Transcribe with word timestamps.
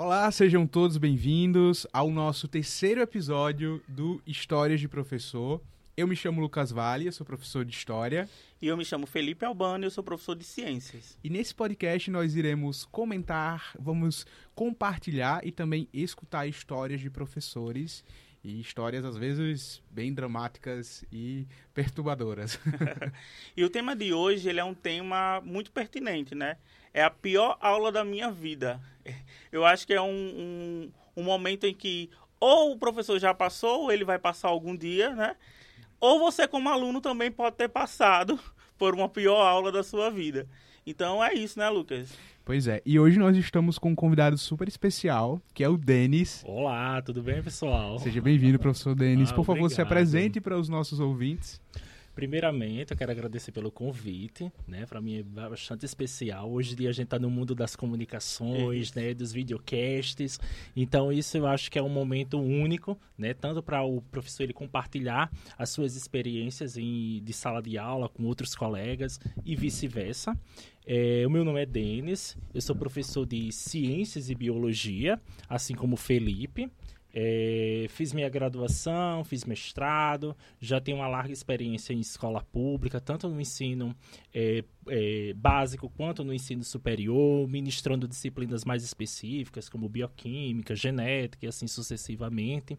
Olá, 0.00 0.30
sejam 0.30 0.64
todos 0.64 0.96
bem-vindos 0.96 1.84
ao 1.92 2.08
nosso 2.08 2.46
terceiro 2.46 3.00
episódio 3.00 3.82
do 3.88 4.22
Histórias 4.24 4.78
de 4.78 4.86
Professor. 4.86 5.60
Eu 5.96 6.06
me 6.06 6.14
chamo 6.14 6.40
Lucas 6.40 6.70
Vale, 6.70 7.06
eu 7.06 7.12
sou 7.12 7.26
professor 7.26 7.64
de 7.64 7.74
História. 7.74 8.28
E 8.62 8.68
eu 8.68 8.76
me 8.76 8.84
chamo 8.84 9.08
Felipe 9.08 9.44
Albano, 9.44 9.84
eu 9.84 9.90
sou 9.90 10.04
professor 10.04 10.36
de 10.36 10.44
Ciências. 10.44 11.18
E 11.24 11.28
nesse 11.28 11.52
podcast 11.52 12.12
nós 12.12 12.36
iremos 12.36 12.84
comentar, 12.84 13.72
vamos 13.76 14.24
compartilhar 14.54 15.44
e 15.44 15.50
também 15.50 15.88
escutar 15.92 16.46
histórias 16.46 17.00
de 17.00 17.10
professores 17.10 18.04
e 18.48 18.60
histórias 18.60 19.04
às 19.04 19.16
vezes 19.16 19.82
bem 19.90 20.14
dramáticas 20.14 21.04
e 21.12 21.46
perturbadoras. 21.74 22.58
e 23.54 23.62
o 23.62 23.68
tema 23.68 23.94
de 23.94 24.14
hoje 24.14 24.48
ele 24.48 24.58
é 24.58 24.64
um 24.64 24.72
tema 24.72 25.42
muito 25.42 25.70
pertinente, 25.70 26.34
né? 26.34 26.56
É 26.94 27.02
a 27.02 27.10
pior 27.10 27.58
aula 27.60 27.92
da 27.92 28.02
minha 28.02 28.30
vida. 28.30 28.80
Eu 29.52 29.66
acho 29.66 29.86
que 29.86 29.92
é 29.92 30.00
um, 30.00 30.08
um, 30.08 30.92
um 31.14 31.22
momento 31.22 31.66
em 31.66 31.74
que 31.74 32.10
ou 32.40 32.72
o 32.72 32.78
professor 32.78 33.18
já 33.18 33.34
passou, 33.34 33.82
ou 33.82 33.92
ele 33.92 34.04
vai 34.04 34.18
passar 34.18 34.48
algum 34.48 34.74
dia, 34.74 35.10
né? 35.10 35.36
Ou 36.00 36.18
você, 36.18 36.48
como 36.48 36.70
aluno, 36.70 37.00
também 37.00 37.30
pode 37.30 37.56
ter 37.56 37.68
passado 37.68 38.38
por 38.78 38.94
uma 38.94 39.10
pior 39.10 39.42
aula 39.42 39.70
da 39.70 39.82
sua 39.82 40.10
vida. 40.10 40.48
Então 40.90 41.22
é 41.22 41.34
isso, 41.34 41.58
né, 41.58 41.68
Lucas? 41.68 42.16
Pois 42.46 42.66
é, 42.66 42.80
e 42.86 42.98
hoje 42.98 43.18
nós 43.18 43.36
estamos 43.36 43.78
com 43.78 43.90
um 43.90 43.94
convidado 43.94 44.38
super 44.38 44.66
especial, 44.66 45.38
que 45.52 45.62
é 45.62 45.68
o 45.68 45.76
Denis. 45.76 46.42
Olá, 46.46 47.02
tudo 47.02 47.22
bem, 47.22 47.42
pessoal? 47.42 47.98
Seja 47.98 48.22
bem-vindo, 48.22 48.58
professor 48.58 48.94
Denis. 48.94 49.30
Ah, 49.30 49.34
Por 49.34 49.44
favor, 49.44 49.64
obrigado. 49.64 49.76
se 49.76 49.82
apresente 49.82 50.40
para 50.40 50.58
os 50.58 50.66
nossos 50.66 50.98
ouvintes. 50.98 51.60
Primeiramente, 52.18 52.90
eu 52.90 52.96
quero 52.96 53.12
agradecer 53.12 53.52
pelo 53.52 53.70
convite, 53.70 54.50
né? 54.66 54.84
Para 54.86 55.00
mim 55.00 55.18
é 55.18 55.22
bastante 55.22 55.84
especial. 55.84 56.50
Hoje 56.50 56.72
em 56.72 56.76
dia 56.76 56.88
a 56.88 56.92
gente 56.92 57.04
está 57.04 57.16
no 57.16 57.30
mundo 57.30 57.54
das 57.54 57.76
comunicações, 57.76 58.92
né? 58.92 59.14
Dos 59.14 59.32
videocasts. 59.32 60.40
Então 60.74 61.12
isso 61.12 61.36
eu 61.36 61.46
acho 61.46 61.70
que 61.70 61.78
é 61.78 61.82
um 61.82 61.88
momento 61.88 62.36
único, 62.40 62.98
né? 63.16 63.34
Tanto 63.34 63.62
para 63.62 63.84
o 63.84 64.02
professor 64.02 64.42
ele 64.42 64.52
compartilhar 64.52 65.30
as 65.56 65.70
suas 65.70 65.94
experiências 65.94 66.76
em, 66.76 67.22
de 67.22 67.32
sala 67.32 67.62
de 67.62 67.78
aula 67.78 68.08
com 68.08 68.24
outros 68.24 68.52
colegas 68.56 69.20
e 69.44 69.54
vice-versa. 69.54 70.36
É, 70.90 71.22
o 71.26 71.30
meu 71.30 71.44
nome 71.44 71.60
é 71.60 71.66
Denis, 71.66 72.34
eu 72.54 72.62
sou 72.62 72.74
professor 72.74 73.26
de 73.26 73.52
Ciências 73.52 74.30
e 74.30 74.34
Biologia, 74.34 75.20
assim 75.46 75.74
como 75.74 75.98
Felipe. 75.98 76.66
É, 77.12 77.84
fiz 77.90 78.14
minha 78.14 78.28
graduação, 78.30 79.22
fiz 79.22 79.44
mestrado, 79.44 80.34
já 80.58 80.80
tenho 80.80 80.96
uma 80.96 81.06
larga 81.06 81.30
experiência 81.30 81.92
em 81.92 82.00
escola 82.00 82.42
pública, 82.42 83.02
tanto 83.02 83.28
no 83.28 83.38
ensino 83.38 83.94
é, 84.32 84.64
é, 84.88 85.34
básico 85.34 85.90
quanto 85.90 86.24
no 86.24 86.32
ensino 86.32 86.64
superior, 86.64 87.46
ministrando 87.46 88.08
disciplinas 88.08 88.64
mais 88.64 88.82
específicas, 88.82 89.68
como 89.68 89.90
bioquímica, 89.90 90.74
genética 90.74 91.44
e 91.44 91.48
assim 91.50 91.66
sucessivamente. 91.66 92.78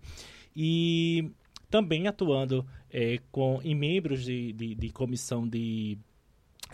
E 0.56 1.30
também 1.70 2.08
atuando 2.08 2.66
é, 2.90 3.20
com, 3.32 3.60
em 3.64 3.76
membros 3.76 4.24
de, 4.24 4.52
de, 4.54 4.74
de 4.74 4.90
comissão 4.90 5.48
de 5.48 6.00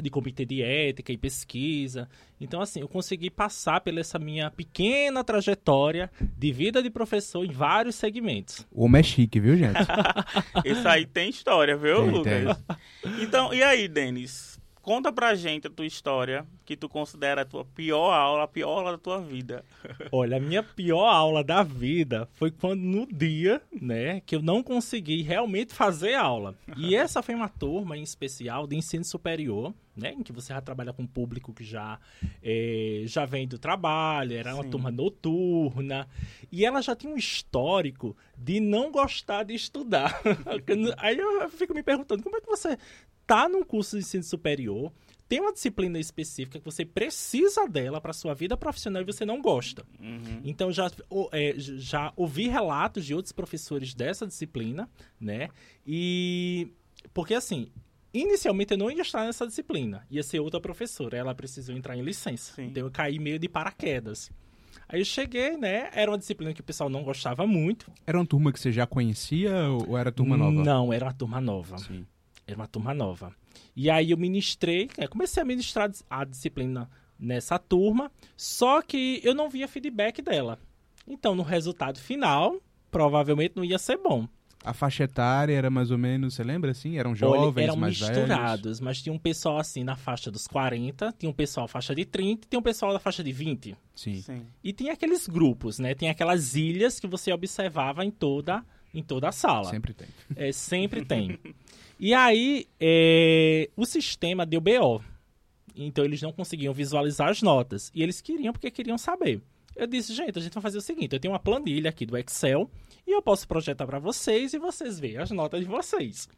de 0.02 0.10
comitê 0.10 0.46
de 0.46 0.62
ética 0.62 1.12
e 1.12 1.18
pesquisa. 1.18 2.08
Então, 2.40 2.62
assim, 2.62 2.82
eu 2.82 2.88
consegui 2.88 3.30
passar 3.30 3.82
pela 3.82 4.00
essa 4.00 4.20
minha 4.20 4.52
pequena 4.52 5.24
trajetória 5.24 6.12
de 6.38 6.52
vida 6.52 6.84
de 6.84 6.90
professor 6.90 7.46
em 7.46 7.52
vários 7.52 7.96
segmentos. 7.96 8.66
O 8.72 8.86
homem 8.86 9.00
é 9.00 9.04
chique, 9.04 9.40
viu, 9.40 9.56
gente? 9.56 9.80
Isso 10.66 10.88
aí 10.88 11.06
tem 11.06 11.30
história, 11.30 11.78
viu, 11.78 12.04
tem, 12.04 12.12
Lucas? 12.12 12.58
Tem. 13.02 13.24
Então, 13.24 13.54
e 13.54 13.64
aí, 13.64 13.88
Denis? 13.88 14.55
Conta 14.86 15.12
pra 15.12 15.34
gente 15.34 15.66
a 15.66 15.70
tua 15.72 15.88
história, 15.88 16.46
que 16.64 16.78
tu 16.78 16.88
considera 16.88 17.42
a 17.42 17.46
tua 17.46 17.66
pior 17.66 18.14
aula, 18.14 18.44
a 18.44 18.48
pior 18.48 18.70
aula 18.70 18.92
da 18.92 18.98
tua 19.00 19.20
vida. 19.20 19.66
Olha, 20.14 20.38
a 20.38 20.40
minha 20.40 20.62
pior 20.62 21.08
aula 21.08 21.44
da 21.44 21.64
vida 21.64 22.30
foi 22.34 22.52
quando 22.52 22.82
no 22.82 23.08
dia, 23.08 23.60
né, 23.82 24.20
que 24.20 24.36
eu 24.36 24.44
não 24.44 24.62
consegui 24.62 25.24
realmente 25.24 25.74
fazer 25.74 26.14
aula. 26.14 26.54
E 26.78 26.94
essa 26.96 27.24
foi 27.24 27.34
uma 27.34 27.50
turma 27.50 27.98
em 27.98 28.04
especial 28.04 28.68
de 28.68 28.76
ensino 28.76 29.04
superior, 29.04 29.74
né, 29.98 30.14
em 30.14 30.22
que 30.22 30.32
você 30.32 30.54
já 30.54 30.62
trabalha 30.62 30.94
com 30.94 31.02
um 31.02 31.08
público 31.08 31.52
que 31.52 31.64
já, 31.64 32.00
é, 32.44 33.06
já 33.08 33.26
vem 33.26 33.48
do 33.48 33.58
trabalho, 33.58 34.38
era 34.38 34.54
uma 34.54 34.66
Sim. 34.66 34.70
turma 34.70 34.92
noturna, 34.92 36.08
e 36.52 36.64
ela 36.64 36.80
já 36.84 36.96
tinha 36.96 37.12
um 37.12 37.18
histórico 37.18 38.16
de 38.38 38.60
não 38.60 38.92
gostar 38.92 39.42
de 39.42 39.56
estudar. 39.56 40.22
Aí 40.98 41.18
eu 41.18 41.50
fico 41.50 41.74
me 41.74 41.82
perguntando, 41.82 42.22
como 42.22 42.38
é 42.38 42.42
que 42.42 42.46
você 42.46 42.78
tá 43.26 43.50
num 43.50 43.64
curso 43.64 43.98
de 43.98 44.04
ensino 44.04 44.24
superior, 44.24 44.92
tem 45.28 45.42
uma 45.42 45.52
disciplina 45.52 46.00
específica 46.00 46.60
que 46.60 46.66
você 46.66 46.86
precisa 46.86 47.68
dela 47.68 48.00
para 48.00 48.14
sua 48.14 48.34
vida 48.34 48.56
profissional 48.56 49.02
e 49.02 49.06
você 49.06 49.26
não 49.26 49.42
gosta. 49.42 49.84
Uhum. 50.00 50.42
Então 50.44 50.72
já, 50.72 50.92
é, 51.32 51.54
já 51.58 52.14
ouvi 52.16 52.48
relatos 52.48 53.06
de 53.06 53.16
outros 53.16 53.32
professores 53.32 53.94
dessa 53.94 54.28
disciplina, 54.28 54.88
né? 55.20 55.50
E 55.86 56.68
porque 57.14 57.34
assim, 57.34 57.72
inicialmente 58.14 58.72
eu 58.72 58.78
não 58.78 58.92
ia 58.92 59.02
estar 59.02 59.26
nessa 59.26 59.48
disciplina, 59.48 60.06
ia 60.12 60.22
ser 60.22 60.40
outra 60.40 60.60
professora, 60.60 61.18
ela 61.18 61.34
precisou 61.34 61.76
entrar 61.76 61.98
em 61.98 62.04
licença. 62.04 62.54
Sim. 62.54 62.66
Então 62.66 62.84
eu 62.84 62.92
caí 62.92 63.18
meio 63.18 63.40
de 63.40 63.50
paraquedas. 63.50 64.32
Aí 64.88 65.02
eu 65.02 65.06
cheguei, 65.06 65.58
né? 65.58 65.90
Era 65.94 66.12
uma 66.12 66.18
disciplina 66.18 66.54
que 66.54 66.62
o 66.62 66.64
pessoal 66.64 66.90
não 66.90 67.04
gostava 67.04 67.48
muito. 67.48 67.92
Era 68.06 68.20
uma 68.20 68.26
turma 68.26 68.54
que 68.54 68.60
você 68.60 68.72
já 68.72 68.86
conhecia 68.86 69.70
ou 69.70 69.98
era 69.98 70.12
turma 70.12 70.38
nova? 70.38 70.64
Não, 70.64 70.94
era 70.94 71.06
uma 71.06 71.14
turma 71.14 71.42
nova. 71.42 71.80
Sim. 71.80 72.06
Era 72.48 72.58
uma 72.58 72.68
turma 72.68 72.94
nova. 72.94 73.34
E 73.76 73.90
aí 73.90 74.12
eu 74.12 74.18
ministrei, 74.18 74.90
é, 74.98 75.08
comecei 75.08 75.42
a 75.42 75.46
ministrar 75.46 75.90
a 76.10 76.24
disciplina 76.24 76.90
nessa 77.20 77.58
turma, 77.58 78.12
só 78.36 78.82
que 78.82 79.22
eu 79.24 79.34
não 79.34 79.50
via 79.50 79.68
feedback 79.68 80.22
dela. 80.22 80.60
Então, 81.08 81.36
no 81.36 81.44
resultado 81.44 82.00
final, 82.00 82.58
provavelmente 82.92 83.56
não 83.56 83.64
ia 83.64 83.78
ser 83.78 83.98
bom. 83.98 84.28
A 84.64 84.74
faixa 84.74 85.04
etária 85.04 85.54
era 85.54 85.70
mais 85.70 85.92
ou 85.92 85.98
menos, 85.98 86.34
você 86.34 86.44
lembra 86.44 86.72
assim? 86.72 86.98
Eram 86.98 87.14
jovens, 87.14 87.56
Olha, 87.56 87.64
eram 87.66 87.76
mais 87.76 88.02
misturados, 88.02 88.64
velhos? 88.64 88.80
mas 88.80 89.00
tinha 89.00 89.14
um 89.14 89.20
pessoal 89.20 89.60
assim 89.60 89.84
na 89.84 89.96
faixa 89.96 90.32
dos 90.32 90.48
40, 90.48 91.14
tinha 91.20 91.30
um 91.30 91.34
pessoal 91.34 91.66
na 91.66 91.68
faixa 91.68 91.94
de 91.94 92.04
30 92.04 92.48
e 92.48 92.50
tinha 92.50 92.60
um 92.60 92.64
pessoal 92.64 92.92
na 92.92 92.98
faixa 92.98 93.24
de 93.24 93.32
20. 93.32 93.78
Sim. 93.96 94.22
Sim. 94.22 94.42
E 94.64 94.74
tinha 94.74 94.94
aqueles 94.94 95.28
grupos, 95.28 95.78
né? 95.78 95.94
Tem 95.94 96.10
aquelas 96.10 96.56
ilhas 96.56 97.00
que 97.00 97.06
você 97.06 97.32
observava 97.32 98.04
em 98.04 98.10
toda 98.10 98.66
em 98.92 99.04
toda 99.04 99.28
a 99.28 99.32
sala. 99.32 99.70
Sempre 99.70 99.94
tem. 99.94 100.08
É, 100.36 100.52
sempre 100.52 101.04
tem. 101.06 101.38
E 102.00 102.14
aí, 102.14 102.68
é, 102.80 103.70
o 103.76 103.86
sistema 103.86 104.46
deu 104.46 104.60
BO. 104.60 105.02
Então, 105.76 106.04
eles 106.06 106.22
não 106.22 106.32
conseguiam 106.32 106.74
visualizar 106.74 107.30
as 107.30 107.42
notas. 107.42 107.92
E 107.94 108.04
eles 108.04 108.22
queriam 108.22 108.54
porque 108.54 108.72
queriam 108.72 108.98
saber. 108.98 109.42
Eu 109.76 109.88
disse, 109.88 110.14
gente, 110.14 110.40
a 110.40 110.42
gente 110.42 110.54
vai 110.54 110.62
fazer 110.62 110.78
o 110.78 110.82
seguinte: 110.82 111.14
eu 111.14 111.20
tenho 111.20 111.34
uma 111.34 111.40
planilha 111.40 111.90
aqui 111.90 112.06
do 112.06 112.18
Excel 112.18 112.70
e 113.06 113.12
eu 113.12 113.22
posso 113.22 113.48
projetar 113.48 113.86
para 113.86 114.00
vocês 114.00 114.54
e 114.54 114.58
vocês 114.60 115.00
veem 115.00 115.18
as 115.18 115.32
notas 115.32 115.60
de 115.60 115.66
vocês. 115.66 116.30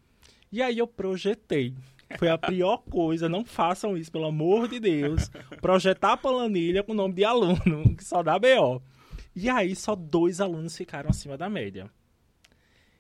E 0.52 0.62
aí 0.62 0.78
eu 0.78 0.88
projetei. 0.88 1.74
Foi 2.18 2.30
a 2.30 2.38
pior 2.38 2.78
coisa, 2.90 3.30
não 3.30 3.46
façam 3.46 3.98
isso, 3.98 4.12
pelo 4.12 4.26
amor 4.26 4.68
de 4.68 4.80
Deus. 4.80 5.30
Projetar 5.62 6.14
a 6.14 6.18
planilha 6.18 6.84
com 6.84 6.94
o 6.94 6.96
nome 6.96 7.14
de 7.14 7.24
aluno, 7.24 7.94
que 7.96 8.04
só 8.04 8.24
dá 8.24 8.40
BO. 8.40 8.82
E 9.36 9.50
aí 9.50 9.76
só 9.76 9.96
dois 9.96 10.42
alunos 10.42 10.76
ficaram 10.76 11.10
acima 11.10 11.38
da 11.38 11.50
média. 11.50 11.92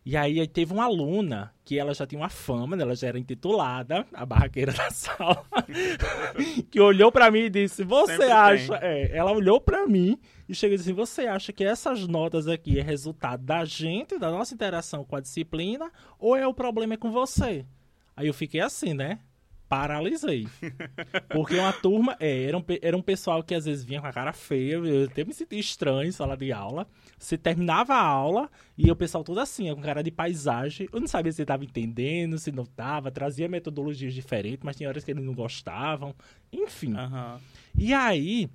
E 0.07 0.15
aí 0.15 0.47
teve 0.47 0.71
uma 0.71 0.85
aluna 0.85 1.53
que 1.65 1.77
ela 1.77 1.93
já 1.93 2.07
tinha 2.07 2.21
uma 2.21 2.29
fama, 2.29 2.77
né? 2.77 2.83
ela 2.83 2.95
já 2.95 3.09
era 3.09 3.19
intitulada, 3.19 4.07
a 4.13 4.25
barraqueira 4.25 4.71
da 4.71 4.89
sala, 4.89 5.43
que 6.71 6.79
olhou 6.79 7.11
para 7.11 7.29
mim 7.29 7.39
e 7.39 7.49
disse: 7.49 7.83
"Você 7.83 8.13
Sempre 8.13 8.31
acha?" 8.31 8.79
É, 8.81 9.17
ela 9.17 9.33
olhou 9.33 9.59
para 9.59 9.85
mim 9.85 10.17
e 10.47 10.55
chegou 10.55 10.75
e 10.75 10.77
disse: 10.77 10.93
"Você 10.93 11.27
acha 11.27 11.51
que 11.51 11.61
essas 11.61 12.07
notas 12.07 12.47
aqui 12.47 12.79
é 12.79 12.81
resultado 12.81 13.43
da 13.43 13.65
gente, 13.65 14.17
da 14.17 14.31
nossa 14.31 14.53
interação 14.53 15.03
com 15.03 15.17
a 15.17 15.19
disciplina, 15.19 15.91
ou 16.17 16.37
é 16.37 16.47
o 16.47 16.53
problema 16.53 16.93
é 16.93 16.97
com 16.97 17.11
você?" 17.11 17.65
Aí 18.15 18.27
eu 18.27 18.33
fiquei 18.33 18.61
assim, 18.61 18.93
né? 18.93 19.19
Paralisei. 19.67 20.47
Porque 21.29 21.55
uma 21.55 21.73
turma, 21.73 22.15
é, 22.19 22.43
era, 22.43 22.57
um, 22.57 22.63
era 22.81 22.97
um 22.97 23.01
pessoal 23.01 23.43
que 23.43 23.53
às 23.53 23.65
vezes 23.65 23.83
vinha 23.83 24.01
com 24.01 24.07
a 24.07 24.13
cara 24.13 24.33
feia, 24.33 24.75
eu 24.75 25.05
até 25.05 25.23
me 25.23 25.33
sentia 25.33 25.59
estranho 25.59 26.07
em 26.07 26.11
sala 26.11 26.35
de 26.35 26.51
aula. 26.51 26.87
Você 27.17 27.37
terminava 27.37 27.93
a 27.93 28.01
aula 28.01 28.49
e 28.77 28.89
o 28.91 28.95
pessoal 28.95 29.23
todo 29.23 29.39
assim, 29.39 29.73
com 29.73 29.81
cara 29.81 30.01
de 30.01 30.11
paisagem. 30.11 30.87
Eu 30.91 30.99
não 30.99 31.07
sabia 31.07 31.31
se 31.31 31.41
estava 31.41 31.63
entendendo, 31.63 32.37
se 32.37 32.51
não 32.51 32.63
estava, 32.63 33.11
trazia 33.11 33.47
metodologias 33.47 34.13
diferentes, 34.13 34.63
mas 34.63 34.75
tinha 34.75 34.89
horas 34.89 35.03
que 35.03 35.11
eles 35.11 35.23
não 35.23 35.33
gostavam. 35.33 36.15
Enfim. 36.51 36.93
Uhum. 36.93 37.39
E 37.77 37.93
aí, 37.93 38.49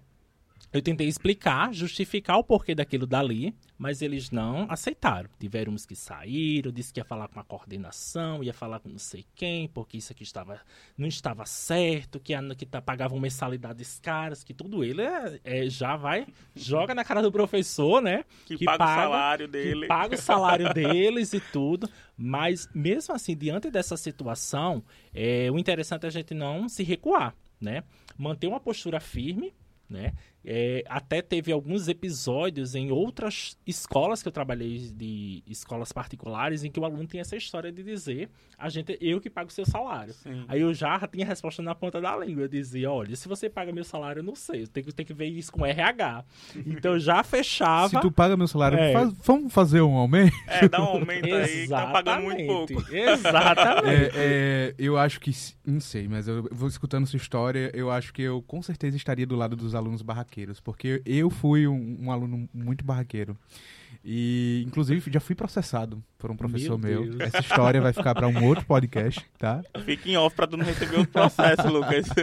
eu 0.72 0.80
tentei 0.80 1.06
explicar, 1.06 1.72
justificar 1.72 2.38
o 2.38 2.44
porquê 2.44 2.74
daquilo 2.74 3.06
dali, 3.06 3.54
mas 3.76 4.00
eles 4.00 4.30
não 4.30 4.66
aceitaram. 4.70 5.28
Tiveram 5.38 5.72
uns 5.72 5.84
que 5.84 5.94
saíram, 5.94 6.72
disse 6.72 6.92
que 6.92 7.00
ia 7.00 7.04
falar 7.04 7.28
com 7.28 7.38
a 7.38 7.44
coordenação, 7.44 8.42
ia 8.42 8.54
falar 8.54 8.80
com 8.80 8.88
não 8.88 8.98
sei 8.98 9.26
quem, 9.34 9.68
porque 9.68 9.98
isso 9.98 10.12
aqui 10.12 10.22
estava, 10.22 10.60
não 10.96 11.06
estava 11.06 11.44
certo, 11.44 12.18
que, 12.18 12.32
a, 12.32 12.42
que 12.54 12.64
tá, 12.64 12.80
pagavam 12.80 13.20
mensalidades 13.20 13.98
caras, 14.00 14.42
que 14.42 14.54
tudo 14.54 14.82
ele 14.82 15.02
é, 15.02 15.40
é, 15.44 15.68
já 15.68 15.96
vai, 15.96 16.26
joga 16.54 16.94
na 16.94 17.04
cara 17.04 17.20
do 17.20 17.30
professor, 17.30 18.00
né? 18.00 18.24
Que, 18.46 18.56
que 18.56 18.64
paga, 18.64 18.78
paga, 18.78 18.92
o 18.92 19.02
salário 19.02 19.48
dele. 19.48 19.86
paga 19.86 20.14
o 20.14 20.18
salário 20.18 20.72
deles 20.74 21.32
e 21.34 21.40
tudo. 21.40 21.88
Mas, 22.16 22.68
mesmo 22.74 23.14
assim, 23.14 23.36
diante 23.36 23.70
dessa 23.70 23.96
situação, 23.96 24.82
é, 25.12 25.50
o 25.50 25.58
interessante 25.58 26.04
é 26.04 26.06
a 26.06 26.10
gente 26.10 26.32
não 26.32 26.68
se 26.68 26.82
recuar, 26.82 27.34
né? 27.60 27.82
Manter 28.16 28.46
uma 28.46 28.60
postura 28.60 29.00
firme, 29.00 29.52
né? 29.88 30.12
É, 30.44 30.82
até 30.88 31.22
teve 31.22 31.52
alguns 31.52 31.86
episódios 31.88 32.74
em 32.74 32.90
outras 32.90 33.56
escolas 33.66 34.22
que 34.22 34.28
eu 34.28 34.32
trabalhei, 34.32 34.78
de 34.92 35.42
escolas 35.46 35.92
particulares, 35.92 36.64
em 36.64 36.70
que 36.70 36.80
o 36.80 36.84
aluno 36.84 37.06
tem 37.06 37.20
essa 37.20 37.36
história 37.36 37.70
de 37.70 37.82
dizer, 37.82 38.28
a 38.58 38.68
gente, 38.68 38.96
eu 39.00 39.20
que 39.20 39.30
pago 39.30 39.48
o 39.48 39.52
seu 39.52 39.64
salário. 39.64 40.12
Sim. 40.14 40.44
Aí 40.48 40.60
eu 40.60 40.74
já 40.74 40.98
tinha 41.06 41.24
a 41.24 41.28
resposta 41.28 41.62
na 41.62 41.74
ponta 41.74 42.00
da 42.00 42.16
língua. 42.16 42.42
Eu 42.44 42.48
dizia, 42.48 42.90
olha, 42.90 43.14
se 43.16 43.28
você 43.28 43.48
paga 43.48 43.72
meu 43.72 43.84
salário, 43.84 44.20
eu 44.20 44.24
não 44.24 44.34
sei. 44.34 44.62
Eu 44.62 44.68
tenho, 44.68 44.86
que- 44.86 44.92
tenho 44.92 45.06
que 45.06 45.14
ver 45.14 45.26
isso 45.26 45.52
com 45.52 45.64
RH. 45.64 46.24
Então 46.66 46.92
eu 46.94 47.00
já 47.00 47.22
fechava. 47.24 47.88
Se 47.88 48.00
tu 48.00 48.10
paga 48.10 48.36
meu 48.36 48.48
salário, 48.48 48.78
É. 48.78 48.92
faz- 48.92 49.12
vamos 49.24 49.52
fazer 49.52 49.80
um 49.80 49.94
aumento? 49.96 50.34
É, 50.48 50.68
dá 50.68 50.80
um 50.80 50.86
aumento 50.86 51.32
aí, 51.34 51.62
que 51.62 51.68
tá 51.68 51.86
pagando 51.88 52.22
muito 52.24 52.46
pouco. 52.46 52.72
Exatamente. 52.94 53.82
É, 53.92 54.10
é, 54.14 54.74
eu 54.78 54.96
acho 54.96 55.20
que. 55.20 55.30
Não 55.66 55.80
sei, 55.80 56.08
mas 56.08 56.26
eu 56.26 56.48
vou 56.50 56.68
escutando 56.68 57.06
sua 57.06 57.16
história. 57.16 57.70
Eu 57.74 57.90
acho 57.90 58.12
que 58.12 58.22
eu 58.22 58.42
com 58.42 58.62
certeza 58.62 58.96
estaria 58.96 59.26
do 59.26 59.36
lado 59.36 59.54
dos 59.56 59.74
alunos 59.74 60.02
barraqueiros. 60.02 60.31
Porque 60.60 61.02
eu 61.04 61.30
fui 61.30 61.66
um, 61.66 61.98
um 62.02 62.10
aluno 62.10 62.48
muito 62.52 62.84
barraqueiro. 62.84 63.36
E, 64.04 64.64
inclusive, 64.66 65.10
já 65.12 65.20
fui 65.20 65.34
processado 65.34 66.02
por 66.18 66.30
um 66.30 66.36
professor 66.36 66.78
Meu 66.78 67.04
meu. 67.04 67.22
Essa 67.22 67.38
história 67.40 67.80
vai 67.80 67.92
ficar 67.92 68.14
para 68.14 68.26
um 68.26 68.44
outro 68.44 68.64
podcast, 68.64 69.24
tá? 69.38 69.62
Fica 69.84 70.08
em 70.08 70.16
off 70.16 70.34
pra 70.34 70.46
tu 70.46 70.56
não 70.56 70.64
receber 70.64 70.96
outro 70.96 71.12
processo, 71.12 71.68
Lucas. 71.68 72.06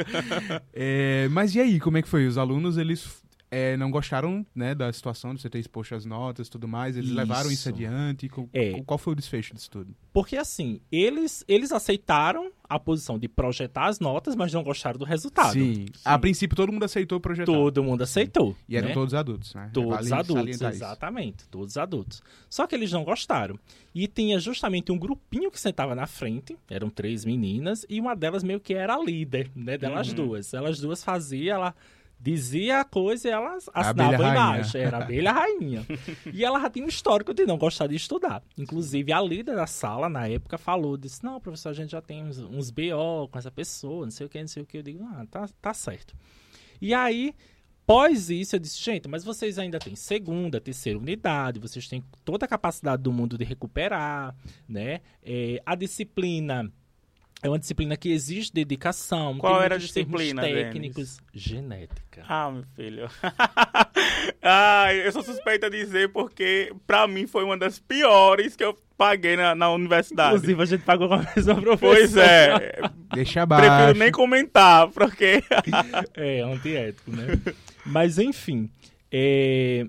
É, 0.73 1.27
mas 1.29 1.53
e 1.55 1.59
aí, 1.59 1.79
como 1.79 1.97
é 1.97 2.01
que 2.01 2.07
foi? 2.07 2.25
Os 2.25 2.37
alunos, 2.37 2.77
eles 2.77 3.21
é, 3.51 3.75
não 3.77 3.89
gostaram 3.89 4.45
né, 4.53 4.75
da 4.75 4.91
situação 4.93 5.33
de 5.33 5.41
você 5.41 5.49
ter 5.49 5.59
exposto 5.59 5.95
as 5.95 6.05
notas 6.05 6.47
e 6.47 6.51
tudo 6.51 6.67
mais? 6.67 6.95
Eles 6.95 7.09
levaram 7.11 7.51
isso 7.51 7.67
Isso. 7.67 7.69
adiante? 7.69 8.29
É. 8.53 8.81
Qual 8.85 8.97
foi 8.97 9.13
o 9.13 9.15
desfecho 9.15 9.53
disso 9.55 9.69
tudo? 9.71 9.95
Porque 10.13 10.37
assim, 10.37 10.79
eles, 10.91 11.43
eles 11.47 11.71
aceitaram 11.71 12.51
a 12.67 12.79
posição 12.79 13.17
de 13.17 13.27
projetar 13.27 13.87
as 13.87 13.99
notas, 13.99 14.35
mas 14.35 14.53
não 14.53 14.61
gostaram 14.63 14.99
do 14.99 15.05
resultado. 15.05 15.53
Sim. 15.53 15.85
A 16.05 16.19
princípio, 16.19 16.55
todo 16.55 16.71
mundo 16.71 16.83
aceitou 16.83 17.19
projetar. 17.19 17.51
Todo 17.51 17.83
mundo 17.83 18.03
aceitou. 18.03 18.55
E 18.67 18.77
eram 18.77 18.89
né? 18.89 18.93
todos 18.93 19.13
adultos, 19.15 19.55
né? 19.55 19.71
Todos 19.73 20.09
Vale 20.09 20.13
adultos, 20.13 20.35
salientar 20.35 20.69
isso. 20.73 20.83
exatamente. 20.83 21.47
Todos 21.49 21.77
adultos. 21.77 22.21
Só 22.47 22.67
que 22.67 22.75
eles 22.75 22.91
não 22.91 23.03
gostaram. 23.03 23.57
E 23.95 24.07
tinha 24.07 24.39
justamente 24.39 24.91
um 24.91 24.99
grupinho 24.99 25.49
que 25.49 25.59
sentava 25.59 25.95
na 25.95 26.05
frente, 26.05 26.55
eram 26.69 26.89
três 26.91 27.25
meninas, 27.25 27.83
e 27.89 27.99
uma 27.99 28.15
delas 28.15 28.43
meio 28.43 28.59
que 28.59 28.75
era 28.75 28.93
a 28.93 29.03
líder, 29.03 29.49
né? 29.55 29.75
Delas 29.77 30.09
Uhum. 30.09 30.15
duas. 30.15 30.53
Elas 30.53 30.79
duas 30.79 31.03
faziam, 31.03 31.55
ela 31.55 31.75
dizia 32.19 32.81
a 32.81 32.85
coisa 32.85 33.29
e 33.29 33.31
A 33.31 33.39
assinavam 33.73 33.89
abelha 33.89 34.17
rainha. 34.17 34.31
embaixo. 34.31 34.77
Era 34.77 34.97
a 34.97 35.03
abelha 35.03 35.31
rainha. 35.31 35.85
e 36.33 36.43
ela 36.43 36.59
já 36.59 36.69
tinha 36.69 36.85
um 36.85 36.89
histórico 36.89 37.33
de 37.33 37.45
não 37.45 37.57
gostar 37.57 37.87
de 37.87 37.95
estudar. 37.95 38.43
Inclusive, 38.57 39.13
a 39.13 39.21
líder 39.21 39.55
da 39.55 39.67
sala, 39.67 40.09
na 40.09 40.27
época, 40.27 40.57
falou, 40.57 40.97
disse, 40.97 41.23
não, 41.23 41.39
professor, 41.39 41.69
a 41.69 41.73
gente 41.73 41.91
já 41.91 42.01
tem 42.01 42.23
uns, 42.23 42.39
uns 42.39 42.69
BO 42.69 43.27
com 43.31 43.39
essa 43.39 43.51
pessoa, 43.51 44.05
não 44.05 44.11
sei 44.11 44.25
o 44.25 44.29
que, 44.29 44.39
não 44.39 44.47
sei 44.47 44.63
o 44.63 44.65
que. 44.65 44.77
Eu 44.77 44.83
digo, 44.83 45.03
ah, 45.03 45.25
tá, 45.29 45.47
tá 45.61 45.73
certo. 45.73 46.15
E 46.81 46.93
aí, 46.93 47.33
Após 47.89 48.29
isso, 48.29 48.55
eu 48.55 48.59
disse, 48.59 48.79
gente, 48.79 49.07
mas 49.07 49.23
vocês 49.23 49.57
ainda 49.57 49.79
têm 49.79 49.95
segunda, 49.95 50.61
terceira 50.61 50.99
unidade, 50.99 51.59
vocês 51.59 51.87
têm 51.87 52.03
toda 52.23 52.45
a 52.45 52.47
capacidade 52.47 53.01
do 53.01 53.11
mundo 53.11 53.35
de 53.35 53.43
recuperar, 53.43 54.35
né? 54.67 55.01
É, 55.23 55.59
a 55.65 55.73
disciplina 55.73 56.71
é 57.41 57.47
uma 57.47 57.57
disciplina 57.57 57.95
que 57.95 58.11
exige 58.11 58.51
dedicação. 58.51 59.37
Qual 59.37 59.55
tem 59.55 59.65
era 59.65 59.75
a 59.75 59.77
disciplina, 59.77 60.41
técnicos? 60.41 61.19
Genética. 61.33 62.23
Ah, 62.27 62.51
meu 62.51 62.63
filho. 62.75 63.09
ah, 64.43 64.93
eu 64.93 65.11
sou 65.11 65.23
suspeita 65.23 65.67
a 65.67 65.69
dizer 65.69 66.11
porque, 66.11 66.73
pra 66.85 67.07
mim, 67.07 67.27
foi 67.27 67.45
uma 67.45 67.57
das 67.57 67.79
piores 67.79 68.57
que 68.57 68.63
eu 68.63 68.77
paguei 68.97 69.37
na, 69.37 69.55
na 69.55 69.71
universidade. 69.71 70.35
Inclusive, 70.35 70.61
a 70.61 70.65
gente 70.65 70.83
pagou 70.83 71.07
com 71.07 71.13
a 71.13 71.25
mesma 71.33 71.55
professora. 71.55 71.77
Pois 71.77 72.17
é. 72.17 72.81
Deixa 73.13 73.43
abaixo. 73.43 73.69
Prefiro 73.69 73.99
nem 73.99 74.11
comentar, 74.11 74.89
porque. 74.89 75.41
É, 76.15 76.41
antiético, 76.41 77.11
né? 77.11 77.39
Mas, 77.85 78.17
enfim. 78.17 78.69
é, 79.11 79.85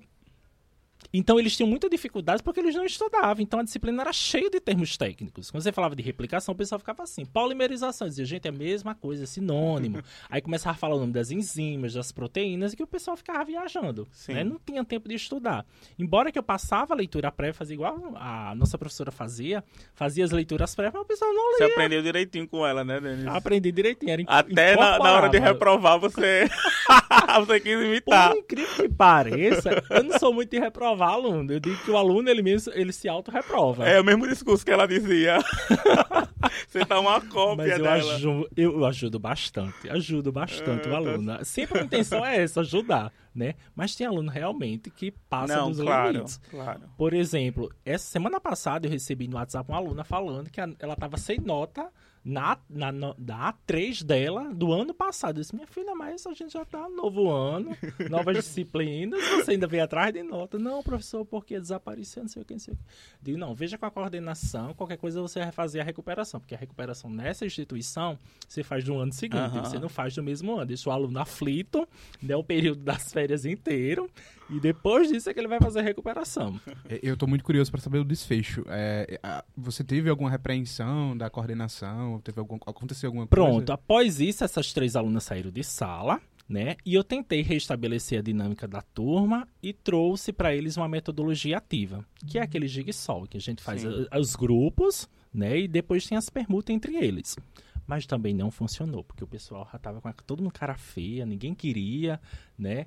Então, 1.13 1.39
eles 1.39 1.57
tinham 1.57 1.69
muita 1.69 1.89
dificuldade 1.89 2.43
porque 2.43 2.61
eles 2.61 2.75
não 2.75 2.85
estudavam. 2.85 3.43
Então, 3.43 3.59
a 3.61 3.63
disciplina 3.63 4.03
era 4.03 4.13
cheia 4.13 4.49
de 4.49 4.61
termos 4.61 4.97
técnicos. 4.97 5.51
Quando 5.51 5.63
você 5.63 5.73
falava 5.73 5.97
de 5.97 6.03
replicação, 6.03 6.53
o 6.53 6.57
pessoal 6.57 6.79
ficava 6.79 7.03
assim. 7.03 7.25
Polimerização. 7.25 8.09
Dizia, 8.09 8.25
gente, 8.25 8.47
é 8.47 8.49
a 8.49 8.53
mesma 8.53 8.95
coisa, 8.95 9.25
é 9.25 9.27
sinônimo. 9.27 10.03
Aí 10.31 10.41
começava 10.41 10.77
a 10.77 10.79
falar 10.79 10.95
o 10.95 11.01
nome 11.01 11.13
das 11.13 11.31
enzimas, 11.31 11.95
das 11.95 12.13
proteínas, 12.13 12.73
e 12.73 12.77
que 12.77 12.83
o 12.83 12.87
pessoal 12.87 13.17
ficava 13.17 13.45
viajando. 13.45 14.07
Né? 14.29 14.45
Não 14.45 14.61
tinha 14.65 14.85
tempo 14.85 15.09
de 15.09 15.15
estudar. 15.17 15.67
Embora 15.99 16.31
que 16.31 16.39
eu 16.39 16.43
passava 16.43 16.95
a 16.95 16.97
leitura 16.97 17.33
prévia, 17.33 17.55
fazia 17.55 17.75
igual 17.75 18.13
a 18.17 18.55
nossa 18.55 18.79
professora 18.79 19.11
fazia, 19.11 19.65
fazia 19.95 20.25
as 20.25 20.31
leituras 20.31 20.75
prévias, 20.75 20.95
mas 20.95 21.03
o 21.03 21.07
pessoal 21.07 21.33
não 21.33 21.53
Você 21.53 21.65
lia. 21.65 21.73
aprendeu 21.73 22.03
direitinho 22.03 22.47
com 22.47 22.65
ela, 22.67 22.85
né, 22.85 23.01
Denis? 23.01 23.27
Aprendi 23.27 23.73
direitinho. 23.73 24.13
Era 24.13 24.23
Até 24.27 24.77
na, 24.77 24.99
na 24.99 25.13
hora 25.13 25.29
de 25.29 25.39
reprovar, 25.39 25.99
você. 25.99 26.49
você 27.45 27.61
quis 27.61 27.81
imitar. 27.81 28.31
Por 28.31 28.39
incrível 28.39 28.77
que 28.77 28.89
pareça, 28.89 29.83
eu 29.91 30.05
não 30.05 30.19
sou 30.19 30.33
muito 30.33 30.51
de 30.51 30.59
reprovar 30.59 31.00
aluno. 31.09 31.53
Eu 31.53 31.61
digo 31.61 31.77
que 31.85 31.91
o 31.91 31.97
aluno, 31.97 32.29
ele 32.29 32.43
mesmo, 32.43 32.73
ele 32.75 32.93
se 32.93 33.09
auto-reprova. 33.09 33.89
É 33.89 34.01
o 34.01 34.05
mesmo 34.05 34.27
discurso 34.27 34.65
que 34.65 34.71
ela 34.71 34.87
dizia. 34.87 35.39
você 36.69 36.85
tá 36.85 36.99
uma 37.01 37.21
cópia 37.21 37.57
Mas 37.57 37.71
eu 37.79 37.85
dela. 37.85 38.15
ajudo, 38.15 38.49
eu 38.57 38.85
ajudo 38.87 39.19
bastante, 39.19 39.89
ajudo 39.89 40.33
bastante 40.33 40.89
Ah, 40.89 40.93
o 40.93 40.97
aluno. 40.97 41.45
Sempre 41.45 41.81
a 41.81 41.83
intenção 41.83 42.25
é 42.25 42.43
essa, 42.43 42.61
ajudar, 42.61 43.13
né? 43.35 43.55
Mas 43.75 43.95
tem 43.95 44.07
aluno 44.07 44.31
realmente 44.31 44.91
que 44.91 45.11
passa 45.11 45.57
Não, 45.57 45.71
dos 45.71 45.81
claro, 45.81 46.13
limites. 46.13 46.41
claro. 46.51 46.81
Por 46.97 47.13
exemplo, 47.13 47.71
essa 47.85 48.05
semana 48.05 48.41
passada 48.41 48.87
eu 48.87 48.91
recebi 48.91 49.29
no 49.29 49.37
WhatsApp 49.37 49.69
uma 49.71 49.79
aluna 49.79 50.05
falando 50.05 50.51
que 50.51 50.61
ela 50.61 50.95
estava 50.95 51.17
sem 51.17 51.39
nota 51.39 51.89
na, 52.25 52.59
na, 52.69 52.91
da 53.19 53.53
A3 53.53 54.05
dela 54.05 54.53
do 54.53 54.73
ano 54.73 54.93
passado. 54.93 55.39
Eu 55.39 55.41
disse, 55.41 55.55
minha 55.55 55.67
filha, 55.67 55.95
mas 55.95 56.27
a 56.27 56.35
gente 56.35 56.53
já 56.53 56.65
tá 56.65 56.89
no 56.89 56.97
novo 56.97 57.31
ano, 57.31 57.77
novas 58.11 58.37
disciplinas, 58.45 59.21
você 59.29 59.53
ainda 59.53 59.67
veio 59.67 59.85
atrás 59.85 60.13
de 60.13 60.23
nota. 60.23 60.59
Não, 60.59 60.83
professor, 60.83 61.25
porque 61.25 61.59
desapareceu, 61.59 62.23
não 62.23 62.29
sei 62.29 62.43
o 62.43 62.45
que, 62.45 62.55
não 62.55 62.61
sei 62.61 62.75
o 62.75 62.77
que. 62.77 62.83
Digo, 63.23 63.39
não, 63.39 63.55
veja 63.55 63.79
com 63.79 63.87
a 63.87 63.91
coordenação, 63.91 64.75
qualquer 64.75 64.99
coisa 64.99 65.21
você 65.21 65.41
vai 65.41 65.53
fazer 65.53 65.81
a 65.81 65.85
recuperação, 65.85 66.41
porque 66.41 66.55
a 66.55 66.59
recuperação 66.59 67.11
nessa 67.11 67.47
instituição 67.47 68.19
você 68.47 68.63
faz 68.63 68.85
do 68.85 68.97
ano 68.97 69.13
seguinte, 69.13 69.41
Aham. 69.41 69.65
você 69.65 69.79
não 69.79 69.89
faz 69.89 70.15
do 70.15 70.23
mesmo 70.23 70.55
ano. 70.55 70.67
Deixa 70.67 70.89
o 70.89 70.93
aluno 70.93 71.19
aflito, 71.19 71.89
né, 72.23 72.37
o 72.37 72.45
período 72.45 72.83
das 72.83 73.13
férias 73.13 73.45
inteiro, 73.45 74.11
e 74.51 74.61
depois 74.61 75.09
disso 75.09 75.31
é 75.31 75.35
que 75.35 75.41
ele 75.41 75.49
vai 75.49 75.59
fazer 75.61 75.81
a 75.81 75.83
recuperação. 75.83 76.61
É, 76.89 76.99
Eu 77.03 77.17
tô 77.17 77.27
muito 77.27 77.45
curioso 77.45 77.71
para 77.71 77.81
saber 77.81 77.99
o 77.99 78.05
desfecho. 78.05 78.65
É, 78.69 79.19
a- 79.23 79.45
você 79.57 79.83
teve 79.85 80.09
alguma 80.11 80.31
repreensão 80.31 81.17
da 81.17 81.29
coordenação? 81.31 82.21
Teve 82.21 82.41
algum, 82.41 82.57
aconteceu 82.67 83.09
alguma 83.09 83.27
Pronto, 83.27 83.57
coisa? 83.57 83.75
após 83.75 84.21
isso, 84.21 84.45
essas 84.45 84.73
três 84.73 84.97
alunas 84.97 85.25
saíram 85.25 85.51
de 85.51 85.63
sala, 85.63 86.21
né? 86.49 86.77
E 86.85 86.95
eu 86.95 87.05
tentei 87.05 87.43
restabelecer 87.43 88.19
a 88.19 88.23
dinâmica 88.23 88.67
da 88.67 88.83
turma 88.83 89.47
e 89.63 89.73
trouxe 89.73 90.33
para 90.33 90.55
eles 90.55 90.77
uma 90.77 90.89
metodologia 90.89 91.59
ativa, 91.59 92.05
que 92.27 92.39
é 92.39 92.43
aquele 92.43 92.67
jigsaw, 92.67 93.27
que 93.27 93.37
a 93.37 93.41
gente 93.41 93.63
faz 93.63 93.85
a- 93.87 94.19
os 94.19 94.35
grupos, 94.35 95.09
né? 95.33 95.61
E 95.61 95.69
depois 95.69 96.07
tem 96.07 96.19
as 96.19 96.29
permutas 96.29 96.75
entre 96.75 96.97
eles. 96.97 97.37
Mas 97.87 98.07
também 98.07 98.33
não 98.35 98.51
funcionou, 98.51 99.03
porque 99.03 99.25
o 99.25 99.27
pessoal 99.27 99.69
já 99.73 99.79
tava 99.79 100.01
com 100.01 100.09
a- 100.09 100.13
todo 100.13 100.43
mundo 100.43 100.53
cara 100.53 100.77
feia, 100.77 101.25
ninguém 101.27 101.55
queria, 101.55 102.21
né? 102.59 102.87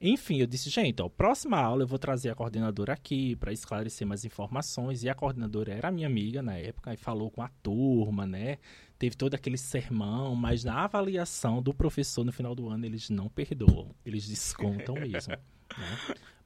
Enfim, 0.00 0.38
eu 0.38 0.46
disse, 0.46 0.70
gente, 0.70 1.02
ó, 1.02 1.08
próxima 1.08 1.58
aula 1.58 1.82
eu 1.82 1.86
vou 1.86 1.98
trazer 1.98 2.30
a 2.30 2.34
coordenadora 2.34 2.92
aqui 2.92 3.34
para 3.36 3.52
esclarecer 3.52 4.06
mais 4.06 4.24
informações. 4.24 5.02
E 5.02 5.08
a 5.08 5.14
coordenadora 5.14 5.72
era 5.72 5.90
minha 5.90 6.06
amiga 6.06 6.40
na 6.40 6.56
época 6.56 6.94
e 6.94 6.96
falou 6.96 7.30
com 7.30 7.42
a 7.42 7.48
turma, 7.62 8.26
né? 8.26 8.58
Teve 8.98 9.16
todo 9.16 9.34
aquele 9.34 9.56
sermão, 9.58 10.34
mas 10.34 10.64
na 10.64 10.84
avaliação 10.84 11.60
do 11.62 11.74
professor 11.74 12.24
no 12.24 12.32
final 12.32 12.54
do 12.54 12.68
ano 12.68 12.84
eles 12.86 13.10
não 13.10 13.28
perdoam, 13.28 13.94
eles 14.04 14.26
descontam 14.26 14.94
mesmo. 15.00 15.32
né? 15.32 15.96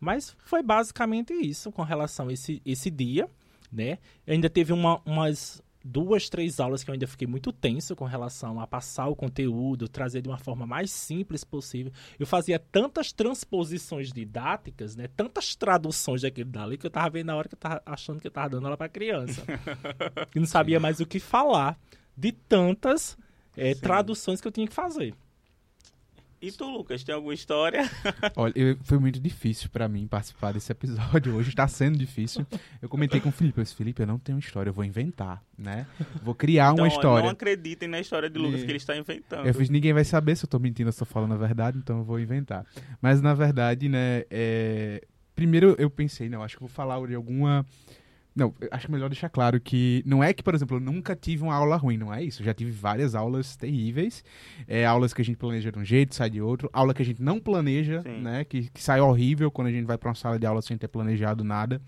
Mas 0.01 0.37
foi 0.45 0.63
basicamente 0.63 1.33
isso 1.33 1.71
com 1.71 1.83
relação 1.83 2.29
a 2.29 2.33
esse, 2.33 2.61
esse 2.65 2.91
dia, 2.91 3.29
né? 3.71 3.99
Ainda 4.27 4.51
teve 4.51 4.73
uma, 4.73 5.01
umas 5.05 5.63
duas, 5.85 6.29
três 6.29 6.61
aulas 6.61 6.83
que 6.83 6.91
eu 6.91 6.93
ainda 6.93 7.07
fiquei 7.07 7.27
muito 7.27 7.53
tenso 7.53 7.95
com 7.97 8.05
relação 8.05 8.61
a 8.61 8.67
passar 8.67 9.09
o 9.09 9.17
conteúdo, 9.17 9.89
trazer 9.89 10.23
de 10.23 10.29
uma 10.29 10.39
forma 10.39 10.67
mais 10.67 10.91
simples 10.91 11.45
possível. 11.45 11.93
Eu 12.19 12.27
fazia 12.27 12.59
tantas 12.59 13.13
transposições 13.13 14.13
didáticas, 14.13 14.97
né? 14.97 15.09
Tantas 15.17 15.55
traduções 15.55 16.23
daquele 16.23 16.51
dali 16.51 16.79
que 16.79 16.87
eu 16.87 16.91
tava 16.91 17.11
vendo 17.11 17.27
na 17.27 17.37
hora 17.37 17.49
que 17.49 17.55
eu 17.55 17.59
tava 17.59 17.83
achando 17.85 18.21
que 18.21 18.27
eu 18.27 18.31
tava 18.31 18.51
dando 18.51 18.67
ela 18.67 18.77
pra 18.77 18.89
criança. 18.89 19.43
e 20.35 20.39
não 20.39 20.47
sabia 20.47 20.79
mais 20.79 21.01
o 21.01 21.07
que 21.07 21.19
falar 21.19 21.79
de 22.17 22.33
tantas 22.33 23.17
Sim. 23.55 23.81
traduções 23.81 24.41
que 24.41 24.49
eu 24.49 24.53
tinha 24.53 24.67
que 24.67 24.75
fazer. 24.75 25.15
E 26.43 26.51
tu, 26.51 26.69
Lucas, 26.69 27.05
tem 27.05 27.15
alguma 27.15 27.33
história? 27.33 27.89
Olha, 28.35 28.53
eu- 28.57 28.77
foi 28.83 28.99
muito 28.99 29.21
difícil 29.21 29.71
para 29.71 29.87
mim 29.89 30.09
participar 30.09 30.53
desse 30.53 30.73
episódio. 30.73 31.37
Hoje 31.37 31.55
tá 31.55 31.69
sendo 31.69 31.97
difícil. 31.97 32.45
Eu 32.83 32.89
comentei 32.89 33.21
com 33.21 33.29
o 33.29 33.33
Felipe, 33.33 33.59
eu 33.61 33.63
disse, 33.63 33.77
Felipe, 33.77 34.03
eu 34.03 34.07
não 34.09 34.19
tenho 34.19 34.39
história, 34.41 34.69
eu 34.71 34.75
vou 34.75 34.85
inventar, 34.85 35.41
né? 35.57 35.87
Vou 36.21 36.35
criar 36.35 36.73
Então, 36.73 36.85
uma 36.85 36.89
história. 36.89 37.23
Não 37.27 37.31
acreditem 37.33 37.89
na 37.89 38.01
história 38.01 38.29
de 38.29 38.39
Lucas 38.41 38.61
E- 38.63 38.65
que 38.65 38.71
ele 38.73 38.79
está 38.79 38.97
inventando. 38.97 39.47
Eu 39.47 39.55
fiz, 39.55 39.71
ninguém 39.71 39.93
vai 39.93 40.05
saber 40.05 40.35
se 40.35 40.45
eu 40.45 40.49
tô 40.49 40.59
mentindo 40.59 40.89
ou 40.89 40.93
se 40.93 41.01
eu 41.01 41.07
falando 41.07 41.33
a 41.33 41.37
verdade, 41.37 41.79
então 41.79 41.99
eu 41.99 42.05
vou 42.05 42.19
inventar. 42.19 42.67
Mas 43.01 43.23
na 43.23 43.35
verdade, 43.35 43.89
né, 43.89 44.25
é, 44.29 45.01
primeiro 45.37 45.77
eu 45.79 45.89
pensei, 45.89 46.29
não, 46.29 46.43
acho 46.43 46.57
que 46.57 46.63
eu 46.65 46.67
vou 46.67 46.75
falar 46.75 47.07
de 47.07 47.15
alguma 47.15 47.65
Não, 48.35 48.55
acho 48.71 48.91
melhor 48.91 49.11
deixar 49.11 49.29
claro 49.29 49.61
que 49.61 50.03
não 50.07 50.25
é 50.25 50.33
que, 50.33 50.43
por 50.43 50.55
exemplo, 50.55 50.79
eu 50.79 50.81
nunca 50.81 51.15
tive 51.15 51.43
uma 51.43 51.55
aula 51.55 51.77
ruim, 51.77 51.99
não 51.99 52.13
é 52.13 52.23
isso. 52.23 52.41
Eu 52.41 52.47
já 52.47 52.55
tive 52.55 52.71
várias 52.71 53.15
aulas 53.15 53.57
terríveis. 53.57 54.25
É, 54.67 54.87
aulas 54.87 55.13
que 55.13 55.21
a 55.21 55.25
gente 55.25 55.37
planeja 55.37 55.71
de 55.71 55.79
um 55.79 55.85
jeito, 55.85 56.15
sai 56.15 56.31
de 56.31 56.41
outro. 56.41 56.71
Aula 56.73 56.95
que 56.95 57.03
a 57.03 57.05
gente 57.05 57.21
não 57.21 57.39
planeja, 57.39 58.01
Sim. 58.03 58.23
né? 58.23 58.45
Que, 58.45 58.71
que 58.71 58.83
sai 58.83 59.01
horrível 59.01 59.51
quando 59.51 59.69
a 59.69 59.71
gente 59.71 59.85
vai 59.85 59.99
pra 59.99 60.09
uma 60.09 60.15
sala 60.15 60.39
de 60.39 60.47
aula 60.47 60.63
sem 60.63 60.79
ter 60.79 60.89
planejado 60.89 61.45
nada. 61.45 61.81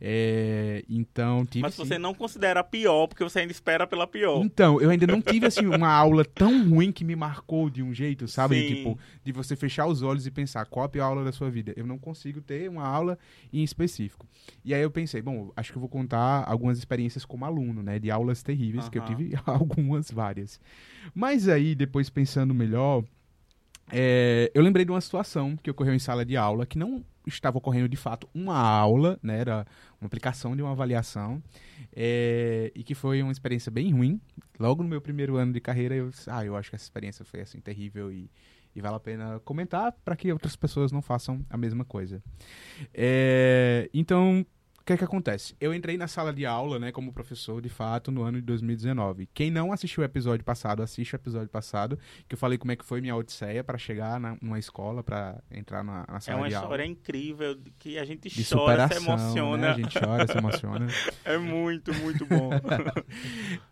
É, 0.00 0.84
então, 0.88 1.44
tive. 1.44 1.62
Mas 1.62 1.74
sim. 1.74 1.84
você 1.84 1.98
não 1.98 2.14
considera 2.14 2.60
a 2.60 2.64
pior, 2.64 3.08
porque 3.08 3.24
você 3.24 3.40
ainda 3.40 3.50
espera 3.50 3.86
pela 3.86 4.06
pior. 4.06 4.44
Então, 4.44 4.80
eu 4.80 4.90
ainda 4.90 5.06
não 5.06 5.20
tive 5.20 5.46
assim 5.46 5.66
uma 5.66 5.88
aula 5.88 6.24
tão 6.24 6.68
ruim 6.68 6.92
que 6.92 7.04
me 7.04 7.16
marcou 7.16 7.68
de 7.68 7.82
um 7.82 7.92
jeito, 7.92 8.28
sabe? 8.28 8.60
Sim. 8.60 8.74
Tipo, 8.74 8.98
de 9.24 9.32
você 9.32 9.56
fechar 9.56 9.86
os 9.86 10.02
olhos 10.02 10.24
e 10.26 10.30
pensar 10.30 10.64
qual 10.66 10.86
a 10.86 10.88
pior 10.88 11.06
aula 11.06 11.24
da 11.24 11.32
sua 11.32 11.50
vida. 11.50 11.72
Eu 11.76 11.86
não 11.86 11.98
consigo 11.98 12.40
ter 12.40 12.70
uma 12.70 12.86
aula 12.86 13.18
em 13.52 13.64
específico. 13.64 14.24
E 14.64 14.72
aí 14.72 14.82
eu 14.82 14.90
pensei, 14.90 15.20
bom, 15.20 15.50
acho 15.56 15.72
que 15.72 15.78
eu 15.78 15.80
vou 15.80 15.88
contar 15.88 16.44
algumas 16.46 16.78
experiências 16.78 17.24
como 17.24 17.44
aluno, 17.44 17.82
né? 17.82 17.98
De 17.98 18.08
aulas 18.10 18.42
terríveis, 18.42 18.88
que 18.88 18.98
eu 18.98 19.04
tive 19.04 19.32
algumas, 19.44 20.10
várias. 20.12 20.60
Mas 21.12 21.48
aí, 21.48 21.74
depois 21.74 22.08
pensando 22.08 22.54
melhor, 22.54 23.02
é, 23.90 24.50
eu 24.54 24.62
lembrei 24.62 24.84
de 24.84 24.92
uma 24.92 25.00
situação 25.00 25.56
que 25.56 25.70
ocorreu 25.70 25.94
em 25.94 25.98
sala 25.98 26.24
de 26.24 26.36
aula, 26.36 26.64
que 26.64 26.78
não 26.78 27.04
estava 27.28 27.58
ocorrendo 27.58 27.88
de 27.88 27.96
fato 27.96 28.28
uma 28.34 28.56
aula, 28.56 29.18
né? 29.22 29.40
Era 29.40 29.66
uma 30.00 30.06
aplicação 30.06 30.56
de 30.56 30.62
uma 30.62 30.72
avaliação, 30.72 31.42
é, 31.94 32.72
e 32.74 32.82
que 32.82 32.94
foi 32.94 33.22
uma 33.22 33.32
experiência 33.32 33.70
bem 33.70 33.92
ruim. 33.92 34.20
Logo 34.58 34.82
no 34.82 34.88
meu 34.88 35.00
primeiro 35.00 35.36
ano 35.36 35.52
de 35.52 35.60
carreira, 35.60 35.94
eu, 35.94 36.10
ah, 36.26 36.44
eu 36.44 36.56
acho 36.56 36.70
que 36.70 36.76
essa 36.76 36.84
experiência 36.84 37.24
foi 37.24 37.40
assim 37.40 37.60
terrível 37.60 38.12
e, 38.12 38.30
e 38.74 38.80
vale 38.80 38.96
a 38.96 39.00
pena 39.00 39.40
comentar 39.40 39.92
para 40.04 40.16
que 40.16 40.32
outras 40.32 40.56
pessoas 40.56 40.92
não 40.92 41.02
façam 41.02 41.44
a 41.48 41.56
mesma 41.56 41.84
coisa. 41.84 42.22
É, 42.92 43.88
então, 43.92 44.44
que 44.88 44.94
é 44.94 44.96
que 44.96 45.04
acontece? 45.04 45.54
Eu 45.60 45.74
entrei 45.74 45.98
na 45.98 46.08
sala 46.08 46.32
de 46.32 46.46
aula, 46.46 46.78
né, 46.78 46.90
como 46.90 47.12
professor, 47.12 47.60
de 47.60 47.68
fato, 47.68 48.10
no 48.10 48.22
ano 48.22 48.38
de 48.40 48.46
2019. 48.46 49.28
Quem 49.34 49.50
não 49.50 49.70
assistiu 49.70 50.00
o 50.02 50.04
episódio 50.04 50.42
passado, 50.42 50.82
assiste 50.82 51.14
o 51.14 51.16
episódio 51.16 51.50
passado, 51.50 51.98
que 52.26 52.34
eu 52.34 52.38
falei 52.38 52.56
como 52.56 52.72
é 52.72 52.76
que 52.76 52.84
foi 52.86 53.02
minha 53.02 53.14
odisseia 53.14 53.62
para 53.62 53.76
chegar 53.76 54.18
na, 54.18 54.38
numa 54.40 54.58
escola, 54.58 55.04
para 55.04 55.42
entrar 55.50 55.84
na, 55.84 56.06
na 56.08 56.16
É 56.16 56.20
sala 56.20 56.38
uma 56.38 56.48
de 56.48 56.54
aula. 56.54 56.66
história 56.66 56.86
incrível 56.86 57.54
de 57.54 57.70
que 57.72 57.98
a 57.98 58.04
gente 58.06 58.30
De 58.30 58.44
chora, 58.48 58.88
se 58.88 58.94
superação, 58.94 59.16
né? 59.58 59.68
emociona. 59.68 59.70
A 59.72 59.74
gente 59.74 60.00
chora, 60.00 60.26
se 60.26 60.38
emociona. 60.38 60.86
É 61.22 61.36
muito, 61.36 61.92
muito 61.94 62.24
bom. 62.24 62.48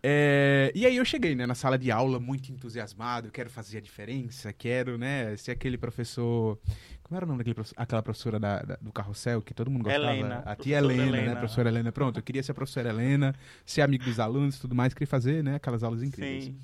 É, 0.03 0.71
e 0.75 0.85
aí 0.85 0.95
eu 0.97 1.05
cheguei, 1.05 1.33
né, 1.33 1.45
na 1.47 1.55
sala 1.55 1.77
de 1.77 1.89
aula 1.91 2.19
muito 2.19 2.51
entusiasmado, 2.51 3.31
quero 3.31 3.49
fazer 3.49 3.79
a 3.79 3.81
diferença, 3.81 4.53
quero, 4.53 4.97
né, 4.97 5.35
ser 5.37 5.51
aquele 5.51 5.77
professor... 5.77 6.59
Como 7.07 7.15
era 7.17 7.25
o 7.25 7.27
nome 7.27 7.37
daquele 7.39 7.53
professor, 7.53 7.75
aquela 7.77 8.03
professora 8.03 8.39
da, 8.39 8.61
da- 8.61 8.77
do 8.81 8.91
carrossel 8.91 9.41
que 9.41 9.53
todo 9.53 9.71
mundo 9.71 9.83
gostava? 9.83 10.11
Helena, 10.13 10.39
A 10.45 10.55
tia 10.55 10.77
professora 10.79 10.93
Helena, 10.93 11.11
né, 11.11 11.17
Helena. 11.23 11.39
professora 11.39 11.69
Helena. 11.69 11.91
Pronto, 11.91 12.17
eu 12.19 12.23
queria 12.23 12.43
ser 12.43 12.51
a 12.51 12.55
professora 12.55 12.89
Helena, 12.89 13.33
ser 13.65 13.81
amigo 13.81 14.03
dos 14.03 14.19
alunos 14.19 14.57
e 14.57 14.59
tudo 14.59 14.75
mais, 14.75 14.93
queria 14.93 15.07
fazer, 15.07 15.41
né, 15.43 15.55
aquelas 15.55 15.83
aulas 15.83 16.03
incríveis. 16.03 16.45
Sim. 16.45 16.57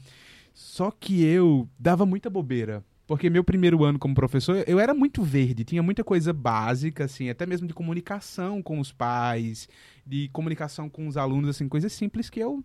Só 0.53 0.91
que 0.91 1.23
eu 1.23 1.67
dava 1.79 2.05
muita 2.05 2.29
bobeira. 2.29 2.83
Porque 3.05 3.29
meu 3.29 3.43
primeiro 3.43 3.83
ano 3.83 3.99
como 3.99 4.15
professor, 4.15 4.63
eu 4.65 4.79
era 4.79 4.93
muito 4.93 5.21
verde, 5.23 5.65
tinha 5.65 5.83
muita 5.83 6.03
coisa 6.05 6.31
básica, 6.31 7.03
assim, 7.03 7.29
até 7.29 7.45
mesmo 7.45 7.67
de 7.67 7.73
comunicação 7.73 8.61
com 8.61 8.79
os 8.79 8.93
pais, 8.93 9.67
de 10.05 10.29
comunicação 10.29 10.89
com 10.89 11.05
os 11.07 11.17
alunos, 11.17 11.49
assim, 11.49 11.67
coisas 11.67 11.91
simples 11.91 12.29
que 12.29 12.39
eu 12.39 12.63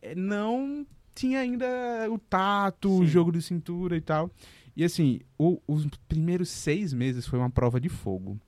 eh, 0.00 0.14
não 0.14 0.86
tinha 1.14 1.40
ainda 1.40 1.66
o 2.10 2.18
tato, 2.18 2.90
o 2.90 3.04
Sim. 3.04 3.06
jogo 3.06 3.30
de 3.30 3.42
cintura 3.42 3.94
e 3.94 4.00
tal. 4.00 4.30
E 4.76 4.82
assim, 4.84 5.20
o- 5.38 5.60
os 5.66 5.86
primeiros 6.08 6.48
seis 6.48 6.92
meses 6.92 7.26
foi 7.26 7.38
uma 7.38 7.50
prova 7.50 7.80
de 7.80 7.88
fogo. 7.88 8.38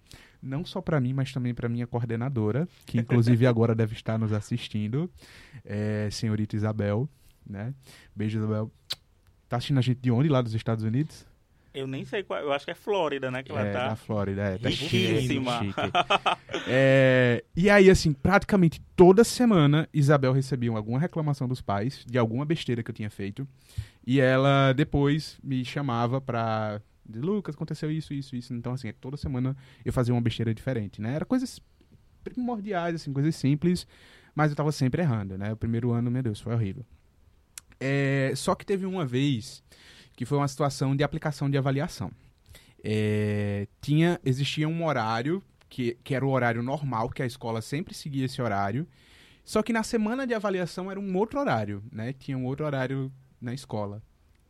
Não 0.42 0.64
só 0.64 0.80
pra 0.80 1.00
mim, 1.00 1.12
mas 1.12 1.33
também 1.33 1.54
pra 1.54 1.68
minha 1.68 1.87
coordenadora, 1.87 2.68
que 2.85 2.99
inclusive 2.99 3.47
agora 3.47 3.75
deve 3.75 3.95
estar 3.95 4.18
nos 4.18 4.33
assistindo, 4.33 5.11
é, 5.64 6.09
senhorita 6.11 6.54
Isabel, 6.56 7.09
né? 7.49 7.73
Beijo, 8.14 8.38
Isabel. 8.38 8.71
Tá 9.49 9.56
assistindo 9.56 9.78
a 9.78 9.83
gente 9.83 9.99
de 10.00 10.11
onde? 10.11 10.28
Lá 10.28 10.42
dos 10.42 10.54
Estados 10.54 10.85
Unidos? 10.85 11.25
Eu 11.76 11.87
nem 11.87 12.06
sei 12.06 12.23
qual. 12.23 12.40
Eu 12.40 12.52
acho 12.54 12.64
que 12.64 12.71
é 12.71 12.75
Flórida, 12.75 13.30
né? 13.30 13.42
Que 13.42 13.52
ela 13.52 13.61
é, 13.61 13.71
tá. 13.71 13.88
da 13.88 13.97
Flórida, 13.97 14.42
é. 14.42 14.59
Tá 14.59 14.71
Riquíssima. 14.71 15.61
chique. 15.62 15.75
É, 16.68 17.45
e 17.54 17.68
aí, 17.68 17.90
assim, 17.90 18.12
praticamente 18.12 18.80
toda 18.97 19.23
semana, 19.23 19.87
Isabel 19.92 20.33
recebia 20.33 20.71
alguma 20.71 20.99
reclamação 20.99 21.47
dos 21.47 21.61
pais 21.61 22.02
de 22.06 22.16
alguma 22.18 22.45
besteira 22.47 22.83
que 22.83 22.90
eu 22.90 22.95
tinha 22.95 23.11
feito. 23.11 23.47
E 24.06 24.21
ela 24.21 24.73
depois 24.73 25.38
me 25.45 25.62
chamava 25.64 26.18
pra. 26.18 26.80
Lucas, 27.14 27.54
aconteceu 27.54 27.90
isso, 27.90 28.14
isso, 28.14 28.35
isso. 28.35 28.54
Então, 28.54 28.73
assim, 28.73 28.90
toda 28.95 29.16
semana 29.18 29.54
eu 29.85 29.92
fazia 29.92 30.14
uma 30.14 30.21
besteira 30.21 30.54
diferente, 30.54 31.00
né? 31.00 31.14
Era 31.14 31.26
coisas 31.26 31.61
primordiais, 32.25 32.95
assim, 32.97 33.12
coisas 33.12 33.37
simples, 33.37 33.87
mas 34.35 34.50
eu 34.50 34.56
tava 34.56 34.73
sempre 34.73 35.02
errando, 35.02 35.37
né? 35.37 35.52
O 35.52 35.56
primeiro 35.56 35.92
ano, 35.92 36.11
meu 36.11 36.23
Deus, 36.23 36.40
foi 36.40 36.54
horrível. 36.54 36.85
É, 37.78 38.33
só 38.35 38.54
que 38.54 38.64
teve 38.64 38.87
uma 38.87 39.04
vez 39.04 39.62
que 40.16 40.25
foi 40.25 40.38
uma 40.38 40.49
situação 40.49 40.96
de 40.96 41.04
aplicação 41.04 41.49
de 41.49 41.58
avaliação. 41.58 42.11
É, 42.82 43.68
tinha, 43.80 44.18
existia 44.25 44.66
um 44.66 44.85
horário 44.85 45.42
que, 45.68 45.99
que 46.02 46.14
era 46.14 46.25
o 46.25 46.30
horário 46.30 46.62
normal, 46.62 47.11
que 47.11 47.23
a 47.23 47.26
escola 47.26 47.61
sempre 47.61 47.94
seguia 47.94 48.25
esse 48.25 48.40
horário. 48.40 48.88
Só 49.44 49.62
que 49.62 49.73
na 49.73 49.82
semana 49.82 50.26
de 50.26 50.35
avaliação 50.35 50.90
era 50.90 50.99
um 50.99 51.16
outro 51.16 51.38
horário, 51.38 51.82
né? 51.92 52.12
Tinha 52.12 52.37
um 52.37 52.44
outro 52.46 52.64
horário 52.64 53.12
na 53.40 53.52
escola. 53.52 54.02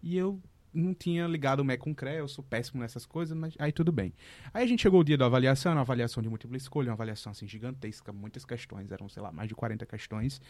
E 0.02 0.16
eu 0.16 0.40
não 0.72 0.94
tinha 0.94 1.26
ligado 1.26 1.60
o 1.60 1.64
MEC 1.64 1.82
com 1.82 1.90
o 1.90 1.94
CREA, 1.94 2.18
eu 2.18 2.28
sou 2.28 2.44
péssimo 2.44 2.80
nessas 2.80 3.06
coisas, 3.06 3.36
mas 3.36 3.54
aí 3.58 3.72
tudo 3.72 3.90
bem. 3.90 4.12
Aí 4.52 4.62
a 4.62 4.66
gente 4.66 4.82
chegou 4.82 5.00
o 5.00 5.04
dia 5.04 5.16
da 5.16 5.26
avaliação, 5.26 5.72
uma 5.72 5.80
avaliação 5.80 6.22
de 6.22 6.28
múltipla 6.28 6.56
escolha, 6.56 6.88
uma 6.88 6.94
avaliação 6.94 7.32
assim 7.32 7.46
gigantesca, 7.48 8.12
muitas 8.12 8.44
questões, 8.44 8.92
eram, 8.92 9.08
sei 9.08 9.22
lá, 9.22 9.32
mais 9.32 9.48
de 9.48 9.54
40 9.54 9.84
questões. 9.86 10.40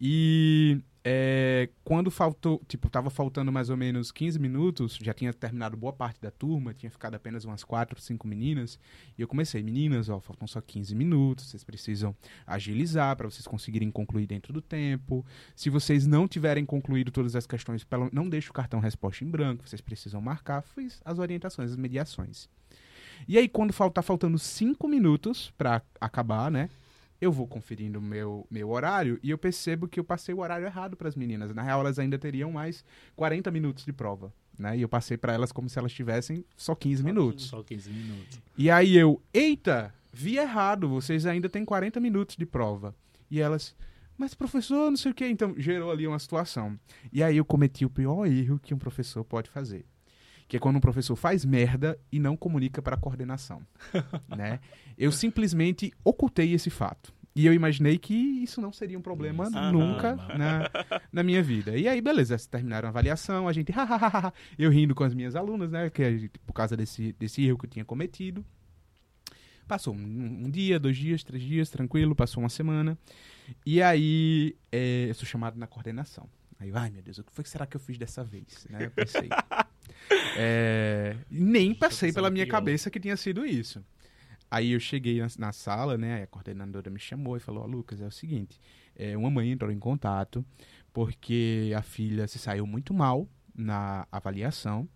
E 0.00 0.80
é, 1.02 1.68
quando 1.82 2.10
faltou, 2.10 2.60
tipo, 2.68 2.90
tava 2.90 3.08
faltando 3.08 3.50
mais 3.50 3.70
ou 3.70 3.76
menos 3.76 4.12
15 4.12 4.38
minutos, 4.38 4.98
já 5.00 5.14
tinha 5.14 5.32
terminado 5.32 5.76
boa 5.76 5.92
parte 5.92 6.20
da 6.20 6.30
turma, 6.30 6.74
tinha 6.74 6.90
ficado 6.90 7.14
apenas 7.14 7.44
umas 7.44 7.64
4, 7.64 8.00
5 8.00 8.28
meninas, 8.28 8.78
e 9.16 9.22
eu 9.22 9.28
comecei, 9.28 9.62
meninas, 9.62 10.08
ó, 10.08 10.20
faltam 10.20 10.46
só 10.46 10.60
15 10.60 10.94
minutos, 10.94 11.46
vocês 11.46 11.64
precisam 11.64 12.14
agilizar 12.46 13.16
para 13.16 13.30
vocês 13.30 13.46
conseguirem 13.46 13.90
concluir 13.90 14.26
dentro 14.26 14.52
do 14.52 14.60
tempo. 14.60 15.24
Se 15.56 15.70
vocês 15.70 16.06
não 16.06 16.28
tiverem 16.28 16.66
concluído 16.66 17.10
todas 17.10 17.34
as 17.34 17.46
questões, 17.46 17.86
não 18.12 18.28
deixe 18.28 18.50
o 18.50 18.52
cartão 18.52 18.78
resposta 18.80 19.24
em 19.24 19.30
branco, 19.30 19.66
vocês 19.66 19.80
precisam 19.80 20.20
marcar. 20.20 20.62
Fiz 20.62 21.00
as 21.04 21.18
orientações, 21.18 21.70
as 21.70 21.76
mediações. 21.76 22.48
E 23.28 23.36
aí, 23.38 23.48
quando 23.48 23.72
fal- 23.72 23.90
tá 23.90 24.02
faltando 24.02 24.38
5 24.38 24.88
minutos 24.88 25.52
para 25.56 25.82
acabar, 26.00 26.50
né? 26.50 26.70
Eu 27.20 27.30
vou 27.30 27.46
conferindo 27.46 27.98
o 27.98 28.02
meu, 28.02 28.46
meu 28.50 28.70
horário 28.70 29.18
e 29.22 29.30
eu 29.30 29.36
percebo 29.36 29.86
que 29.86 30.00
eu 30.00 30.04
passei 30.04 30.34
o 30.34 30.40
horário 30.40 30.66
errado 30.66 30.96
para 30.96 31.08
as 31.08 31.14
meninas. 31.14 31.54
Na 31.54 31.62
real, 31.62 31.80
elas 31.80 31.98
ainda 31.98 32.18
teriam 32.18 32.50
mais 32.50 32.84
40 33.14 33.50
minutos 33.50 33.84
de 33.84 33.92
prova. 33.92 34.32
Né? 34.58 34.78
E 34.78 34.82
eu 34.82 34.88
passei 34.88 35.16
para 35.16 35.32
elas 35.32 35.52
como 35.52 35.68
se 35.68 35.78
elas 35.78 35.92
tivessem 35.92 36.44
só 36.56 36.74
15 36.74 37.02
minutos. 37.02 37.46
Só 37.46 37.62
15 37.62 37.90
minutos. 37.90 38.40
E 38.56 38.70
aí 38.70 38.96
eu, 38.96 39.20
eita, 39.32 39.92
vi 40.12 40.36
errado, 40.36 40.88
vocês 40.88 41.26
ainda 41.26 41.48
têm 41.48 41.64
40 41.64 41.98
minutos 42.00 42.36
de 42.36 42.44
prova. 42.44 42.94
E 43.30 43.40
elas, 43.40 43.74
mas 44.18 44.34
professor, 44.34 44.90
não 44.90 44.96
sei 44.96 45.12
o 45.12 45.14
que. 45.14 45.26
Então 45.26 45.54
gerou 45.56 45.90
ali 45.90 46.06
uma 46.06 46.18
situação. 46.18 46.78
E 47.12 47.22
aí 47.22 47.38
eu 47.38 47.44
cometi 47.44 47.84
o 47.84 47.90
pior 47.90 48.26
erro 48.26 48.58
que 48.58 48.74
um 48.74 48.78
professor 48.78 49.24
pode 49.24 49.48
fazer. 49.48 49.84
Que 50.50 50.56
é 50.56 50.60
quando 50.60 50.76
um 50.76 50.80
professor 50.80 51.14
faz 51.14 51.44
merda 51.44 51.96
e 52.10 52.18
não 52.18 52.36
comunica 52.36 52.82
para 52.82 52.96
a 52.96 52.98
coordenação. 52.98 53.64
né? 54.36 54.58
Eu 54.98 55.12
simplesmente 55.12 55.92
ocultei 56.02 56.52
esse 56.52 56.68
fato. 56.68 57.14
E 57.36 57.46
eu 57.46 57.54
imaginei 57.54 57.96
que 57.96 58.12
isso 58.12 58.60
não 58.60 58.72
seria 58.72 58.98
um 58.98 59.00
problema 59.00 59.48
nunca 59.48 60.14
Aham. 60.14 60.36
na, 60.36 60.70
na 61.12 61.22
minha 61.22 61.40
vida. 61.40 61.78
E 61.78 61.86
aí, 61.86 62.00
beleza, 62.00 62.36
terminaram 62.50 62.88
a 62.88 62.90
avaliação, 62.90 63.46
a 63.46 63.52
gente, 63.52 63.72
eu 64.58 64.72
rindo 64.72 64.92
com 64.92 65.04
as 65.04 65.14
minhas 65.14 65.36
alunas, 65.36 65.70
né, 65.70 65.88
que 65.88 66.18
gente- 66.18 66.36
por 66.40 66.52
causa 66.52 66.76
desse, 66.76 67.12
desse 67.12 67.46
erro 67.46 67.56
que 67.56 67.66
eu 67.66 67.70
tinha 67.70 67.84
cometido. 67.84 68.44
Passou 69.68 69.94
um, 69.94 70.46
um 70.46 70.50
dia, 70.50 70.80
dois 70.80 70.96
dias, 70.96 71.22
três 71.22 71.44
dias, 71.44 71.70
tranquilo, 71.70 72.16
passou 72.16 72.42
uma 72.42 72.48
semana. 72.48 72.98
E 73.64 73.80
aí, 73.80 74.56
é, 74.72 75.06
eu 75.08 75.14
sou 75.14 75.26
chamado 75.26 75.56
na 75.56 75.68
coordenação. 75.68 76.28
Aí, 76.58 76.70
eu, 76.70 76.76
ai 76.76 76.90
meu 76.90 77.02
Deus, 77.02 77.18
o 77.18 77.22
que 77.24 77.32
foi 77.32 77.44
que 77.44 77.50
será 77.50 77.64
que 77.66 77.76
eu 77.76 77.80
fiz 77.80 77.96
dessa 77.96 78.24
vez? 78.24 78.66
Né, 78.68 78.86
eu 78.86 78.90
pensei. 78.90 79.28
É, 80.36 81.16
nem 81.30 81.74
passei 81.74 82.12
pela 82.12 82.30
minha 82.30 82.46
cabeça 82.46 82.90
que 82.90 82.98
tinha 82.98 83.16
sido 83.16 83.44
isso. 83.44 83.84
Aí 84.50 84.72
eu 84.72 84.80
cheguei 84.80 85.20
na, 85.20 85.28
na 85.38 85.52
sala, 85.52 85.96
né? 85.96 86.22
A 86.22 86.26
coordenadora 86.26 86.90
me 86.90 86.98
chamou 86.98 87.36
e 87.36 87.40
falou: 87.40 87.62
Ó, 87.62 87.66
Lucas, 87.66 88.00
é 88.00 88.06
o 88.06 88.10
seguinte: 88.10 88.60
é, 88.96 89.16
uma 89.16 89.30
mãe 89.30 89.50
entrou 89.52 89.70
em 89.70 89.78
contato 89.78 90.44
porque 90.92 91.72
a 91.76 91.82
filha 91.82 92.26
se 92.26 92.38
saiu 92.38 92.66
muito 92.66 92.92
mal 92.92 93.28
na 93.54 94.06
avaliação. 94.10 94.88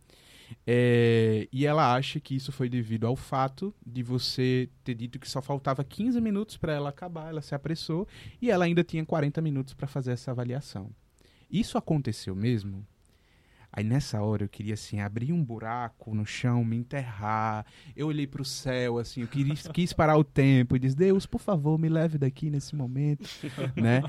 é, 0.67 1.49
e 1.53 1.67
ela 1.67 1.95
acha 1.95 2.21
que 2.21 2.35
isso 2.35 2.53
foi 2.53 2.69
devido 2.69 3.07
ao 3.07 3.17
fato 3.17 3.75
de 3.85 4.03
você 4.03 4.69
ter 4.83 4.95
dito 4.95 5.19
que 5.19 5.29
só 5.29 5.41
faltava 5.41 5.83
15 5.85 6.21
minutos 6.21 6.57
para 6.57 6.73
ela 6.73 6.91
acabar, 6.91 7.29
ela 7.29 7.41
se 7.43 7.55
apressou 7.55 8.07
e 8.43 8.51
ela 8.51 8.65
ainda 8.65 8.85
tinha 8.85 9.05
40 9.05 9.41
minutos 9.41 9.75
para 9.75 9.87
fazer 9.87 10.13
essa 10.13 10.31
avaliação. 10.31 10.91
Isso 11.51 11.79
aconteceu 11.79 12.35
mesmo? 12.35 12.87
Aí 13.77 13.83
nessa 13.83 14.23
hora 14.23 14.45
eu 14.45 14.49
queria 14.49 14.75
assim 14.75 15.01
abrir 15.01 15.33
um 15.33 15.43
buraco 15.43 16.15
no 16.15 16.25
chão, 16.25 16.65
me 16.65 16.77
enterrar. 16.77 17.67
Eu 17.97 18.07
olhei 18.07 18.25
pro 18.25 18.45
céu 18.45 18.99
assim, 18.99 19.23
eu 19.23 19.29
quis, 19.29 19.67
quis 19.75 19.93
parar 19.93 20.17
o 20.17 20.23
tempo 20.23 20.77
e 20.77 20.79
disse: 20.79 20.95
"Deus, 20.95 21.27
por 21.27 21.41
favor, 21.41 21.77
me 21.77 21.89
leve 21.89 22.17
daqui 22.17 22.51
nesse 22.51 22.77
momento", 22.77 23.29
né? 23.75 24.01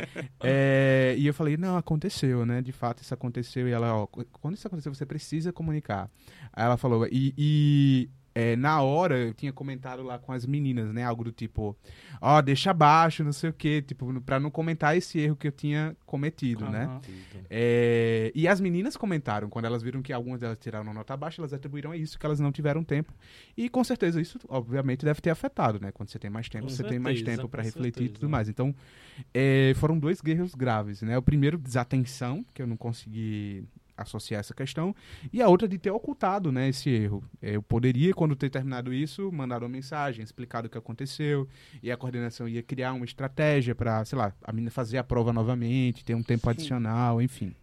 É, 0.44 1.16
e 1.18 1.26
eu 1.26 1.34
falei: 1.34 1.58
"Não, 1.58 1.76
aconteceu, 1.78 2.46
né? 2.46 2.62
De 2.62 2.72
fato 2.72 3.02
isso 3.02 3.14
aconteceu". 3.14 3.68
E 3.68 3.72
ela, 3.72 3.96
ó, 3.96 4.06
quando 4.06 4.54
isso 4.54 4.68
aconteceu, 4.68 4.94
você 4.94 5.06
precisa 5.06 5.52
comunicar. 5.52 6.12
Aí 6.54 6.64
ela 6.64 6.78
falou: 6.78 7.08
"E, 7.08 7.34
e 7.36 8.10
é, 8.38 8.58
na 8.58 8.82
hora 8.82 9.18
eu 9.18 9.34
tinha 9.34 9.54
comentado 9.54 10.04
lá 10.04 10.20
com 10.20 10.34
as 10.34 10.46
meninas, 10.46 10.94
né? 10.94 11.06
Algo 11.06 11.24
do 11.24 11.32
tipo, 11.32 11.74
ó, 12.20 12.38
oh, 12.38 12.42
deixa 12.42 12.72
abaixo, 12.72 13.24
não 13.24 13.32
sei 13.32 13.50
o 13.50 13.54
quê, 13.54 13.82
tipo, 13.82 14.22
pra 14.22 14.42
não 14.42 14.52
comentar 14.52 14.98
esse 14.98 15.18
erro 15.18 15.38
que 15.38 15.48
eu 15.48 15.54
tinha 15.54 15.96
cometido, 16.06 16.66
uhum. 16.66 16.72
né? 16.72 17.00
É, 17.50 18.34
e 18.36 18.46
as 18.46 18.60
meninas 18.60 18.98
comentaram, 18.98 19.50
quando 19.50 19.64
elas 19.64 19.82
viram 19.82 20.02
que 20.02 20.12
algumas 20.12 20.42
delas 20.42 20.58
tiraram 20.60 20.94
nota 20.94 21.16
baixa, 21.16 21.40
elas 21.40 21.54
atribuíram 21.54 21.92
a 21.92 21.98
isso, 21.98 22.20
que 22.20 22.26
elas 22.26 22.42
não 22.42 22.52
tiveram 22.52 22.84
tempo. 22.84 23.14
E 23.56 23.70
com 23.70 23.86
certeza 23.86 24.20
isso, 24.20 24.38
obviamente, 24.50 25.06
deve 25.06 25.22
ter 25.22 25.30
afetado, 25.30 25.80
né? 25.80 25.94
Quando 25.94 26.10
você 26.10 26.20
tem 26.20 26.30
mais 26.30 26.50
tempo, 26.50 26.66
com 26.66 26.70
você 26.70 26.76
certeza, 26.76 26.94
tem 26.94 27.00
mais 27.00 27.22
tempo 27.22 27.48
para 27.48 27.64
refletir 27.64 28.00
certeza. 28.00 28.12
e 28.12 28.14
tudo 28.20 28.30
mais. 28.30 28.50
Então, 28.50 28.76
é, 29.34 29.72
foram 29.78 29.98
dois 29.98 30.20
guerreiros 30.20 30.54
graves, 30.54 31.02
né? 31.02 31.18
O 31.18 31.22
primeiro, 31.22 31.58
desatenção, 31.58 32.46
que 32.54 32.62
eu 32.62 32.68
não 32.68 32.76
consegui 32.76 33.66
associar 33.98 34.40
essa 34.40 34.54
questão, 34.54 34.96
e 35.32 35.42
a 35.42 35.48
outra 35.48 35.68
de 35.68 35.78
ter 35.78 35.92
ocultado 35.92 36.52
né, 36.52 36.70
esse 36.70 36.90
erro. 36.90 37.24
Eu 37.42 37.62
poderia, 37.62 38.14
quando 38.14 38.36
ter 38.36 38.50
terminado 38.50 38.94
isso, 38.94 39.32
mandar 39.32 39.64
uma 39.64 39.70
mensagem, 39.70 40.24
explicar 40.24 40.66
o 40.66 40.70
que 40.70 40.78
aconteceu, 40.78 41.48
e 41.82 41.92
a 41.92 41.98
coordenação 41.98 42.48
ia 42.48 42.64
criar 42.64 42.94
uma 42.94 43.06
estratégia 43.06 43.74
para, 43.76 44.04
sei 44.06 44.18
lá, 44.18 44.34
a 44.44 44.52
menina 44.52 44.72
fazer 44.72 44.98
a 44.98 45.04
prova 45.04 45.32
novamente, 45.32 46.04
ter 46.04 46.16
um 46.16 46.24
tempo 46.24 46.44
Sim. 46.44 46.50
adicional, 46.50 47.22
enfim. 47.22 47.54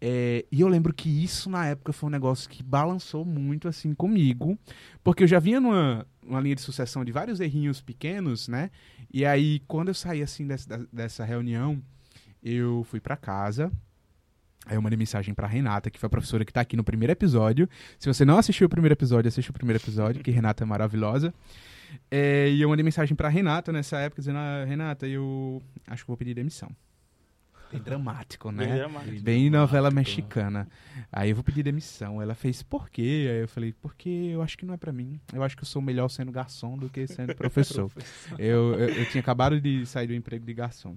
É, 0.00 0.44
e 0.50 0.60
eu 0.60 0.68
lembro 0.68 0.92
que 0.92 1.08
isso 1.08 1.50
na 1.50 1.66
época 1.66 1.92
foi 1.92 2.08
um 2.08 2.10
negócio 2.12 2.48
que 2.48 2.62
balançou 2.62 3.24
muito 3.24 3.68
assim 3.68 3.94
comigo, 3.94 4.58
porque 5.02 5.24
eu 5.24 5.28
já 5.28 5.38
vinha 5.38 5.60
numa, 5.60 6.06
numa 6.24 6.40
linha 6.40 6.54
de 6.54 6.60
sucessão 6.60 7.04
de 7.04 7.12
vários 7.12 7.40
errinhos 7.40 7.80
pequenos, 7.80 8.48
né? 8.48 8.70
E 9.12 9.24
aí, 9.24 9.60
quando 9.66 9.88
eu 9.88 9.94
saí 9.94 10.22
assim 10.22 10.46
dessa, 10.46 10.86
dessa 10.92 11.24
reunião, 11.24 11.82
eu 12.42 12.84
fui 12.84 13.00
para 13.00 13.16
casa, 13.16 13.70
Aí 14.66 14.76
eu 14.76 14.82
mandei 14.82 14.96
mensagem 14.96 15.34
pra 15.34 15.46
Renata, 15.46 15.90
que 15.90 15.98
foi 15.98 16.06
a 16.06 16.10
professora 16.10 16.44
que 16.44 16.52
tá 16.52 16.60
aqui 16.60 16.76
no 16.76 16.84
primeiro 16.84 17.12
episódio. 17.12 17.68
Se 17.98 18.08
você 18.08 18.24
não 18.24 18.38
assistiu 18.38 18.66
o 18.66 18.70
primeiro 18.70 18.94
episódio, 18.94 19.28
assiste 19.28 19.50
o 19.50 19.52
primeiro 19.52 19.82
episódio, 19.82 20.22
que 20.22 20.30
Renata 20.30 20.62
é 20.62 20.66
maravilhosa. 20.66 21.34
É, 22.10 22.48
e 22.48 22.62
eu 22.62 22.68
mandei 22.68 22.84
mensagem 22.84 23.14
pra 23.14 23.28
Renata 23.28 23.72
nessa 23.72 23.98
época, 23.98 24.22
dizendo: 24.22 24.38
ah, 24.38 24.64
Renata, 24.64 25.06
eu 25.06 25.62
acho 25.86 26.04
que 26.04 26.08
vou 26.08 26.16
pedir 26.16 26.34
demissão. 26.34 26.70
Bem 27.72 27.80
dramático, 27.80 28.52
né? 28.52 28.66
Bem, 28.66 28.76
dramático. 28.76 29.22
Bem 29.22 29.50
novela 29.50 29.90
mexicana. 29.90 30.68
Aí 31.10 31.30
eu 31.30 31.34
vou 31.34 31.42
pedir 31.42 31.62
demissão. 31.62 32.20
Ela 32.20 32.34
fez, 32.34 32.62
por 32.62 32.90
quê? 32.90 33.28
Aí 33.30 33.40
eu 33.40 33.48
falei, 33.48 33.72
porque 33.72 34.10
eu 34.10 34.42
acho 34.42 34.58
que 34.58 34.66
não 34.66 34.74
é 34.74 34.76
para 34.76 34.92
mim. 34.92 35.18
Eu 35.32 35.42
acho 35.42 35.56
que 35.56 35.62
eu 35.62 35.66
sou 35.66 35.80
melhor 35.80 36.08
sendo 36.08 36.30
garçom 36.30 36.76
do 36.76 36.90
que 36.90 37.06
sendo 37.06 37.32
professor. 37.34 37.90
eu, 38.38 38.74
eu, 38.74 38.88
eu 38.90 39.06
tinha 39.06 39.22
acabado 39.22 39.58
de 39.58 39.86
sair 39.86 40.06
do 40.06 40.14
emprego 40.14 40.44
de 40.44 40.52
garçom. 40.52 40.96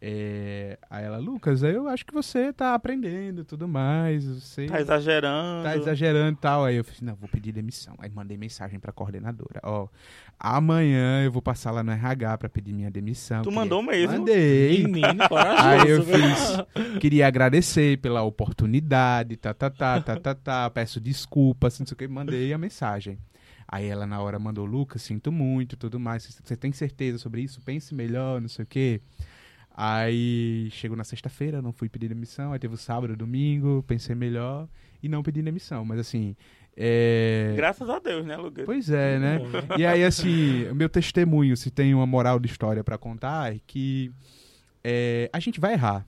É, 0.00 0.78
aí 0.90 1.04
ela, 1.04 1.18
Lucas, 1.18 1.62
eu 1.62 1.88
acho 1.88 2.04
que 2.04 2.12
você 2.12 2.52
tá 2.52 2.74
aprendendo 2.74 3.44
tudo 3.44 3.66
mais. 3.66 4.24
Você 4.24 4.66
tá 4.66 4.80
exagerando. 4.80 5.64
Tá 5.64 5.76
exagerando 5.76 6.32
e 6.32 6.40
tal. 6.40 6.64
Aí 6.64 6.76
eu 6.76 6.84
falei, 6.84 7.00
não, 7.02 7.14
vou 7.14 7.28
pedir 7.28 7.52
demissão. 7.52 7.94
Aí 7.98 8.10
mandei 8.10 8.36
mensagem 8.36 8.78
pra 8.78 8.92
coordenadora. 8.92 9.60
Ó, 9.62 9.88
amanhã 10.38 11.24
eu 11.24 11.32
vou 11.32 11.40
passar 11.40 11.70
lá 11.70 11.82
no 11.82 11.92
RH 11.92 12.38
pra 12.38 12.48
pedir 12.48 12.72
minha 12.72 12.90
demissão. 12.90 13.42
Tu 13.42 13.50
mandou 13.50 13.82
mesmo? 13.82 14.18
Mandei. 14.18 14.84
Menino, 14.84 15.28
corajoso. 15.28 15.66
Aí 15.66 15.88
eu 15.88 16.02
fiz, 16.04 16.98
queria 17.00 17.26
agradecer 17.26 17.98
pela 17.98 18.22
oportunidade, 18.22 19.36
tá, 19.36 19.54
tá, 19.54 19.70
tá, 19.70 20.00
tá, 20.00 20.20
tá, 20.20 20.34
tá. 20.34 20.70
Peço 20.70 21.00
desculpas, 21.00 21.78
não 21.78 21.86
sei 21.86 21.94
o 21.94 21.98
que. 21.98 22.08
Mandei 22.08 22.52
a 22.52 22.58
mensagem. 22.58 23.18
Aí 23.68 23.86
ela 23.86 24.06
na 24.06 24.20
hora 24.20 24.38
mandou, 24.38 24.64
Lucas, 24.64 25.02
sinto 25.02 25.32
muito, 25.32 25.76
tudo 25.76 25.98
mais. 25.98 26.40
Você 26.44 26.56
tem 26.56 26.70
certeza 26.70 27.18
sobre 27.18 27.40
isso? 27.42 27.60
Pense 27.62 27.94
melhor, 27.94 28.40
não 28.40 28.48
sei 28.48 28.62
o 28.62 28.66
quê. 28.66 29.00
Aí 29.76 30.68
chegou 30.70 30.96
na 30.96 31.04
sexta-feira, 31.04 31.60
não 31.60 31.70
fui 31.70 31.86
pedir 31.86 32.08
demissão, 32.08 32.52
aí 32.52 32.58
teve 32.58 32.74
o 32.74 32.78
sábado, 32.78 33.14
domingo, 33.14 33.84
pensei 33.86 34.14
melhor 34.14 34.66
e 35.02 35.08
não 35.08 35.22
pedi 35.22 35.42
demissão. 35.42 35.84
Mas 35.84 35.98
assim. 36.00 36.34
É... 36.74 37.52
Graças 37.56 37.88
a 37.88 37.98
Deus, 37.98 38.24
né, 38.24 38.36
Lucas? 38.36 38.64
Pois 38.64 38.88
é, 38.90 39.18
né? 39.18 39.38
e 39.78 39.84
aí, 39.84 40.04
assim, 40.04 40.72
meu 40.74 40.88
testemunho, 40.88 41.56
se 41.56 41.70
tem 41.70 41.94
uma 41.94 42.06
moral 42.06 42.38
de 42.38 42.46
história 42.46 42.82
para 42.82 42.96
contar, 42.96 43.54
é 43.54 43.60
que 43.66 44.10
é, 44.82 45.28
a 45.32 45.40
gente 45.40 45.60
vai 45.60 45.72
errar 45.72 46.06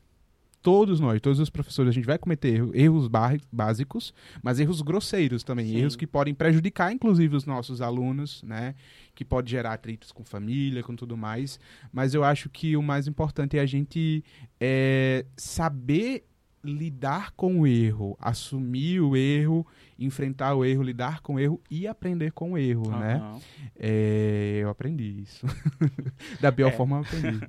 todos 0.63 1.01
nós, 1.01 1.21
todos 1.21 1.39
os 1.39 1.51
professores, 1.51 1.91
a 1.91 1.93
gente 1.93 2.07
vai 2.07 2.19
cometer 2.19 2.63
erros 2.75 3.09
básicos, 3.53 4.13
mas 4.43 4.59
erros 4.59 4.83
grosseiros 4.83 5.43
também, 5.43 5.67
Sim. 5.67 5.79
erros 5.79 5.97
que 5.97 6.07
podem 6.07 6.35
prejudicar, 6.35 6.93
inclusive, 6.93 7.37
os 7.37 7.47
nossos 7.47 7.81
alunos, 7.81 8.43
né? 8.43 8.75
Que 9.15 9.25
pode 9.25 9.51
gerar 9.51 9.73
atritos 9.73 10.13
com 10.13 10.25
família, 10.25 10.83
com 10.83 10.95
tudo 10.95 11.17
mais. 11.17 11.59
Mas 11.93 12.15
eu 12.15 12.25
acho 12.25 12.49
que 12.49 12.77
o 12.77 12.83
mais 12.83 13.07
importante 13.07 13.57
é 13.57 13.61
a 13.61 13.67
gente 13.67 14.25
é, 14.61 15.25
saber 15.37 16.25
lidar 16.63 17.33
com 17.33 17.61
o 17.61 17.67
erro, 17.67 18.17
assumir 18.21 19.01
o 19.01 19.17
erro, 19.17 19.67
enfrentar 19.99 20.55
o 20.55 20.65
erro, 20.65 20.83
lidar 20.83 21.21
com 21.21 21.35
o 21.35 21.41
erro 21.41 21.61
e 21.71 21.87
aprender 21.87 22.33
com 22.33 22.53
o 22.53 22.59
erro, 22.59 22.89
uhum. 22.89 22.99
né? 22.99 23.41
É, 23.79 24.61
eu 24.63 24.69
aprendi 24.69 25.23
isso. 25.23 25.47
da 26.41 26.51
pior 26.51 26.69
é. 26.69 26.73
forma 26.73 26.97
eu 26.97 27.01
aprendi. 27.01 27.41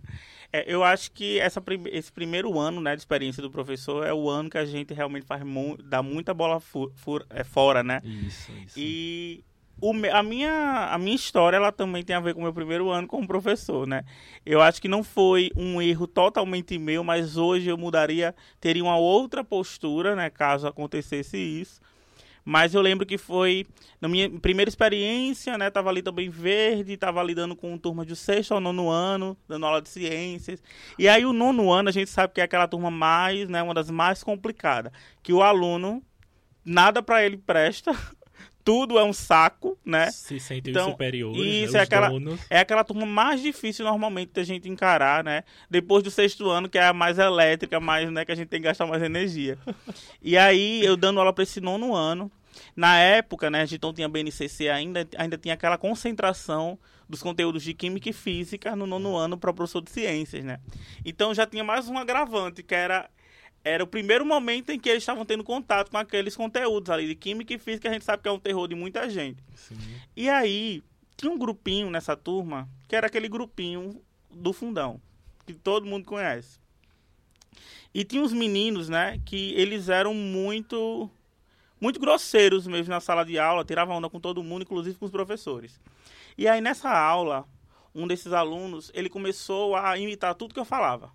É, 0.52 0.66
eu 0.68 0.84
acho 0.84 1.12
que 1.12 1.40
essa, 1.40 1.62
esse 1.92 2.12
primeiro 2.12 2.58
ano 2.58 2.82
né, 2.82 2.96
de 2.96 3.02
experiência 3.02 3.42
do 3.42 3.52
professor 3.52 4.06
é 4.06 4.14
o 4.14 4.28
ano 4.30 4.50
que 4.50 4.58
a 4.58 4.66
gente 4.66 4.94
realmente 4.94 5.26
faz 5.26 5.44
mu 5.44 5.78
dá 5.78 6.02
muita 6.02 6.34
bola 6.34 6.60
fu 6.60 6.92
é, 7.30 7.44
fora, 7.44 7.84
né? 7.84 8.02
Isso, 8.04 8.52
isso. 8.52 8.80
E 8.80 9.44
o, 9.82 9.94
a, 10.12 10.24
minha, 10.24 10.90
a 10.92 10.98
minha 10.98 11.16
história 11.16 11.58
ela 11.58 11.72
também 11.72 12.04
tem 12.04 12.16
a 12.16 12.20
ver 12.20 12.34
com 12.34 12.42
o 12.42 12.44
meu 12.44 12.54
primeiro 12.54 12.90
ano 12.90 13.08
como 13.08 13.28
professor, 13.28 13.88
né? 13.88 14.04
Eu 14.46 14.62
acho 14.62 14.82
que 14.82 14.88
não 14.88 15.04
foi 15.04 15.52
um 15.56 15.82
erro 15.82 16.08
totalmente 16.08 16.78
meu, 16.78 17.04
mas 17.04 17.38
hoje 17.38 17.70
eu 17.70 17.78
mudaria, 17.78 18.36
teria 18.60 18.84
uma 18.84 18.98
outra 18.98 19.44
postura, 19.44 20.16
né? 20.16 20.30
Caso 20.30 20.68
acontecesse 20.68 21.38
isso. 21.38 21.80
Mas 22.50 22.74
eu 22.74 22.82
lembro 22.82 23.06
que 23.06 23.16
foi 23.16 23.68
na 24.02 24.08
minha 24.08 24.28
primeira 24.28 24.68
experiência, 24.68 25.56
né? 25.56 25.70
Tava 25.70 25.92
ali 25.92 26.02
também 26.02 26.32
verde, 26.32 26.98
tava 26.98 27.22
lidando 27.22 27.56
com 27.56 27.78
turma 27.78 28.04
de 28.04 28.16
sexto 28.16 28.56
ao 28.56 28.60
nono 28.60 28.90
ano, 28.90 29.38
dando 29.48 29.68
aula 29.68 29.80
de 29.80 29.88
ciências. 29.88 30.60
E 30.98 31.08
aí 31.08 31.28
o 31.28 31.32
nono 31.32 31.72
ano 31.72 31.90
a 31.90 31.92
gente 31.92 32.10
sabe 32.10 32.34
que 32.34 32.42
é 32.42 32.44
aquela 32.44 32.68
turma 32.68 32.90
mais, 32.90 33.48
né? 33.48 33.62
Uma 33.62 33.76
das 33.76 33.92
mais 33.92 34.24
complicadas. 34.24 34.92
Que 35.22 35.32
o 35.32 35.44
aluno, 35.44 36.02
nada 36.66 37.04
para 37.04 37.24
ele 37.24 37.38
presta. 37.38 37.92
tudo 38.66 38.98
é 38.98 39.04
um 39.04 39.14
saco, 39.14 39.78
né? 39.86 40.10
Se 40.10 40.40
sentem 40.40 40.72
então, 40.72 40.90
superiores, 40.90 41.40
né? 41.40 41.48
isso 41.48 41.74
né? 41.74 41.80
é 41.80 41.84
aquela 41.84 42.10
donos. 42.10 42.40
é 42.50 42.60
aquela 42.60 42.84
turma 42.84 43.06
mais 43.06 43.42
difícil 43.42 43.86
normalmente 43.86 44.32
da 44.34 44.44
gente 44.44 44.68
encarar, 44.68 45.24
né? 45.24 45.44
Depois 45.70 46.04
do 46.04 46.10
sexto 46.10 46.50
ano, 46.50 46.68
que 46.68 46.78
é 46.80 46.88
a 46.88 46.94
mais 46.94 47.20
elétrica, 47.20 47.80
mais, 47.80 48.12
né, 48.12 48.26
que 48.26 48.32
a 48.32 48.36
gente 48.36 48.48
tem 48.48 48.60
que 48.60 48.68
gastar 48.68 48.86
mais 48.86 49.04
energia. 49.04 49.58
e 50.22 50.38
aí 50.38 50.84
eu 50.84 50.98
dando 50.98 51.20
aula 51.20 51.32
para 51.32 51.44
esse 51.44 51.62
nono 51.62 51.96
ano, 51.96 52.32
na 52.80 52.98
época, 52.98 53.50
né, 53.50 53.64
a 53.64 53.66
gente 53.66 53.84
não 53.84 53.94
tinha 53.94 54.08
BNCC 54.08 54.70
ainda, 54.70 55.06
ainda 55.18 55.38
tinha 55.38 55.54
aquela 55.54 55.78
concentração 55.78 56.80
dos 57.10 57.22
conteúdos 57.22 57.62
de 57.62 57.74
Química 57.74 58.10
e 58.10 58.14
Física 58.14 58.74
no 58.74 58.88
nono 58.88 59.18
ano 59.18 59.38
para 59.38 59.52
professor 59.52 59.82
de 59.82 59.92
Ciências, 59.92 60.46
né? 60.46 60.62
Então 61.04 61.36
já 61.36 61.46
tinha 61.46 61.62
mais 61.62 61.90
um 61.90 61.98
agravante, 61.98 62.64
que 62.64 62.74
era 62.74 63.10
era 63.66 63.84
o 63.84 63.88
primeiro 63.88 64.26
momento 64.26 64.70
em 64.70 64.80
que 64.80 64.88
eles 64.88 65.04
estavam 65.04 65.26
tendo 65.26 65.44
contato 65.44 65.92
com 65.92 65.98
aqueles 65.98 66.38
conteúdos 66.38 66.90
ali 66.90 67.06
de 67.06 67.16
Química 67.16 67.54
e 67.54 67.60
Física, 67.60 67.90
a 67.90 67.92
gente 67.92 68.06
sabe 68.06 68.24
que 68.24 68.30
é 68.30 68.32
um 68.32 68.40
terror 68.40 68.66
de 68.66 68.76
muita 68.76 69.10
gente. 69.10 69.44
Sim. 69.54 69.76
E 70.16 70.30
aí, 70.30 70.82
tinha 71.18 71.30
um 71.30 71.38
grupinho 71.38 71.92
nessa 71.92 72.16
turma, 72.16 72.70
que 72.88 72.96
era 72.96 73.08
aquele 73.08 73.28
grupinho 73.28 74.02
do 74.32 74.54
fundão, 74.54 75.02
que 75.46 75.54
todo 75.54 75.86
mundo 75.86 76.06
conhece. 76.06 76.58
E 77.94 78.06
tinha 78.06 78.22
uns 78.22 78.32
meninos, 78.32 78.88
né, 78.88 79.20
que 79.26 79.54
eles 79.56 79.90
eram 79.90 80.14
muito 80.14 81.12
muito 81.80 82.00
grosseiros 82.00 82.68
mesmo 82.68 82.94
na 82.94 83.00
sala 83.00 83.24
de 83.24 83.40
aula, 83.40 83.64
tiravam 83.64 83.98
onda 83.98 84.10
com 84.10 84.20
todo 84.20 84.44
mundo, 84.44 84.64
inclusive 84.64 84.98
com 84.98 85.06
os 85.06 85.12
professores. 85.12 85.80
E 86.38 86.48
aí 86.48 86.62
nessa 86.62 86.90
aula, 86.90 87.46
um 87.94 88.08
desses 88.08 88.34
alunos, 88.34 88.92
ele 88.94 89.10
começou 89.10 89.76
a 89.76 89.98
imitar 89.98 90.36
tudo 90.36 90.54
que 90.54 90.60
eu 90.60 90.66
falava. 90.66 91.12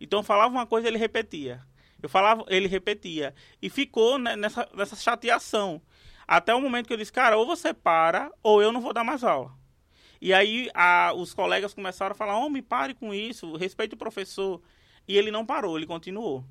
Então 0.00 0.20
eu 0.20 0.24
falava 0.24 0.52
uma 0.52 0.66
coisa, 0.66 0.88
ele 0.88 0.98
repetia. 0.98 1.60
Eu 2.02 2.08
falava, 2.08 2.44
ele 2.48 2.66
repetia. 2.66 3.34
E 3.60 3.70
ficou 3.70 4.18
né, 4.18 4.34
nessa, 4.34 4.68
nessa 4.74 4.96
chateação. 4.96 5.80
Até 6.26 6.54
o 6.54 6.60
momento 6.60 6.86
que 6.86 6.92
eu 6.92 6.96
disse, 6.96 7.12
cara, 7.12 7.36
ou 7.36 7.46
você 7.46 7.72
para, 7.72 8.30
ou 8.42 8.60
eu 8.60 8.72
não 8.72 8.80
vou 8.80 8.92
dar 8.92 9.04
mais 9.04 9.22
aula. 9.22 9.52
E 10.20 10.32
aí 10.32 10.70
a, 10.74 11.12
os 11.14 11.34
colegas 11.34 11.74
começaram 11.74 12.12
a 12.12 12.16
falar, 12.16 12.38
homem, 12.38 12.62
pare 12.62 12.94
com 12.94 13.12
isso, 13.12 13.56
respeite 13.56 13.94
o 13.94 13.98
professor. 13.98 14.60
E 15.06 15.16
ele 15.16 15.30
não 15.30 15.44
parou, 15.44 15.76
ele 15.76 15.86
continuou. 15.86 16.44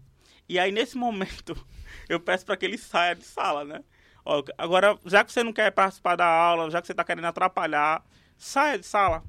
E 0.52 0.60
aí, 0.60 0.70
nesse 0.70 0.98
momento, 0.98 1.56
eu 2.10 2.20
peço 2.20 2.46
para 2.46 2.58
que 2.58 2.66
ele 2.66 2.78
saia 2.78 3.16
de 3.16 3.24
sala, 3.24 3.64
né? 3.64 3.82
Ó, 4.26 4.44
agora, 4.58 5.00
já 5.06 5.24
que 5.24 5.32
você 5.32 5.46
não 5.46 5.54
quer 5.54 5.72
participar 5.72 6.18
da 6.18 6.26
aula, 6.26 6.70
já 6.70 6.82
que 6.82 6.88
você 6.88 6.92
está 6.92 7.06
querendo 7.06 7.24
atrapalhar, 7.24 8.04
saia 8.38 8.78
de 8.78 8.86
sala. 8.86 9.24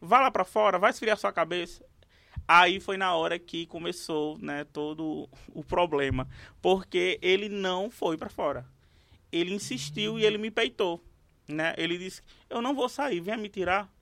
Vá 0.00 0.20
lá 0.20 0.30
para 0.30 0.44
fora, 0.44 0.78
vai 0.78 0.90
esfriar 0.90 1.18
sua 1.18 1.32
cabeça. 1.32 1.84
Aí 2.46 2.78
foi 2.78 2.96
na 2.96 3.12
hora 3.12 3.40
que 3.40 3.66
começou, 3.66 4.38
né, 4.38 4.62
todo 4.62 5.28
o 5.48 5.64
problema, 5.64 6.28
porque 6.60 7.18
ele 7.20 7.48
não 7.48 7.90
foi 7.90 8.16
para 8.16 8.30
fora. 8.30 8.64
Ele 9.32 9.52
insistiu 9.52 10.16
e 10.16 10.24
ele 10.24 10.38
me 10.38 10.50
peitou, 10.50 11.02
né? 11.48 11.74
Ele 11.76 11.98
disse: 11.98 12.22
"Eu 12.48 12.62
não 12.62 12.72
vou 12.72 12.88
sair, 12.88 13.18
venha 13.20 13.36
me 13.36 13.48
tirar". 13.48 13.92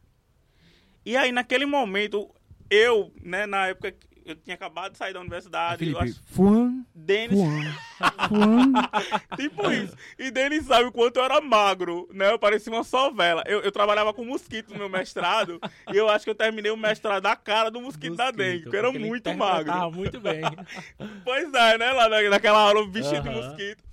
E 1.06 1.16
aí 1.16 1.32
naquele 1.32 1.64
momento 1.64 2.30
eu, 2.68 3.10
né, 3.22 3.46
na 3.46 3.68
época 3.68 3.96
eu 4.24 4.34
tinha 4.36 4.54
acabado 4.54 4.92
de 4.92 4.98
sair 4.98 5.12
da 5.12 5.20
universidade, 5.20 5.78
Felipe, 5.78 5.96
eu 5.96 6.02
acho 6.02 6.20
Fuan, 6.26 6.84
Denis 6.94 7.38
Fuan, 7.38 8.28
Fuan. 8.28 8.72
Tipo 9.36 9.70
isso. 9.72 9.96
E 10.18 10.30
Denis 10.30 10.64
sabe 10.66 10.84
o 10.84 10.92
quanto 10.92 11.16
eu 11.18 11.24
era 11.24 11.40
magro, 11.40 12.08
né? 12.12 12.30
Eu 12.32 12.38
parecia 12.38 12.72
uma 12.72 12.84
sovela. 12.84 13.42
Eu, 13.46 13.60
eu 13.60 13.72
trabalhava 13.72 14.12
com 14.12 14.24
mosquito 14.24 14.70
no 14.70 14.76
meu 14.78 14.88
mestrado 14.88 15.60
e 15.92 15.96
eu 15.96 16.08
acho 16.08 16.24
que 16.24 16.30
eu 16.30 16.34
terminei 16.34 16.70
o 16.70 16.76
mestrado 16.76 17.22
da 17.22 17.34
cara 17.36 17.70
do 17.70 17.80
mosquito, 17.80 18.16
da 18.16 18.30
dengue, 18.30 18.62
porque 18.64 18.76
eu 18.76 18.80
era 18.80 18.92
muito 18.92 19.32
magro. 19.34 19.62
interpretava 19.62 19.90
muito 19.90 20.20
bem. 20.20 20.42
Pois 21.24 21.52
é, 21.52 21.78
né? 21.78 21.92
Lá 21.92 22.08
na- 22.08 22.22
naquela 22.30 22.58
aula, 22.60 22.86
vestido 22.88 23.22
de 23.22 23.28
Aham. 23.28 23.42
mosquito. 23.42 23.84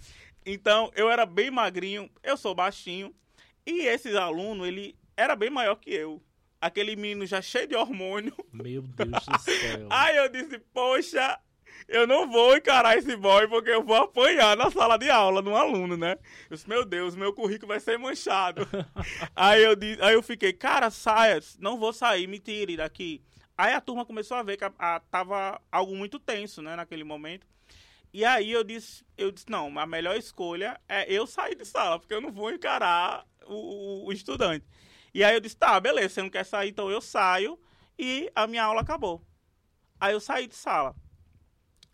Então, 0.46 0.90
eu 0.96 1.10
era 1.10 1.26
bem 1.26 1.52
magrinho, 1.52 2.10
eu 2.24 2.38
sou 2.38 2.56
baixinho. 2.56 3.14
E 3.66 3.86
esse 3.86 4.16
aluno, 4.18 4.66
ele 4.66 4.96
era 5.16 5.36
bem 5.36 5.50
maior 5.50 5.76
que 5.76 5.90
eu. 5.94 6.22
Aquele 6.60 6.96
menino 6.96 7.26
já 7.26 7.42
cheio 7.42 7.68
de 7.68 7.76
hormônio. 7.76 8.34
Meu 8.52 8.82
Deus 8.82 9.26
do 9.26 9.40
céu. 9.40 9.88
Aí 9.90 10.18
eu 10.18 10.28
disse, 10.30 10.58
poxa, 10.74 11.40
eu 11.88 12.08
não 12.08 12.30
vou 12.30 12.58
encarar 12.58 12.98
esse 12.98 13.16
boy 13.16 13.48
porque 13.48 13.70
eu 13.70 13.84
vou 13.84 13.96
apanhar 13.96 14.58
na 14.58 14.72
sala 14.72 14.98
de 14.98 15.10
aula 15.10 15.44
de 15.44 15.50
um 15.50 15.56
aluno, 15.56 15.96
né? 15.96 16.18
Eu 16.50 16.56
disse, 16.58 16.68
meu 16.68 16.84
Deus, 16.84 17.16
meu 17.16 17.32
currículo 17.32 17.68
vai 17.70 17.80
ser 17.80 18.00
manchado. 18.00 18.68
aí, 19.36 19.64
eu 19.64 19.76
disse, 19.76 20.02
aí 20.02 20.14
eu 20.16 20.24
fiquei, 20.24 20.52
cara, 20.52 20.90
saia, 20.90 21.40
não 21.60 21.78
vou 21.78 21.94
sair, 21.94 22.26
me 22.28 22.40
tire 22.40 22.76
daqui. 22.78 23.22
Aí 23.56 23.74
a 23.74 23.82
turma 23.82 24.06
começou 24.06 24.38
a 24.38 24.44
ver 24.44 24.58
que 24.58 24.64
a, 24.64 24.72
a- 24.80 25.00
tava 25.00 25.62
algo 25.72 25.96
muito 25.96 26.18
tenso, 26.20 26.62
né, 26.62 26.76
naquele 26.76 27.04
momento. 27.04 27.46
E 28.14 28.26
aí 28.26 28.52
eu 28.52 28.64
disse, 28.64 29.06
eu 29.18 29.32
disse, 29.32 29.46
não, 29.50 29.78
a 29.78 29.86
melhor 29.86 30.16
escolha 30.18 30.80
é 30.90 31.12
eu 31.12 31.28
sair 31.28 31.56
de 31.56 31.66
sala, 31.66 32.00
porque 32.00 32.14
eu 32.14 32.22
não 32.22 32.32
vou 32.32 32.52
encarar 32.52 33.26
o, 33.46 33.54
o- 33.54 34.06
o 34.08 34.12
estudante. 34.14 34.66
E 35.18 35.24
aí 35.24 35.34
eu 35.34 35.40
disse, 35.40 35.58
tá, 35.58 35.80
beleza, 35.80 36.10
você 36.10 36.22
não 36.22 36.30
quer 36.30 36.46
sair, 36.46 36.70
então 36.70 36.92
eu 36.92 37.02
saio 37.02 37.60
e 37.98 38.32
a 38.36 38.46
minha 38.46 38.64
aula 38.64 38.82
acabou. 38.82 39.20
Aí 40.00 40.14
eu 40.14 40.20
saí 40.20 40.46
de 40.46 40.54
sala. 40.54 40.96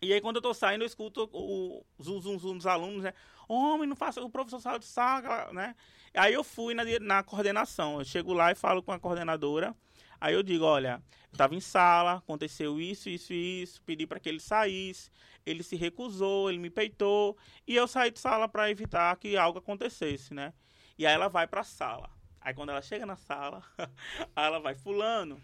E 0.02 0.12
aí 0.12 0.20
quando 0.20 0.36
eu 0.36 0.42
tô 0.42 0.52
saindo, 0.52 0.82
eu 0.82 0.86
escuto 0.86 1.30
o 1.32 1.82
zum, 2.02 2.20
zum, 2.20 2.38
zum 2.38 2.58
dos 2.58 2.66
alunos, 2.66 3.02
né? 3.02 3.14
Homem, 3.48 3.88
não 3.88 3.96
faça, 3.96 4.20
o 4.20 4.28
professor 4.28 4.60
saiu 4.60 4.78
de 4.78 4.84
sala, 4.84 5.50
né? 5.54 5.74
Aí 6.12 6.34
eu 6.34 6.44
fui 6.44 6.74
na, 6.74 6.84
na 7.00 7.22
coordenação. 7.22 7.98
Eu 7.98 8.04
chego 8.04 8.34
lá 8.34 8.52
e 8.52 8.54
falo 8.54 8.82
com 8.82 8.92
a 8.92 9.00
coordenadora. 9.00 9.74
Aí 10.20 10.34
eu 10.34 10.42
digo, 10.42 10.66
olha, 10.66 11.02
eu 11.32 11.38
tava 11.38 11.54
em 11.54 11.60
sala, 11.60 12.16
aconteceu 12.16 12.78
isso, 12.78 13.08
isso 13.08 13.32
e 13.32 13.62
isso, 13.62 13.80
pedi 13.84 14.06
para 14.06 14.20
que 14.20 14.28
ele 14.28 14.38
saísse, 14.38 15.10
ele 15.46 15.62
se 15.62 15.76
recusou, 15.76 16.50
ele 16.50 16.58
me 16.58 16.68
peitou, 16.68 17.38
e 17.66 17.74
eu 17.74 17.88
saí 17.88 18.10
de 18.10 18.20
sala 18.20 18.46
para 18.46 18.70
evitar 18.70 19.16
que 19.16 19.34
algo 19.34 19.60
acontecesse, 19.60 20.34
né? 20.34 20.52
E 20.98 21.06
aí 21.06 21.14
ela 21.14 21.28
vai 21.28 21.46
pra 21.46 21.64
sala. 21.64 22.13
Aí 22.44 22.52
quando 22.52 22.68
ela 22.68 22.82
chega 22.82 23.06
na 23.06 23.16
sala, 23.16 23.62
aí 24.36 24.44
ela 24.44 24.60
vai, 24.60 24.74
fulano, 24.74 25.40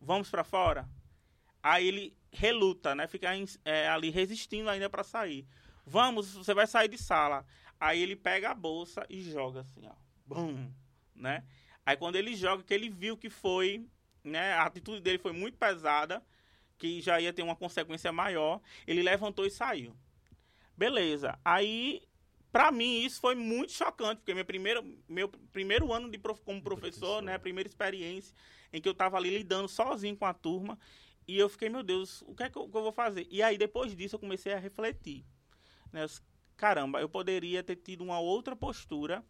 vamos 0.00 0.28
para 0.28 0.42
fora? 0.42 0.88
Aí 1.62 1.86
ele 1.86 2.16
reluta, 2.32 2.96
né? 2.96 3.06
Fica 3.06 3.28
é, 3.64 3.88
ali 3.88 4.10
resistindo 4.10 4.68
ainda 4.68 4.90
para 4.90 5.04
sair. 5.04 5.46
Vamos, 5.86 6.34
você 6.34 6.52
vai 6.52 6.66
sair 6.66 6.88
de 6.88 6.98
sala. 6.98 7.46
Aí 7.78 8.02
ele 8.02 8.16
pega 8.16 8.50
a 8.50 8.54
bolsa 8.54 9.06
e 9.08 9.22
joga 9.22 9.60
assim, 9.60 9.86
ó. 9.86 9.94
Bum, 10.26 10.68
né? 11.14 11.44
Aí 11.84 11.96
quando 11.96 12.16
ele 12.16 12.34
joga, 12.34 12.64
que 12.64 12.74
ele 12.74 12.90
viu 12.90 13.16
que 13.16 13.30
foi, 13.30 13.86
né? 14.24 14.54
A 14.54 14.64
atitude 14.64 15.00
dele 15.00 15.18
foi 15.18 15.32
muito 15.32 15.56
pesada, 15.56 16.20
que 16.76 17.00
já 17.00 17.20
ia 17.20 17.32
ter 17.32 17.42
uma 17.42 17.54
consequência 17.54 18.10
maior. 18.10 18.60
Ele 18.84 19.00
levantou 19.00 19.46
e 19.46 19.50
saiu. 19.50 19.96
Beleza. 20.76 21.38
Aí, 21.44 22.02
pra 22.56 22.72
mim, 22.72 23.04
isso 23.04 23.20
foi 23.20 23.34
muito 23.34 23.70
chocante, 23.72 24.20
porque 24.20 24.32
meu 24.32 24.42
primeiro, 24.46 24.82
meu 25.06 25.28
primeiro 25.28 25.92
ano 25.92 26.10
de 26.10 26.16
prof- 26.16 26.40
como 26.42 26.62
professor, 26.62 27.00
professor. 27.00 27.22
né? 27.22 27.36
Primeira 27.36 27.68
experiência 27.68 28.34
em 28.72 28.80
que 28.80 28.88
eu 28.88 28.94
tava 28.94 29.18
ali 29.18 29.28
lidando 29.28 29.68
sozinho 29.68 30.16
com 30.16 30.24
a 30.24 30.32
turma. 30.32 30.78
E 31.28 31.36
eu 31.38 31.50
fiquei, 31.50 31.68
meu 31.68 31.82
Deus, 31.82 32.22
o 32.22 32.34
que 32.34 32.44
é 32.44 32.48
que 32.48 32.56
eu, 32.56 32.66
que 32.66 32.74
eu 32.74 32.82
vou 32.82 32.92
fazer? 32.92 33.26
E 33.30 33.42
aí, 33.42 33.58
depois 33.58 33.94
disso, 33.94 34.14
eu 34.14 34.18
comecei 34.18 34.54
a 34.54 34.58
refletir. 34.58 35.22
Né? 35.92 36.04
Eu 36.04 36.08
Caramba, 36.56 36.98
eu 36.98 37.10
poderia 37.10 37.62
ter 37.62 37.76
tido 37.76 38.02
uma 38.02 38.18
outra 38.20 38.56
postura. 38.56 39.22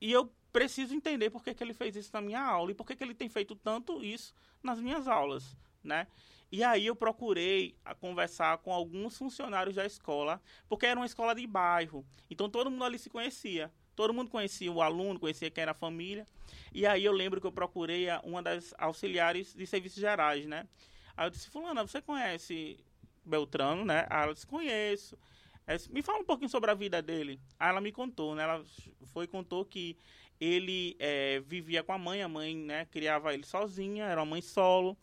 E 0.00 0.10
eu 0.10 0.32
preciso 0.50 0.94
entender 0.94 1.28
por 1.28 1.44
que, 1.44 1.52
que 1.52 1.62
ele 1.62 1.74
fez 1.74 1.96
isso 1.96 2.10
na 2.14 2.22
minha 2.22 2.40
aula 2.40 2.70
e 2.70 2.74
por 2.74 2.86
que, 2.86 2.96
que 2.96 3.04
ele 3.04 3.14
tem 3.14 3.28
feito 3.28 3.54
tanto 3.54 4.02
isso 4.02 4.34
nas 4.62 4.80
minhas 4.80 5.06
aulas, 5.06 5.54
né? 5.84 6.06
E 6.50 6.62
aí 6.62 6.86
eu 6.86 6.94
procurei 6.94 7.76
conversar 8.00 8.58
com 8.58 8.72
alguns 8.72 9.18
funcionários 9.18 9.74
da 9.74 9.84
escola, 9.84 10.40
porque 10.68 10.86
era 10.86 10.98
uma 10.98 11.06
escola 11.06 11.34
de 11.34 11.46
bairro. 11.46 12.06
Então 12.30 12.48
todo 12.48 12.70
mundo 12.70 12.84
ali 12.84 12.98
se 12.98 13.10
conhecia. 13.10 13.72
Todo 13.94 14.12
mundo 14.12 14.30
conhecia 14.30 14.70
o 14.70 14.82
aluno, 14.82 15.18
conhecia 15.18 15.50
quem 15.50 15.62
era 15.62 15.72
a 15.72 15.74
família. 15.74 16.26
E 16.72 16.86
aí 16.86 17.04
eu 17.04 17.12
lembro 17.12 17.40
que 17.40 17.46
eu 17.46 17.52
procurei 17.52 18.06
uma 18.22 18.42
das 18.42 18.74
auxiliares 18.78 19.54
de 19.54 19.66
serviços 19.66 19.98
gerais, 19.98 20.46
né? 20.46 20.68
Aí 21.16 21.26
eu 21.26 21.30
disse, 21.30 21.48
fulana, 21.50 21.82
você 21.82 22.02
conhece 22.02 22.78
Beltrano, 23.24 23.84
né? 23.84 24.06
Aí 24.10 24.24
ela 24.24 24.34
disse, 24.34 24.46
conheço. 24.46 25.18
Disse, 25.66 25.90
me 25.90 26.02
fala 26.02 26.18
um 26.18 26.24
pouquinho 26.24 26.50
sobre 26.50 26.70
a 26.70 26.74
vida 26.74 27.00
dele. 27.02 27.40
Aí 27.58 27.70
ela 27.70 27.80
me 27.80 27.90
contou, 27.90 28.34
né? 28.34 28.42
Ela 28.42 28.62
foi 29.12 29.24
e 29.24 29.28
contou 29.28 29.64
que 29.64 29.96
ele 30.40 30.96
eh, 30.98 31.42
vivia 31.46 31.82
com 31.82 31.92
a 31.92 31.98
mãe, 31.98 32.22
a 32.22 32.28
mãe, 32.28 32.54
né, 32.54 32.84
criava 32.86 33.32
ele 33.32 33.44
sozinha, 33.44 34.04
era 34.04 34.20
uma 34.20 34.26
mãe 34.26 34.42
solo. 34.42 34.96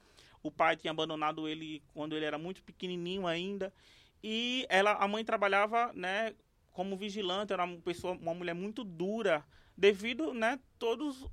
O 0.44 0.52
pai 0.52 0.76
tinha 0.76 0.92
abandonado 0.92 1.48
ele 1.48 1.82
quando 1.94 2.16
ele 2.16 2.26
era 2.26 2.38
muito 2.38 2.62
pequenininho 2.62 3.26
ainda. 3.26 3.74
E 4.22 4.66
ela, 4.70 4.92
a 4.94 5.08
mãe 5.08 5.24
trabalhava, 5.24 5.92
né, 5.94 6.36
como 6.72 6.98
vigilante, 6.98 7.54
era 7.54 7.64
uma 7.64 7.78
pessoa, 7.78 8.14
uma 8.14 8.34
mulher 8.34 8.54
muito 8.54 8.84
dura, 8.84 9.46
devido, 9.76 10.34
né, 10.34 10.60
todos 10.78 11.26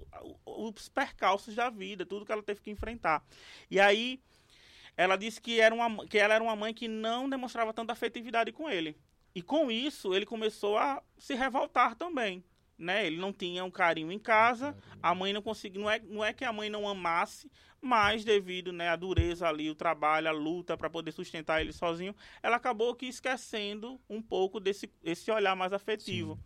os 0.45 0.89
percalços 0.89 1.55
da 1.55 1.69
vida, 1.71 2.07
tudo 2.07 2.25
que 2.25 2.33
ela 2.33 2.43
teve 2.43 2.61
que 2.61 2.71
enfrentar. 2.71 3.25
E 3.71 3.79
aí 3.81 4.21
ela 4.97 5.17
disse 5.17 5.41
que 5.41 5.61
era 5.61 5.75
uma 5.75 6.07
que 6.07 6.19
ela 6.19 6.35
era 6.35 6.45
uma 6.45 6.57
mãe 6.57 6.75
que 6.75 6.89
não 6.89 7.29
demonstrava 7.29 7.73
tanta 7.73 7.93
afetividade 7.93 8.53
com 8.53 8.69
ele. 8.69 8.97
E 9.35 9.43
com 9.43 9.71
isso, 9.71 10.15
ele 10.15 10.27
começou 10.27 10.77
a 10.77 11.03
se 11.17 11.35
revoltar 11.35 11.95
também, 11.95 12.45
né? 12.77 13.07
Ele 13.07 13.17
não 13.17 13.33
tinha 13.33 13.65
um 13.65 13.71
carinho 13.71 14.11
em 14.11 14.19
casa, 14.19 14.77
a 15.03 15.15
mãe 15.15 15.33
não 15.33 15.43
conseguia, 15.43 15.81
não 15.81 15.91
é, 15.91 15.99
não 16.01 16.25
é 16.25 16.33
que 16.33 16.45
a 16.45 16.53
mãe 16.53 16.69
não 16.69 16.89
amasse, 16.89 17.51
mas 17.81 18.25
devido, 18.25 18.73
né, 18.73 18.89
à 18.89 18.97
dureza 18.97 19.49
ali, 19.49 19.71
o 19.71 19.75
trabalho, 19.75 20.29
a 20.29 20.33
luta 20.33 20.77
para 20.77 20.91
poder 20.91 21.13
sustentar 21.13 21.61
ele 21.61 21.73
sozinho, 21.73 22.15
ela 22.43 22.57
acabou 22.57 22.95
que 22.95 23.07
esquecendo 23.07 24.01
um 24.09 24.21
pouco 24.21 24.61
desse 24.61 24.91
esse 25.03 25.31
olhar 25.31 25.57
mais 25.57 25.73
afetivo. 25.73 26.39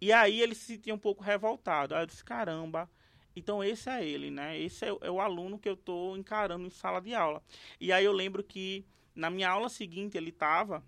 E 0.00 0.12
aí 0.12 0.40
ele 0.40 0.54
se 0.54 0.64
sentia 0.74 0.94
um 0.94 0.98
pouco 0.98 1.22
revoltado. 1.24 1.94
Aí 1.94 2.02
eu 2.02 2.06
disse, 2.06 2.24
caramba, 2.24 2.88
então 3.34 3.62
esse 3.64 3.88
é 3.90 4.04
ele, 4.04 4.30
né? 4.30 4.58
Esse 4.58 4.84
é, 4.84 4.92
o- 4.92 4.98
é 5.02 5.10
o 5.10 5.20
aluno 5.20 5.58
que 5.58 5.68
eu 5.68 5.74
estou 5.74 6.16
encarando 6.16 6.66
em 6.66 6.70
sala 6.70 7.00
de 7.00 7.14
aula. 7.14 7.42
E 7.80 7.92
aí 7.92 8.04
eu 8.04 8.12
lembro 8.12 8.42
que 8.44 8.84
na 9.14 9.30
minha 9.30 9.48
aula 9.50 9.68
seguinte 9.68 10.16
ele 10.16 10.30
estava, 10.30 10.84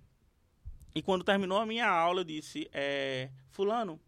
e 0.94 1.02
quando 1.02 1.24
terminou 1.24 1.58
a 1.58 1.66
minha 1.66 1.88
aula 1.88 2.20
eu 2.20 2.24
disse, 2.24 2.68
é, 2.72 3.30
fulano, 3.50 4.00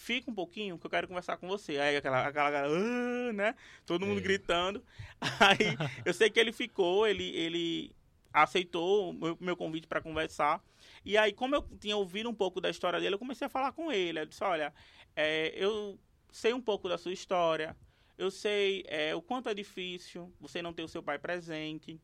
fica 0.00 0.30
um 0.30 0.34
pouquinho 0.34 0.78
que 0.78 0.86
eu 0.86 0.90
quero 0.90 1.06
conversar 1.06 1.36
com 1.36 1.46
você. 1.46 1.78
Aí 1.78 1.96
aquela, 1.96 2.26
aquela 2.26 2.64
"Ah", 2.66 3.32
né? 3.32 3.54
Todo 3.84 4.06
mundo 4.06 4.18
É. 4.18 4.22
gritando. 4.22 4.82
Aí 5.40 5.76
eu 6.04 6.14
sei 6.14 6.30
que 6.30 6.40
ele 6.40 6.52
ficou, 6.52 7.06
ele, 7.06 7.24
ele 7.36 7.94
aceitou 8.32 9.10
o 9.10 9.12
meu, 9.12 9.36
meu 9.40 9.56
convite 9.56 9.86
para 9.86 10.00
conversar. 10.00 10.62
E 11.04 11.18
aí, 11.18 11.32
como 11.32 11.54
eu 11.54 11.62
tinha 11.78 11.96
ouvido 11.96 12.28
um 12.30 12.34
pouco 12.34 12.60
da 12.60 12.70
história 12.70 12.98
dele, 12.98 13.14
eu 13.14 13.18
comecei 13.18 13.46
a 13.46 13.50
falar 13.50 13.72
com 13.72 13.92
ele. 13.92 14.20
Eu 14.20 14.26
disse, 14.26 14.42
olha, 14.42 14.72
é, 15.14 15.52
eu 15.54 15.98
sei 16.32 16.52
um 16.54 16.60
pouco 16.62 16.88
da 16.88 16.96
sua 16.96 17.12
história, 17.12 17.76
eu 18.16 18.30
sei 18.30 18.84
é, 18.86 19.14
o 19.14 19.20
quanto 19.20 19.48
é 19.48 19.54
difícil 19.54 20.32
você 20.40 20.62
não 20.62 20.72
ter 20.72 20.82
o 20.82 20.88
seu 20.88 21.02
pai 21.02 21.18
presente, 21.18 22.00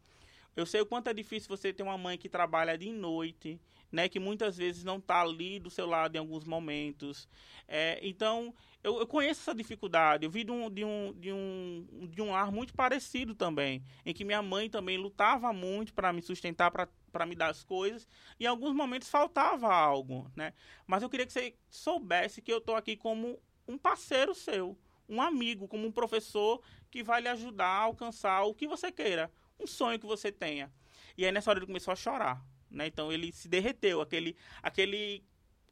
eu 0.57 0.67
sei 0.67 0.81
o 0.81 0.87
quanto 0.87 1.09
é 1.09 1.15
difícil 1.15 1.49
você 1.49 1.73
ter 1.73 1.83
uma 1.83 1.97
mãe 1.99 2.19
que 2.19 2.29
trabalha 2.29 2.77
de 2.77 2.91
noite, 2.91 3.59
né, 3.91 4.09
que 4.09 4.19
muitas 4.19 4.57
vezes 4.57 4.85
não 4.85 4.99
está 4.99 5.21
ali 5.21 5.59
do 5.59 5.71
seu 5.71 5.87
lado 5.87 6.17
em 6.17 6.19
alguns 6.19 6.45
momentos. 6.45 7.29
É, 7.69 7.99
então, 8.03 8.55
eu, 8.83 9.01
eu 9.01 9.07
conheço 9.07 9.41
essa 9.41 9.55
dificuldade. 9.55 10.25
Eu 10.25 10.31
vi 10.31 10.45
de 10.45 10.53
um, 10.53 10.71
de, 10.71 10.85
um, 10.85 11.13
de, 11.19 11.33
um, 11.33 12.09
de 12.09 12.23
um 12.23 12.53
muito 12.53 12.73
parecido 12.73 13.35
também, 13.35 13.83
em 14.05 14.15
que 14.15 14.25
minha 14.25 14.41
mãe 14.41 14.71
também 14.71 14.97
lutava 14.97 15.53
muito 15.53 15.93
para 15.93 16.13
me 16.13 16.23
sustentar, 16.23 16.71
para 16.71 17.27
me 17.27 17.35
dar 17.35 17.49
as 17.49 17.65
coisas, 17.65 18.09
e 18.39 18.45
em 18.45 18.47
alguns 18.47 18.73
momentos 18.75 19.09
faltava 19.09 19.75
algo, 19.75 20.31
né? 20.37 20.53
Mas 20.87 21.03
eu 21.03 21.11
queria 21.11 21.27
que 21.27 21.33
você 21.33 21.55
soubesse 21.69 22.41
que 22.41 22.53
eu 22.53 22.59
estou 22.59 22.77
aqui 22.77 22.97
como 22.97 23.41
um 23.67 23.77
parceiro 23.77 24.35
seu, 24.35 24.79
um 25.09 25.21
amigo, 25.21 25.67
como 25.67 25.87
um 25.87 25.93
professor 25.93 26.63
que 26.91 27.03
vai 27.03 27.21
lhe 27.21 27.29
ajudar 27.29 27.67
a 27.67 27.83
alcançar 27.83 28.43
o 28.45 28.55
que 28.55 28.69
você 28.69 28.93
queira, 28.93 29.33
um 29.59 29.67
sonho 29.67 29.99
que 29.99 30.07
você 30.07 30.31
tenha. 30.31 30.73
E 31.17 31.25
aí 31.25 31.33
nessa 31.33 31.51
hora 31.51 31.59
ele 31.59 31.67
começou 31.67 31.91
a 31.91 31.97
chorar, 31.97 32.41
né? 32.71 32.87
Então 32.87 33.13
ele 33.13 33.33
se 33.33 33.49
derreteu, 33.49 34.01
aquele 34.01 34.37
aquele 34.63 35.23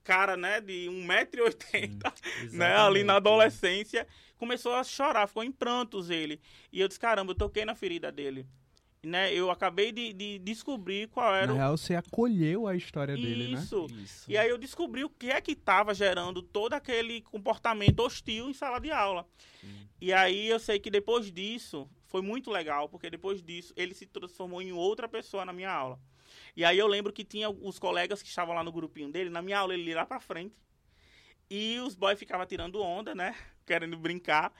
cara, 0.02 0.36
né, 0.36 0.60
de 0.60 0.86
1,80m, 0.90 2.12
né, 2.52 2.76
ali 2.76 3.02
na 3.02 3.16
adolescência, 3.16 4.06
começou 4.36 4.74
a 4.74 4.84
chorar, 4.84 5.26
ficou 5.26 5.42
em 5.42 5.50
prantos 5.50 6.10
ele. 6.10 6.40
E 6.70 6.80
eu 6.80 6.86
disse, 6.88 7.00
caramba, 7.00 7.32
eu 7.32 7.36
toquei 7.36 7.64
na 7.64 7.74
ferida 7.74 8.12
dele. 8.12 8.46
né, 9.02 9.32
eu 9.32 9.50
acabei 9.50 9.92
de, 9.92 10.12
de 10.12 10.38
descobrir 10.40 11.08
qual 11.08 11.34
era 11.34 11.46
Na 11.46 11.52
o 11.52 11.56
real, 11.56 11.76
você 11.76 11.94
acolheu 11.94 12.66
a 12.66 12.74
história 12.74 13.14
dele, 13.14 13.48
né? 13.48 13.60
isso. 13.60 13.86
Isso. 14.02 14.30
E 14.30 14.36
aí 14.36 14.48
eu 14.48 14.58
descobri 14.58 15.04
o 15.04 15.10
que 15.10 15.30
é 15.30 15.40
que 15.40 15.52
estava 15.52 15.94
gerando 15.94 16.42
todo 16.42 16.72
aquele 16.74 17.20
comportamento 17.22 18.00
hostil 18.00 18.48
em 18.48 18.54
sala 18.54 18.78
de 18.78 18.90
aula. 18.90 19.26
E 20.00 20.12
aí 20.12 20.48
eu 20.48 20.58
sei 20.58 20.78
que 20.78 20.90
depois 20.90 21.30
disso 21.32 21.88
foi 22.06 22.20
muito 22.20 22.50
legal, 22.50 22.88
porque 22.90 23.08
depois 23.08 23.42
disso 23.42 23.72
ele 23.76 23.94
se 23.94 24.04
transformou 24.06 24.60
em 24.60 24.72
outra 24.72 25.08
pessoa 25.08 25.44
na 25.46 25.52
minha 25.52 25.70
aula. 25.70 25.98
E 26.56 26.64
aí 26.64 26.78
eu 26.78 26.86
lembro 26.86 27.12
que 27.12 27.24
tinha 27.24 27.50
os 27.50 27.78
colegas 27.78 28.22
que 28.22 28.28
estavam 28.28 28.54
lá 28.54 28.62
no 28.62 28.72
grupinho 28.72 29.10
dele, 29.10 29.30
na 29.30 29.42
minha 29.42 29.58
aula 29.58 29.74
ele 29.74 29.90
ia 29.90 29.96
lá 29.96 30.06
pra 30.06 30.20
frente. 30.20 30.54
E 31.50 31.78
os 31.80 31.94
boys 31.94 32.18
ficavam 32.18 32.46
tirando 32.46 32.80
onda, 32.80 33.14
né? 33.14 33.34
Querendo 33.66 33.96
brincar. 33.96 34.52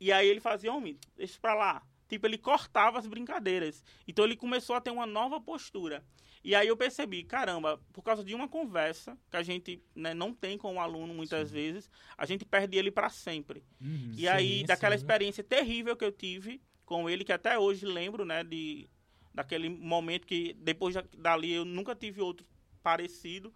E 0.00 0.10
aí 0.12 0.26
ele 0.28 0.40
fazia, 0.40 0.72
homem, 0.72 0.98
deixa 1.16 1.38
pra 1.40 1.54
lá. 1.54 1.82
Tipo, 2.08 2.26
ele 2.26 2.38
cortava 2.38 2.98
as 2.98 3.06
brincadeiras. 3.06 3.84
Então 4.08 4.24
ele 4.24 4.36
começou 4.36 4.74
a 4.74 4.80
ter 4.80 4.90
uma 4.90 5.06
nova 5.06 5.40
postura. 5.40 6.04
E 6.42 6.54
aí 6.54 6.68
eu 6.68 6.76
percebi, 6.76 7.22
caramba, 7.22 7.78
por 7.92 8.02
causa 8.02 8.24
de 8.24 8.34
uma 8.34 8.48
conversa 8.48 9.16
que 9.30 9.36
a 9.36 9.42
gente 9.42 9.82
né, 9.94 10.14
não 10.14 10.32
tem 10.32 10.56
com 10.56 10.74
o 10.74 10.80
aluno 10.80 11.12
muitas 11.12 11.50
vezes, 11.50 11.90
a 12.16 12.24
gente 12.24 12.46
perde 12.46 12.78
ele 12.78 12.90
para 12.90 13.10
sempre. 13.10 13.62
Uhum. 13.80 14.12
E 14.16 14.26
aí, 14.26 14.60
Sim, 14.60 14.66
daquela 14.66 14.96
sim. 14.96 15.02
experiência 15.02 15.44
terrível 15.44 15.94
que 15.94 16.04
eu 16.04 16.10
tive 16.10 16.62
com 16.86 17.08
ele, 17.10 17.24
que 17.24 17.32
até 17.32 17.58
hoje 17.58 17.84
lembro, 17.84 18.24
né, 18.24 18.42
de 18.42 18.88
daquele 19.32 19.68
momento 19.68 20.26
que 20.26 20.54
depois 20.54 20.94
da- 20.94 21.04
dali 21.16 21.52
eu 21.52 21.64
nunca 21.64 21.94
tive 21.94 22.20
outro 22.20 22.46
parecido, 22.82 23.52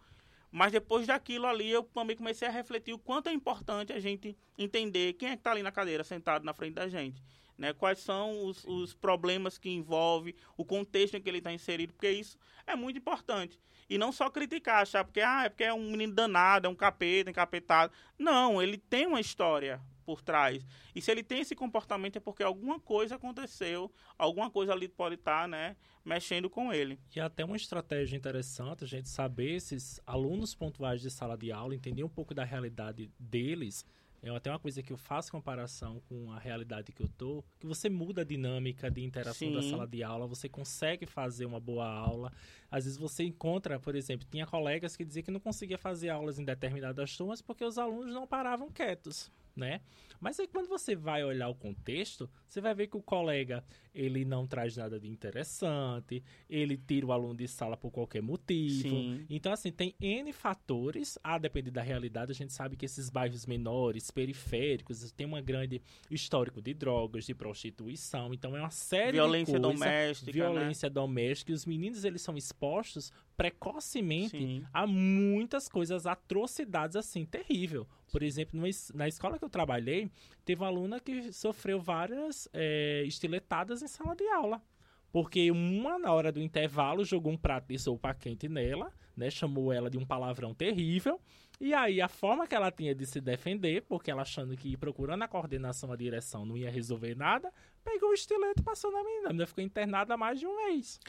mas 0.51 0.73
depois 0.73 1.07
daquilo 1.07 1.47
ali 1.47 1.69
eu 1.71 1.83
também 1.83 2.17
comecei 2.17 2.47
a 2.47 2.51
refletir 2.51 2.93
o 2.93 2.99
quanto 2.99 3.29
é 3.29 3.33
importante 3.33 3.93
a 3.93 3.99
gente 3.99 4.37
entender 4.57 5.15
quem 5.15 5.31
é 5.31 5.33
que 5.33 5.41
está 5.41 5.51
ali 5.51 5.63
na 5.63 5.73
cadeira 5.73 6.05
sentado 6.05 6.45
na 6.45 6.55
frente 6.55 6.75
da 6.75 6.89
gente. 6.89 7.23
Né, 7.57 7.73
quais 7.73 8.01
são 8.01 8.47
os, 8.47 8.65
os 8.65 8.95
problemas 8.95 9.59
que 9.59 9.71
envolve, 9.71 10.35
o 10.57 10.65
contexto 10.65 11.17
em 11.17 11.23
que 11.23 11.29
ele 11.29 11.39
está 11.39 11.53
inserido, 11.53 11.93
porque 11.93 12.11
isso 12.11 12.37
é 12.67 12.75
muito 12.75 12.99
importante. 12.99 13.61
E 13.89 13.97
não 13.97 14.11
só 14.11 14.29
criticar, 14.29 14.83
achar 14.83 15.05
porque 15.05 15.21
ah, 15.21 15.45
é 15.45 15.49
porque 15.49 15.63
é 15.63 15.73
um 15.73 15.89
menino 15.89 16.13
danado, 16.13 16.67
é 16.67 16.69
um 16.69 16.75
capeta, 16.75 17.31
encapetado. 17.31 17.93
Não, 18.19 18.61
ele 18.61 18.77
tem 18.77 19.07
uma 19.07 19.21
história 19.21 19.81
por 20.05 20.21
trás. 20.21 20.64
E 20.95 21.01
se 21.01 21.11
ele 21.11 21.23
tem 21.23 21.40
esse 21.40 21.55
comportamento 21.55 22.17
é 22.17 22.21
porque 22.21 22.43
alguma 22.43 22.79
coisa 22.79 23.17
aconteceu, 23.17 23.90
alguma 24.19 24.51
coisa 24.51 24.73
ali 24.73 24.88
pode 24.88 25.17
estar, 25.17 25.49
né, 25.49 25.77
mexendo 26.05 26.51
com 26.51 26.73
ele. 26.73 26.99
E 27.14 27.21
até 27.21 27.45
uma 27.45 27.57
estratégia 27.57 28.17
interessante 28.17 28.85
a 28.85 28.87
gente 28.87 29.09
saber 29.09 29.55
esses 29.55 30.01
alunos 30.07 30.55
pontuais 30.55 31.01
de 31.01 31.11
sala 31.11 31.37
de 31.37 31.51
aula, 31.51 31.75
entender 31.75 32.05
um 32.05 32.09
pouco 32.09 32.35
da 32.35 32.45
realidade 32.45 33.11
deles. 33.19 33.85
É 34.25 34.31
até 34.35 34.51
uma 34.51 34.59
coisa 34.59 34.83
que 34.83 34.90
eu 34.90 34.97
faço 34.97 35.31
comparação 35.31 36.01
com 36.09 36.33
a 36.33 36.38
realidade 36.38 36.93
que 36.93 37.03
eu 37.03 37.09
tô, 37.09 37.45
que 37.61 37.67
você 37.67 37.90
muda 37.90 38.23
a 38.23 38.25
dinâmica 38.25 38.90
de 38.90 39.03
interação 39.03 39.53
da 39.53 39.61
Sim. 39.61 39.71
sala 39.73 39.87
de 39.87 40.03
aula, 40.03 40.27
você 40.27 40.49
consegue 40.49 41.05
fazer 41.05 41.45
uma 41.45 41.61
boa 41.61 41.87
aula. 41.87 42.33
Às 42.71 42.85
vezes 42.85 42.99
você 42.99 43.23
encontra, 43.23 43.79
por 43.79 43.95
exemplo, 43.95 44.27
tinha 44.31 44.47
colegas 44.47 44.97
que 44.97 45.05
diziam 45.05 45.23
que 45.23 45.31
não 45.31 45.40
conseguia 45.40 45.77
fazer 45.77 46.09
aulas 46.09 46.38
em 46.38 46.45
determinadas 46.45 47.14
turmas 47.14 47.43
porque 47.43 47.67
os 47.67 47.77
alunos 47.77 48.14
não 48.14 48.27
paravam 48.27 48.71
quietos, 48.71 49.31
né? 49.57 49.81
Mas 50.21 50.40
aí 50.40 50.47
quando 50.47 50.69
você 50.69 50.97
vai 50.97 51.23
olhar 51.23 51.49
o 51.49 51.55
contexto, 51.55 52.31
você 52.49 52.61
vai 52.61 52.75
ver 52.75 52.87
que 52.87 52.97
o 52.97 53.03
colega, 53.03 53.62
ele 53.95 54.25
não 54.25 54.47
traz 54.47 54.77
nada 54.77 54.99
de 54.99 55.09
interessante, 55.09 56.23
ele 56.49 56.77
tira 56.79 57.07
o 57.07 57.12
aluno 57.12 57.35
de 57.35 57.47
sala 57.47 57.77
por 57.77 57.90
qualquer 57.90 58.23
motivo. 58.23 58.88
Sim. 58.88 59.27
Então, 59.29 59.53
assim, 59.53 59.71
tem 59.71 59.95
N 60.01 60.33
fatores, 60.33 61.19
a 61.23 61.37
depender 61.37 61.71
da 61.71 61.83
realidade. 61.83 62.33
A 62.33 62.35
gente 62.35 62.53
sabe 62.53 62.77
que 62.77 62.87
esses 62.87 63.11
bairros 63.11 63.45
menores, 63.45 64.11
periféricos, 64.11 65.12
tem 65.12 65.27
um 65.27 65.43
grande 65.43 65.83
histórico 66.11 66.62
de 66.62 66.73
drogas, 66.73 67.27
de 67.27 67.35
prostituição. 67.35 68.33
Então, 68.33 68.57
é 68.57 68.61
uma 68.61 68.71
série 68.71 69.12
Violência 69.12 69.55
de 69.55 69.61
coisas. 69.61 69.81
doméstica, 69.81 70.27
né? 70.27 70.33
Violência 70.33 70.90
doméstica. 70.90 71.53
E 71.53 71.55
os 71.55 71.67
meninos, 71.67 72.05
eles 72.05 72.23
são 72.23 72.37
expostos 72.37 73.12
precocemente 73.37 74.38
Sim. 74.38 74.64
há 74.73 74.87
muitas 74.87 75.69
coisas, 75.69 76.07
atrocidades 76.07 76.97
assim, 76.97 77.27
terrível. 77.27 77.87
Por 78.14 78.22
exemplo, 78.22 78.57
numa 78.57 78.70
na 78.94 79.09
escola 79.09 79.40
que 79.40 79.44
eu 79.44 79.50
trabalhei, 79.50 80.09
teve 80.44 80.62
uma 80.62 80.68
aluna 80.68 81.00
que 81.00 81.33
sofreu 81.33 81.81
várias 81.81 82.48
é, 82.53 83.03
estiletadas 83.05 83.83
em 83.83 83.88
sala 83.88 84.14
de 84.14 84.24
aula. 84.29 84.62
Porque 85.11 85.50
uma, 85.50 85.98
na 85.98 86.12
hora 86.12 86.31
do 86.31 86.40
intervalo, 86.40 87.05
jogou 87.05 87.33
um 87.33 87.37
prato 87.37 87.66
de 87.66 87.77
sopa 87.77 88.14
quente 88.14 88.48
nela, 88.48 88.92
né? 89.16 89.31
Chamou 89.31 89.72
ela 89.72 89.90
de 89.90 89.98
um 89.98 90.07
palavrão 90.07 90.55
terrível. 90.55 91.20
E 91.61 91.74
aí, 91.74 92.00
a 92.00 92.07
forma 92.07 92.46
que 92.46 92.55
ela 92.55 92.70
tinha 92.70 92.94
de 92.94 93.05
se 93.05 93.20
defender, 93.20 93.83
porque 93.83 94.12
ela 94.12 94.22
achando 94.22 94.57
que 94.57 94.77
procurando 94.77 95.22
a 95.24 95.29
coordenação, 95.29 95.90
a 95.90 95.96
direção 95.96 96.46
não 96.46 96.57
ia 96.57 96.70
resolver 96.70 97.16
nada, 97.16 97.53
pegou 97.83 98.11
o 98.11 98.14
estilete 98.14 98.61
e 98.61 98.62
passou 98.62 98.92
na 98.92 99.03
menina. 99.03 99.27
A 99.27 99.31
menina 99.31 99.46
ficou 99.48 99.64
internada 99.64 100.16
mais 100.16 100.38
de 100.38 100.46
um 100.46 100.55
mês. 100.68 101.00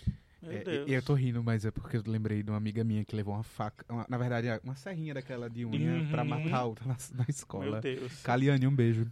Meu 0.45 0.58
É, 0.60 0.63
Deus. 0.63 0.89
e- 0.89 0.93
eu 0.93 1.01
tô 1.01 1.13
rindo, 1.13 1.43
mas 1.43 1.65
é 1.65 1.71
porque 1.71 1.97
eu 1.97 2.03
lembrei 2.05 2.43
de 2.43 2.49
uma 2.51 2.58
amiga 2.58 2.84
minha 2.84 3.03
que 3.03 3.15
levou 3.15 3.34
uma 3.34 3.43
faca, 3.43 3.84
uma- 3.89 4.05
na 4.08 4.17
verdade, 4.17 4.47
uma 4.63 4.75
serrinha 4.75 5.13
daquela 5.13 5.49
de 5.49 5.65
unha 5.65 5.93
Uhum. 5.93 6.10
pra 6.10 6.23
matar 6.23 6.65
outra 6.65 6.86
na, 6.88 6.93
na 7.12 7.17
Meu 7.17 7.25
escola. 7.29 7.81
Deus. 7.81 8.21
Caliane, 8.21 8.67
um 8.67 8.75
beijo. 8.75 9.08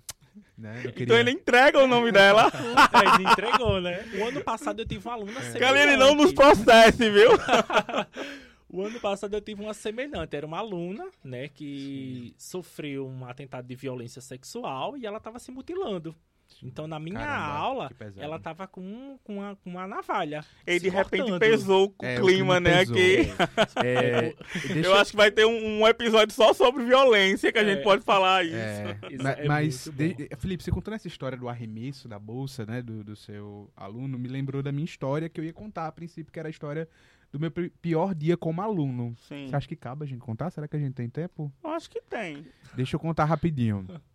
Né? 0.58 0.80
Então 0.80 0.92
queria- 0.94 1.20
ele 1.20 1.32
entrega 1.32 1.78
o 1.84 1.88
nome 1.88 2.12
dela. 2.12 2.52
É, 2.52 3.16
ele 3.20 3.30
entregou, 3.30 3.80
né? 3.80 4.04
O 4.20 4.28
ano 4.28 4.44
passado 4.44 4.80
eu 4.82 4.86
tive 4.86 5.08
uma 5.08 5.14
aluna 5.14 5.34
semelhante. 5.34 5.60
Galera, 5.60 5.96
não 5.98 6.16
nos 6.16 6.34
processe, 6.34 7.10
viu? 7.10 7.30
O 8.70 8.82
ano 8.82 9.00
passado 9.00 9.36
eu 9.36 9.42
tive 9.42 9.62
uma 9.62 9.74
semelhante. 9.74 10.36
Era 10.36 10.48
uma 10.48 10.58
aluna, 10.58 11.08
né, 11.24 11.48
que 11.48 12.34
sofreu 12.40 13.08
um 13.08 13.24
atentado 13.26 13.68
de 13.68 13.76
violência 13.76 14.20
sexual 14.20 14.98
e 14.98 15.06
ela 15.06 15.18
estava 15.20 15.38
se 15.38 15.52
mutilando. 15.52 16.16
Então, 16.62 16.88
na 16.88 16.98
minha 16.98 17.20
Caramba, 17.20 17.54
aula, 17.58 17.92
ela 18.16 18.40
tava 18.40 18.66
com, 18.68 19.18
com, 19.24 19.40
uma, 19.40 19.56
com 19.58 19.70
uma 19.72 19.86
navalha. 19.86 20.46
E 20.66 20.80
de 20.80 20.88
repente 20.88 21.22
cortando. 21.24 21.40
pesou 21.40 21.88
o 22.00 22.06
É, 22.06 22.22
o 22.22 22.26
clima, 22.26 22.56
clima 22.56 22.60
né, 22.62 22.78
pesou. 22.86 22.96
aqui. 22.96 23.30
É, 23.86 24.34
deixa 24.74 24.88
Eu 24.88 24.96
acho 24.96 25.12
que 25.12 25.18
vai 25.18 25.30
ter 25.32 25.46
um, 25.46 25.82
um 25.82 25.88
episódio 25.88 26.34
só 26.34 26.54
sobre 26.54 26.86
violência 26.86 27.52
que 27.52 27.60
a 27.60 27.64
gente 27.66 27.80
É. 27.80 27.84
pode 27.84 28.04
falar 28.04 28.46
isso. 28.46 28.56
É, 28.56 28.98
é 29.44 29.46
mas, 29.48 29.88
muito 29.88 29.98
de- 30.16 30.30
Felipe, 30.38 30.64
você 30.64 30.72
contando 30.72 30.94
essa 30.94 31.08
história 31.08 31.38
do 31.38 31.50
arremesso 31.50 32.08
da 32.08 32.18
bolsa, 32.18 32.66
né, 32.66 32.82
do, 32.82 33.04
do 33.04 33.16
seu 33.16 33.70
aluno, 33.76 34.18
me 34.18 34.30
lembrou 34.30 34.64
da 34.64 34.72
minha 34.72 34.86
história 34.86 35.28
que 35.28 35.42
eu 35.42 35.44
ia 35.46 35.54
contar 35.54 35.88
a 35.88 35.92
princípio, 35.92 36.32
que 36.32 36.40
era 36.40 36.48
a 36.48 36.52
história 36.52 36.88
do 37.32 37.40
meu 37.40 37.52
pi- 37.52 37.72
pior 37.82 38.14
dia 38.16 38.38
como 38.38 38.62
aluno. 38.62 39.16
Sim. 39.28 39.48
Você 39.50 39.56
acha 39.56 39.68
que 39.68 39.76
cabe 39.76 40.06
a 40.06 40.08
gente 40.08 40.20
contar? 40.20 40.50
Será 40.52 40.66
que 40.68 40.76
a 40.78 40.80
gente 40.80 40.94
tem 40.94 41.10
tempo? 41.10 41.52
Eu 41.62 41.72
acho 41.72 41.90
que 41.90 42.00
tem. 42.02 42.46
Deixa 42.76 42.96
eu 42.96 43.00
contar 43.02 43.26
rapidinho. 43.26 43.86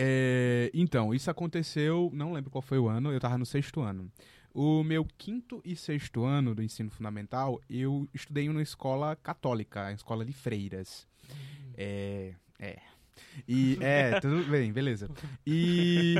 É, 0.00 0.70
então, 0.72 1.12
isso 1.12 1.28
aconteceu, 1.30 2.08
não 2.14 2.32
lembro 2.32 2.50
qual 2.50 2.62
foi 2.62 2.78
o 2.78 2.88
ano, 2.88 3.12
eu 3.12 3.18
tava 3.18 3.36
no 3.36 3.44
sexto 3.44 3.80
ano. 3.80 4.10
O 4.54 4.82
meu 4.84 5.04
quinto 5.18 5.60
e 5.64 5.74
sexto 5.76 6.24
ano 6.24 6.54
do 6.54 6.62
ensino 6.62 6.90
fundamental, 6.90 7.60
eu 7.68 8.08
estudei 8.14 8.44
em 8.44 8.48
uma 8.48 8.62
escola 8.62 9.16
católica, 9.16 9.86
a 9.86 9.92
escola 9.92 10.24
de 10.24 10.32
freiras. 10.32 11.06
É. 11.76 12.32
É. 12.58 12.76
E. 13.46 13.76
É, 13.80 14.18
tudo 14.20 14.44
bem, 14.50 14.72
beleza. 14.72 15.10
E. 15.46 16.14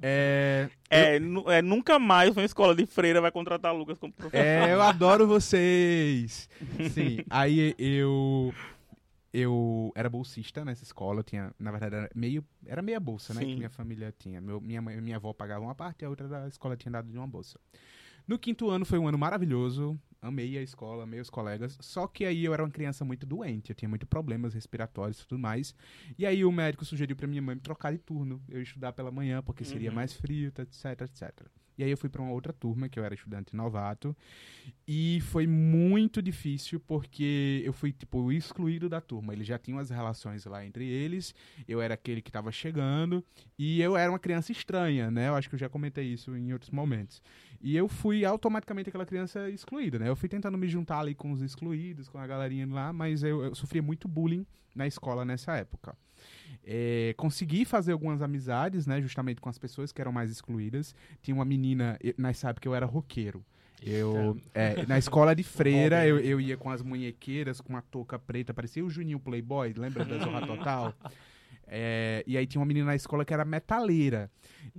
É. 0.00 0.68
É, 0.88 1.18
nu- 1.18 1.50
é, 1.50 1.60
nunca 1.60 1.98
mais 1.98 2.30
uma 2.36 2.44
escola 2.44 2.74
de 2.74 2.86
freira 2.86 3.20
vai 3.20 3.30
contratar 3.32 3.74
Lucas 3.74 3.98
como 3.98 4.12
professor. 4.12 4.44
É, 4.44 4.72
eu 4.72 4.80
adoro 4.80 5.26
vocês. 5.26 6.48
Sim, 6.92 7.18
aí 7.28 7.74
eu 7.78 8.52
eu 9.36 9.90
era 9.96 10.08
bolsista 10.08 10.64
nessa 10.64 10.84
escola, 10.84 11.18
eu 11.18 11.24
tinha, 11.24 11.52
na 11.58 11.72
verdade, 11.72 11.96
era 11.96 12.10
meio 12.14 12.44
era 12.64 12.80
meia 12.80 13.00
bolsa, 13.00 13.34
né, 13.34 13.40
Sim. 13.40 13.48
que 13.48 13.56
minha 13.56 13.68
família 13.68 14.14
tinha. 14.16 14.40
Meu, 14.40 14.60
minha 14.60 14.80
mãe, 14.80 15.00
minha 15.00 15.16
avó 15.16 15.32
pagava 15.32 15.64
uma 15.64 15.74
parte 15.74 16.02
e 16.02 16.04
a 16.04 16.08
outra 16.08 16.28
da 16.28 16.46
escola 16.46 16.76
tinha 16.76 16.92
dado 16.92 17.10
de 17.10 17.18
uma 17.18 17.26
bolsa. 17.26 17.58
No 18.28 18.38
quinto 18.38 18.70
ano 18.70 18.84
foi 18.86 18.96
um 18.98 19.08
ano 19.08 19.18
maravilhoso, 19.18 19.98
amei 20.22 20.56
a 20.56 20.62
escola, 20.62 21.02
amei 21.02 21.20
os 21.20 21.28
colegas, 21.28 21.76
só 21.80 22.06
que 22.06 22.24
aí 22.24 22.44
eu 22.44 22.54
era 22.54 22.62
uma 22.62 22.70
criança 22.70 23.04
muito 23.04 23.26
doente, 23.26 23.70
eu 23.70 23.74
tinha 23.74 23.88
muitos 23.88 24.08
problemas 24.08 24.54
respiratórios 24.54 25.20
e 25.20 25.26
tudo 25.26 25.38
mais. 25.40 25.74
E 26.16 26.24
aí 26.24 26.44
o 26.44 26.52
médico 26.52 26.84
sugeriu 26.84 27.16
pra 27.16 27.26
minha 27.26 27.42
mãe 27.42 27.56
me 27.56 27.60
trocar 27.60 27.90
de 27.92 27.98
turno, 27.98 28.40
eu 28.48 28.62
estudar 28.62 28.92
pela 28.92 29.10
manhã 29.10 29.42
porque 29.42 29.64
seria 29.64 29.90
Uhum. 29.90 29.96
mais 29.96 30.14
frio, 30.14 30.52
tá, 30.52 30.62
etc, 30.62 30.84
etc. 31.02 31.46
E 31.76 31.84
aí 31.84 31.90
eu 31.90 31.96
fui 31.96 32.08
pra 32.08 32.22
uma 32.22 32.32
outra 32.32 32.52
turma, 32.52 32.88
que 32.88 32.98
eu 32.98 33.04
era 33.04 33.14
estudante 33.14 33.54
novato, 33.54 34.16
e 34.86 35.20
foi 35.22 35.46
muito 35.46 36.22
difícil 36.22 36.78
porque 36.80 37.62
eu 37.64 37.72
fui, 37.72 37.92
tipo, 37.92 38.30
excluído 38.30 38.88
da 38.88 39.00
turma. 39.00 39.32
Eles 39.32 39.46
já 39.46 39.58
tinham 39.58 39.78
as 39.78 39.90
relações 39.90 40.44
lá 40.44 40.64
entre 40.64 40.86
eles, 40.86 41.34
eu 41.66 41.80
era 41.80 41.94
aquele 41.94 42.22
que 42.22 42.30
tava 42.30 42.52
chegando, 42.52 43.24
e 43.58 43.80
eu 43.80 43.96
era 43.96 44.10
uma 44.10 44.18
criança 44.18 44.52
estranha, 44.52 45.10
né? 45.10 45.28
Eu 45.28 45.34
acho 45.34 45.48
que 45.48 45.54
eu 45.54 45.58
já 45.58 45.68
comentei 45.68 46.04
isso 46.04 46.36
em 46.36 46.52
outros 46.52 46.70
momentos. 46.70 47.22
E 47.60 47.76
eu 47.76 47.88
fui 47.88 48.24
automaticamente 48.24 48.88
aquela 48.88 49.06
criança 49.06 49.48
excluída, 49.50 49.98
né? 49.98 50.08
Eu 50.08 50.16
fui 50.16 50.28
tentando 50.28 50.58
me 50.58 50.68
juntar 50.68 51.00
ali 51.00 51.14
com 51.14 51.32
os 51.32 51.40
excluídos, 51.40 52.08
com 52.08 52.18
a 52.18 52.26
galerinha 52.26 52.66
lá, 52.68 52.92
mas 52.92 53.22
eu, 53.22 53.42
eu 53.42 53.54
sofria 53.54 53.82
muito 53.82 54.06
bullying 54.06 54.46
na 54.74 54.86
escola 54.86 55.24
nessa 55.24 55.56
época. 55.56 55.96
É, 56.64 57.14
consegui 57.16 57.64
fazer 57.64 57.92
algumas 57.92 58.20
amizades, 58.22 58.86
né? 58.86 59.00
Justamente 59.00 59.40
com 59.40 59.48
as 59.48 59.58
pessoas 59.58 59.92
que 59.92 60.00
eram 60.00 60.12
mais 60.12 60.30
excluídas. 60.30 60.94
Tinha 61.22 61.34
uma 61.34 61.44
menina, 61.44 61.96
eu- 62.02 62.14
nessa 62.18 62.50
época 62.50 62.68
eu 62.68 62.74
era 62.74 62.86
roqueiro. 62.86 63.44
Eu, 63.82 64.38
é, 64.54 64.86
na 64.86 64.96
escola 64.98 65.34
de 65.34 65.42
freira, 65.96 66.06
eu, 66.06 66.18
eu 66.18 66.40
ia 66.40 66.56
com 66.56 66.70
as 66.70 66.80
munhequeiras, 66.80 67.60
com 67.60 67.70
uma 67.74 67.82
touca 67.82 68.18
preta, 68.18 68.54
parecia 68.54 68.84
o 68.84 68.88
Juninho 68.88 69.20
Playboy, 69.20 69.74
lembra 69.76 70.04
da 70.04 70.18
Zorra 70.18 70.46
Total? 70.46 70.94
É, 71.66 72.22
e 72.26 72.36
aí 72.36 72.46
tinha 72.46 72.60
uma 72.60 72.66
menina 72.66 72.86
na 72.86 72.94
escola 72.94 73.24
que 73.24 73.32
era 73.32 73.42
metaleira. 73.44 74.30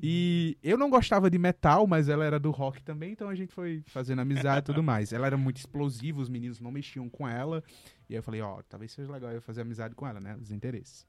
E 0.01 0.55
eu 0.63 0.77
não 0.77 0.87
gostava 0.89 1.29
de 1.31 1.37
metal, 1.37 1.87
mas 1.87 2.09
ela 2.09 2.23
era 2.23 2.39
do 2.39 2.51
rock 2.51 2.83
também, 2.83 3.11
então 3.11 3.27
a 3.27 3.33
gente 3.35 3.51
foi 3.51 3.81
fazendo 3.87 4.21
amizade 4.21 4.59
e 4.59 4.61
tudo 4.65 4.83
mais. 4.83 5.11
Ela 5.11 5.25
era 5.25 5.35
muito 5.35 5.57
explosiva, 5.57 6.21
os 6.21 6.29
meninos 6.29 6.59
não 6.59 6.71
mexiam 6.71 7.09
com 7.09 7.27
ela. 7.27 7.63
E 8.07 8.13
aí 8.13 8.19
eu 8.19 8.23
falei, 8.23 8.39
ó, 8.41 8.61
talvez 8.69 8.91
seja 8.91 9.11
legal 9.11 9.31
eu 9.31 9.41
fazer 9.41 9.61
amizade 9.61 9.95
com 9.95 10.05
ela, 10.07 10.19
né? 10.19 10.37
Os 10.39 10.51
interesses. 10.51 11.07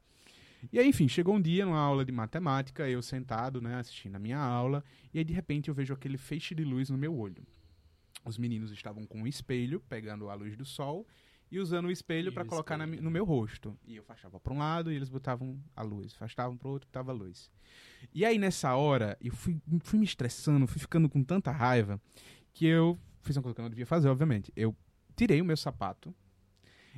E 0.73 0.79
aí, 0.79 0.89
enfim, 0.89 1.09
chegou 1.09 1.35
um 1.35 1.41
dia 1.41 1.65
numa 1.65 1.79
aula 1.79 2.05
de 2.05 2.13
matemática, 2.13 2.89
eu 2.89 3.03
sentado, 3.03 3.61
né, 3.61 3.77
assistindo 3.77 4.17
a 4.17 4.19
minha 4.19 4.39
aula, 4.39 4.85
e 5.13 5.19
aí 5.19 5.25
de 5.25 5.33
repente 5.33 5.69
eu 5.69 5.75
vejo 5.75 5.95
aquele 5.95 6.17
feixe 6.17 6.55
de 6.55 6.65
luz 6.65 6.91
no 6.91 6.99
meu 6.99 7.17
olho. 7.17 7.47
Os 8.25 8.39
meninos 8.39 8.73
estavam 8.73 9.07
com 9.07 9.23
um 9.23 9.27
espelho, 9.27 9.81
pegando 9.89 10.29
a 10.29 10.35
luz 10.35 10.57
do 10.57 10.65
sol, 10.65 11.07
e 11.51 11.61
usando 11.61 11.87
o 11.87 11.91
espelho 11.91 12.33
para 12.33 12.45
colocar 12.45 12.77
na 12.77 12.87
no 12.87 13.11
meu 13.11 13.25
rosto. 13.25 13.79
E 13.87 13.97
eu 13.97 14.03
afastava 14.03 14.41
para 14.41 14.53
um 14.53 14.59
lado 14.59 14.91
e 14.91 14.97
eles 14.97 15.09
botavam 15.09 15.59
a 15.77 15.83
luz, 15.83 16.13
afastavam 16.15 16.57
para 16.57 16.69
o 16.69 16.73
outro, 16.73 16.89
botava 16.89 17.13
a 17.13 17.15
luz. 17.15 17.51
E 18.13 18.25
aí 18.25 18.39
nessa 18.39 18.75
hora, 18.75 19.17
eu 19.21 19.33
fui, 19.33 19.61
fui 19.83 19.99
me 19.99 20.05
estressando, 20.05 20.67
fui 20.67 20.81
ficando 20.81 21.09
com 21.09 21.23
tanta 21.23 21.51
raiva, 21.53 22.01
que 22.53 22.67
eu 22.67 22.99
fiz 23.23 23.37
uma 23.37 23.43
coisa 23.43 23.55
que 23.55 23.61
eu 23.61 23.65
não 23.65 23.71
devia 23.71 23.87
fazer, 23.87 24.09
obviamente. 24.09 24.53
Eu 24.57 24.75
tirei 25.15 25.41
o 25.41 25.45
meu 25.45 25.57
sapato, 25.57 26.15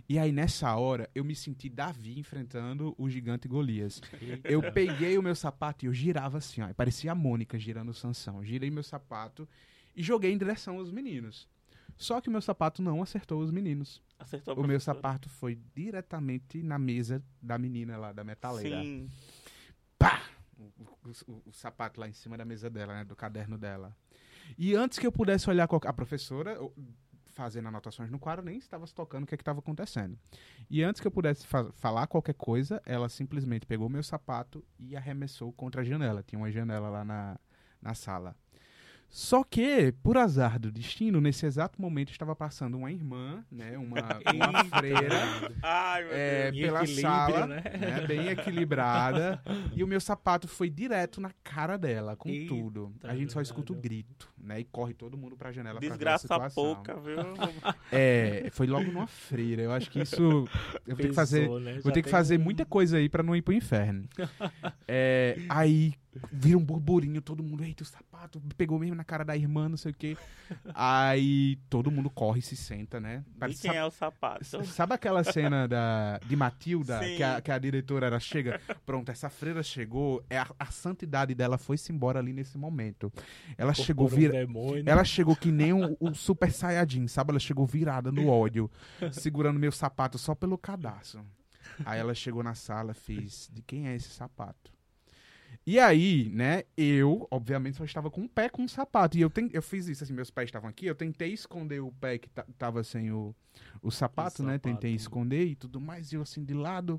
e 0.09 0.19
aí 0.19 0.33
nessa 0.33 0.75
hora 0.77 1.09
eu 1.15 1.25
me 1.25 1.35
senti 1.35 1.69
Davi 1.69 2.19
enfrentando 2.19 2.95
o 2.99 3.09
gigante 3.09 3.49
Golias. 3.49 4.01
Eu 4.45 4.73
peguei 4.73 5.17
o 5.17 5.23
meu 5.23 5.35
sapato 5.35 5.85
e 5.85 5.89
eu 5.89 5.95
girava 5.95 6.39
assim, 6.39 6.61
ó. 6.61 6.73
Parecia 6.75 7.13
a 7.13 7.15
Mônica 7.15 7.59
girando 7.59 7.91
o 7.91 7.95
Sansão. 7.95 8.45
Girei 8.45 8.71
meu 8.71 8.83
sapato 8.83 9.49
e 9.97 10.03
joguei 10.03 10.33
em 10.33 10.39
direção 10.39 10.79
aos 10.79 10.91
meninos. 10.91 11.49
Só 11.97 12.21
que 12.21 12.29
o 12.29 12.33
meu 12.33 12.41
sapato 12.43 12.81
não 12.81 13.03
acertou 13.03 13.41
os 13.41 13.51
meninos. 13.51 14.01
Acertou 14.19 14.55
O 14.55 14.67
meu 14.67 14.79
sapato 14.79 15.29
foi 15.29 15.59
diretamente 15.75 16.63
na 16.63 16.79
mesa 16.79 17.23
da 17.43 17.59
menina 17.59 17.97
lá, 17.97 18.13
da 18.13 18.23
metaleira. 18.23 18.83
Sim. 18.83 19.09
Pá! 19.99 20.23
O, 20.57 20.65
o- 21.33 21.43
o- 21.47 21.53
sapato 21.53 22.01
lá 22.01 22.09
em 22.09 22.13
cima 22.13 22.37
da 22.37 22.45
mesa 22.45 22.69
dela, 22.71 22.93
né? 22.95 23.05
Do 23.05 23.17
caderno 23.17 23.57
dela. 23.59 23.97
E 24.57 24.75
antes 24.75 24.99
que 24.99 25.07
eu 25.07 25.13
pudesse 25.13 25.49
olhar 25.51 25.69
a 25.71 25.93
professora, 25.93 26.57
fazendo 27.39 27.69
anotações 27.69 28.11
no 28.11 28.19
quadro, 28.19 28.45
nem 28.45 28.59
estava 28.59 28.85
se 28.85 28.93
tocando 28.93 29.23
o 29.23 29.27
que 29.27 29.37
estava 29.37 29.61
acontecendo. 29.61 30.19
E 30.69 30.83
antes 30.83 31.01
que 31.01 31.07
eu 31.07 31.11
pudesse 31.11 31.47
fa- 31.47 31.71
falar 31.73 32.09
qualquer 32.09 32.35
coisa, 32.35 32.83
ela 32.85 33.09
simplesmente 33.09 33.65
pegou 33.65 33.89
meu 33.89 34.03
sapato 34.03 34.65
e 34.77 34.97
arremessou 34.97 35.53
contra 35.53 35.83
a 35.83 35.85
janela. 35.85 36.21
Tinha 36.21 36.39
uma 36.41 36.51
janela 36.51 36.89
lá 36.89 37.05
na, 37.05 37.39
na 37.81 37.95
sala. 37.95 38.35
Só 39.11 39.43
que, 39.43 39.91
por 40.03 40.19
azar 40.19 40.59
do 40.59 40.71
destino, 40.71 41.19
nesse 41.19 41.47
exato 41.47 41.81
momento 41.81 42.11
estava 42.11 42.37
passando 42.37 42.77
uma 42.77 42.93
irmã, 42.93 43.43
né, 43.51 43.79
uma, 43.79 44.01
uma 44.35 44.65
freira, 44.65 45.15
Ai, 45.63 46.05
é, 46.11 46.53
pela 46.53 46.85
sala, 46.87 47.47
né? 47.47 47.63
né, 47.81 48.07
bem 48.07 48.29
equilibrada, 48.29 49.41
e 49.75 49.83
o 49.83 49.87
meu 49.87 49.99
sapato 49.99 50.47
foi 50.47 50.69
direto 50.69 51.23
na 51.23 51.31
cara 51.43 51.79
dela, 51.79 52.17
com 52.17 52.29
Eita, 52.29 52.49
tudo. 52.55 52.93
A 53.03 53.17
gente 53.17 53.33
só 53.33 53.41
escuta 53.41 53.73
o 53.73 53.77
grito, 53.77 54.31
né, 54.41 54.61
e 54.61 54.65
corre 54.65 54.95
todo 54.95 55.17
mundo 55.17 55.37
pra 55.37 55.51
janela 55.53 55.79
pra 55.79 55.81
ver 55.81 55.87
a 55.87 55.97
Desgraça 55.97 56.23
situação. 56.23 56.65
pouca, 56.75 56.95
viu? 57.01 57.17
É, 57.93 58.49
foi 58.53 58.67
logo 58.67 58.85
numa 58.91 59.07
freira. 59.07 59.63
Eu 59.63 59.73
acho 59.73 59.91
que 59.91 60.01
isso 60.01 60.17
eu 60.87 60.95
vou 60.95 60.97
ter 60.97 61.09
que 61.09 61.15
fazer, 61.15 61.49
né? 61.61 61.81
vou 61.83 61.93
ter 61.93 62.03
que 62.03 62.09
fazer 62.11 62.39
um- 62.39 62.43
muita 62.45 62.65
coisa 62.67 62.99
aí 62.99 63.09
pra 63.09 63.23
não 63.23 63.35
ir 63.35 63.43
pro 63.43 63.55
inferno. 63.55 64.07
É, 64.91 65.37
aí 65.51 65.93
vira 66.33 66.57
um 66.57 66.65
burburinho, 66.65 67.21
todo 67.21 67.43
mundo, 67.43 67.63
eita, 67.63 67.83
o 67.83 67.87
sapato 67.87 68.41
pegou 68.57 68.79
mesmo 68.79 68.95
na 68.95 69.05
cara 69.05 69.23
da 69.25 69.37
irmã, 69.37 69.69
não 69.69 69.77
sei 69.77 69.93
o 69.93 69.95
quê. 69.95 70.17
Aí 70.75 71.57
todo 71.69 71.91
mundo 71.91 72.09
corre 72.11 72.41
e 72.41 72.43
se 72.43 72.57
senta, 72.57 72.99
né? 73.01 73.25
E 73.35 73.39
Parece- 73.39 73.63
quem 73.69 73.77
é 73.77 73.85
o 73.85 73.91
sapato? 73.91 74.45
Sabe 74.65 74.95
aquela 74.95 75.23
cena 75.25 75.69
da, 75.69 76.19
de 76.27 76.35
Matilda, 76.35 76.99
Sim. 77.01 77.17
que 77.17 77.23
a, 77.23 77.41
que 77.41 77.51
a 77.51 77.59
diretora 77.59 78.07
ela 78.07 78.19
chega? 78.19 78.61
Pronto, 78.87 79.11
essa 79.11 79.29
freira 79.29 79.63
chegou, 79.63 80.25
é 80.31 80.39
a, 80.39 80.47
a 80.59 80.67
santidade 80.67 81.35
dela 81.35 81.59
foi-se 81.59 81.93
embora 81.93 82.19
ali 82.19 82.33
nesse 82.33 82.57
momento. 82.57 83.13
Ela 83.57 83.75
chegou 83.75 84.09
Por 84.09 84.15
um 84.15 84.17
vira, 84.31 84.47
ela 84.91 85.05
chegou 85.05 85.35
que 85.37 85.51
nem 85.51 85.73
o, 85.73 85.97
o 86.01 86.15
Super 86.15 86.53
Saiyajin, 86.53 87.07
sabe? 87.09 87.31
Ela 87.31 87.41
chegou 87.41 87.67
virada 87.67 88.11
no 88.13 88.29
ódio, 88.29 88.71
segurando 89.13 89.59
meu 89.59 89.73
sapato 89.73 90.19
só 90.19 90.35
pelo 90.35 90.57
cadastro. 90.59 91.25
Aí 91.85 92.01
ela 92.01 92.15
chegou 92.15 92.43
na 92.43 92.55
sala, 92.55 92.95
fez: 92.95 93.49
De 93.53 93.63
quem 93.63 93.89
é 93.89 93.95
esse 93.95 94.09
sapato? 94.11 94.73
E 95.67 95.79
aí, 95.79 96.31
né, 96.33 96.63
eu, 96.77 97.27
obviamente, 97.31 97.77
só 97.77 97.85
estava 97.85 98.11
com 98.11 98.23
o 98.25 98.29
pé 98.29 98.49
com 98.49 98.65
o 98.65 98.69
sapato. 98.69 99.19
E 99.19 99.21
eu, 99.21 99.29
ten... 99.29 99.51
eu 99.53 99.61
fiz 99.63 99.87
isso, 99.87 100.03
assim, 100.03 100.15
meus 100.15 100.31
pés 100.31 100.49
estavam 100.49 100.69
aqui, 100.69 100.87
eu 100.87 100.95
tentei 100.95 101.33
esconder 101.33 101.81
o 101.81 101.93
pé 101.93 102.17
que 102.19 102.29
ta- 102.31 102.47
tava 102.57 102.83
sem 102.83 103.13
o, 103.13 103.35
o 103.83 103.91
sapato, 103.91 104.43
O 104.43 104.47
né? 104.47 104.55
sapato. 104.55 104.69
Tentei 104.75 104.95
esconder 104.95 105.45
e 105.45 105.55
tudo 105.55 105.79
mais, 105.79 106.11
e 106.11 106.17
eu 106.17 106.23
assim 106.23 106.43
de 106.43 106.55
lado. 106.55 106.99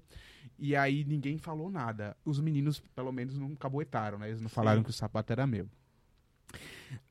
E 0.58 0.76
aí 0.76 1.04
ninguém 1.04 1.38
falou 1.40 1.70
nada. 1.72 2.16
Os 2.24 2.40
meninos, 2.40 2.80
pelo 2.96 3.12
menos, 3.12 3.38
não 3.40 3.56
caboetaram, 3.56 4.20
né? 4.20 4.30
Eles 4.30 4.42
não 4.42 4.50
falaram 4.50 4.84
que 4.84 4.90
o 4.92 4.94
sapato 4.94 5.32
era 5.34 5.48
meu. 5.48 5.68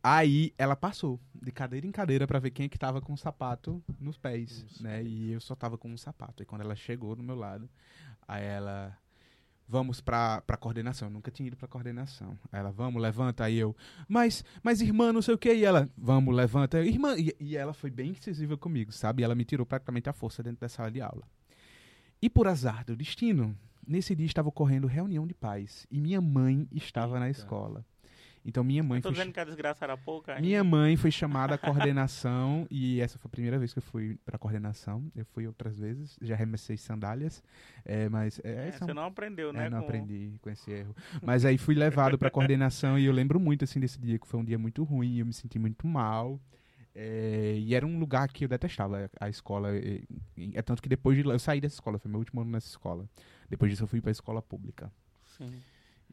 Aí 0.03 0.53
ela 0.57 0.77
passou 0.77 1.21
de 1.35 1.53
cadeira 1.53 1.87
em 1.87 1.93
cadeira 1.93 2.27
pra 2.27 2.39
ver 2.39 2.51
quem 2.51 2.67
é 2.67 2.69
que 2.69 2.79
tava 2.79 3.01
com 3.01 3.13
o 3.13 3.19
sapato 3.19 3.83
nos 4.01 4.17
pés, 4.17 4.65
né? 4.81 5.03
E 5.03 5.33
eu 5.33 5.41
só 5.41 5.55
tava 5.55 5.77
com 5.77 5.89
um 5.89 5.97
sapato. 5.97 6.43
E 6.43 6.47
quando 6.47 6.63
ela 6.63 6.75
chegou 6.75 7.15
do 7.15 7.23
meu 7.23 7.37
lado, 7.37 7.69
aí 8.27 8.45
ela 8.45 8.97
vamos 9.69 10.01
pra, 10.01 10.41
pra 10.41 10.57
coordenação. 10.57 11.09
Eu 11.09 11.13
nunca 11.13 11.31
tinha 11.31 11.47
ido 11.47 11.57
pra 11.57 11.69
coordenação. 11.69 12.37
Aí 12.51 12.59
ela, 12.59 12.71
vamos, 12.71 13.01
levanta. 13.01 13.45
Aí 13.45 13.59
eu, 13.59 13.77
mas, 14.09 14.45
mas 14.63 14.81
irmã, 14.81 15.13
não 15.13 15.21
sei 15.21 15.35
o 15.35 15.39
que. 15.39 15.53
E 15.53 15.65
ela, 15.65 15.89
vamos, 15.97 16.35
levanta. 16.35 16.83
Irmã, 16.83 17.15
e, 17.17 17.35
e 17.39 17.57
ela 17.57 17.75
foi 17.75 17.91
bem 17.91 18.11
incisiva 18.11 18.57
comigo, 18.57 18.91
sabe? 18.91 19.23
E 19.23 19.25
ela 19.25 19.35
me 19.35 19.45
tirou 19.45 19.67
praticamente 19.67 20.09
a 20.09 20.13
força 20.13 20.43
dentro 20.43 20.61
da 20.61 20.69
sala 20.69 20.91
de 20.91 21.01
aula. 21.01 21.23
E 22.21 22.29
por 22.29 22.49
azar 22.49 22.85
do 22.85 22.97
destino, 22.97 23.55
nesse 23.87 24.17
dia 24.17 24.27
estava 24.27 24.49
ocorrendo 24.49 24.87
reunião 24.87 25.27
de 25.27 25.35
pais. 25.35 25.87
E 25.91 26.01
minha 26.01 26.21
mãe 26.21 26.67
estava 26.73 27.21
na 27.21 27.29
Eita. 27.29 27.41
escola. 27.41 27.85
Então 28.49 28.65
minha 28.65 28.83
mãe 28.83 29.03
Tô 29.03 29.11
foi. 29.11 29.19
dizendo 29.19 29.33
que 29.35 29.41
a 29.41 29.45
desgraça 29.45 29.85
era 29.85 29.95
pouca. 29.95 30.33
ainda. 30.33 30.41
Minha 30.41 30.65
mãe 30.65 30.97
foi 30.97 31.11
chamada 31.11 31.55
à 31.55 31.59
coordenação 31.59 32.67
e 32.71 32.99
essa 32.99 33.19
foi 33.19 33.29
a 33.29 33.31
primeira 33.31 33.59
vez 33.59 33.75
que 33.75 33.79
eu 33.79 33.83
fui 33.83 34.19
pra 34.25 34.39
coordenação. 34.39 35.05
Eu 35.15 35.27
fui 35.27 35.47
outras 35.47 35.79
vezes, 35.79 36.17
já 36.23 36.35
arremessei 36.35 36.79
sandálias, 36.79 37.43
é, 37.85 38.09
mas 38.09 38.41
é, 38.43 38.49
É, 38.51 38.69
é 38.73 38.75
um- 38.83 38.87
você 38.87 38.95
não 38.95 39.05
aprendeu, 39.05 39.51
é, 39.51 39.53
né? 39.53 39.69
não 39.69 39.81
com- 39.81 39.85
aprendi 39.85 40.39
com 40.41 40.49
esse 40.49 40.71
erro. 40.71 40.97
Mas 41.23 41.45
aí 41.45 41.59
fui 41.59 41.75
levado 41.75 42.17
pra 42.17 42.31
coordenação 42.31 42.99
e 42.99 43.05
eu 43.05 43.13
lembro 43.13 43.39
muito 43.39 43.65
assim 43.65 43.79
desse 43.79 44.01
dia 44.01 44.19
que 44.19 44.27
foi 44.27 44.41
um 44.41 44.45
dia 44.45 44.59
muito 44.59 44.83
ruim, 44.83 45.19
eu 45.19 45.27
me 45.27 45.33
senti 45.35 45.59
muito 45.59 45.87
mal. 45.87 46.41
É, 46.95 47.55
e 47.59 47.75
era 47.75 47.87
um 47.87 47.99
lugar 47.99 48.29
que 48.29 48.45
eu 48.45 48.49
detestava 48.49 49.11
a 49.21 49.29
escola. 49.29 49.77
É, 49.77 50.01
é 50.55 50.63
tanto 50.63 50.83
que 50.83 50.89
depois 50.89 51.17
de 51.17 51.23
lá, 51.23 51.35
eu 51.35 51.39
saí 51.39 51.61
dessa 51.61 51.75
escola, 51.77 51.99
foi 51.99 52.11
meu 52.11 52.19
último 52.19 52.41
ano 52.41 52.51
nessa 52.51 52.67
escola. 52.69 53.07
Depois 53.49 53.71
disso 53.71 53.85
eu 53.85 53.87
fui 53.87 54.01
pra 54.01 54.11
escola 54.11 54.41
pública. 54.43 54.91
Sim. 55.37 55.53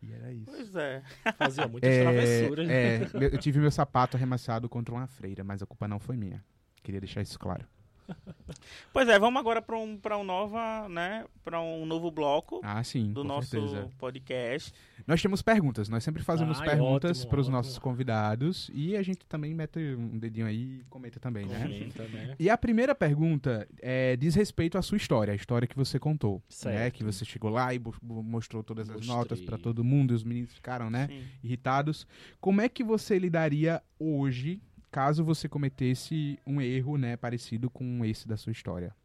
E 0.02 0.12
era 0.14 0.32
isso. 0.32 0.46
Pois 0.52 0.76
é. 0.76 1.02
Fazia 1.38 1.68
muitas 1.68 1.90
É, 1.92 2.02
travessuras. 2.04 2.68
né? 2.68 2.74
é, 2.74 3.10
eu 3.34 3.38
tive 3.38 3.60
meu 3.60 3.72
sapato 3.72 4.18
arremessado 4.18 4.68
contra 4.70 4.94
uma 4.94 5.08
freira, 5.08 5.44
mas 5.44 5.62
a 5.62 5.66
culpa 5.66 5.88
não 5.88 6.00
foi 6.00 6.16
minha. 6.18 6.44
Queria 6.84 7.00
deixar 7.02 7.22
isso 7.22 7.40
claro. 7.40 7.66
Pois 8.94 9.10
é, 9.10 9.20
vamos 9.20 9.40
agora 9.40 9.62
para 9.62 9.78
um, 9.78 9.98
pra 9.98 10.18
um, 10.18 10.24
nova, 10.24 10.88
né, 10.88 11.26
pra 11.44 11.60
um 11.62 11.86
novo 11.86 12.10
bloco 12.10 12.62
Ah, 12.64 12.82
sim, 12.84 13.12
do 13.12 13.24
nosso 13.24 13.50
certeza. 13.50 13.90
podcast. 13.98 14.74
Nós 15.06 15.22
temos 15.22 15.42
perguntas, 15.42 15.90
nós 15.90 16.04
sempre 16.04 16.24
fazemos 16.24 16.60
Ai, 16.62 16.70
perguntas 16.70 17.26
para 17.26 17.40
os 17.40 17.50
nossos 17.50 17.78
convidados 17.78 18.72
e 18.74 18.96
a 18.96 19.04
gente 19.04 19.26
também 19.26 19.54
mete 19.54 19.80
um 19.96 20.18
dedinho 20.18 20.46
aí 20.46 20.80
e 20.80 20.84
comenta 20.90 21.20
também, 21.20 21.46
né? 21.46 21.60
Comenta, 21.64 22.04
né? 22.08 22.36
E 22.40 22.50
a 22.50 22.58
primeira 22.58 22.96
pergunta 22.96 23.68
é, 23.82 24.16
diz 24.16 24.34
respeito 24.36 24.78
à 24.78 24.82
sua 24.82 24.98
história, 24.98 25.34
a 25.34 25.36
história 25.36 25.68
que 25.68 25.76
você 25.76 26.00
contou, 26.00 26.36
né? 26.36 26.42
Certo. 26.50 26.96
Que 26.96 27.04
você 27.04 27.26
chegou 27.26 27.50
lá 27.50 27.74
e 27.74 27.82
mostrou 28.02 28.64
todas 28.64 28.90
as 28.90 28.96
Mostrei. 28.98 29.16
notas 29.16 29.42
para 29.42 29.58
todo 29.58 29.84
mundo 29.84 30.14
e 30.14 30.16
os 30.16 30.24
meninos 30.24 30.54
ficaram, 30.54 30.90
né? 30.90 31.08
Sim. 31.08 31.24
irritados. 31.44 32.08
Como 32.40 32.62
é 32.62 32.70
que 32.70 32.84
você 32.84 33.20
lidaria 33.20 33.82
hoje 34.00 34.62
caso 34.96 35.26
você 35.26 35.50
cometesse 35.50 36.40
um 36.48 36.62
erro, 36.62 36.98
né, 36.98 37.18
parecido 37.18 37.70
com 37.70 38.06
esse 38.06 38.26
da 38.26 38.38
sua 38.38 38.54
história? 38.54 38.96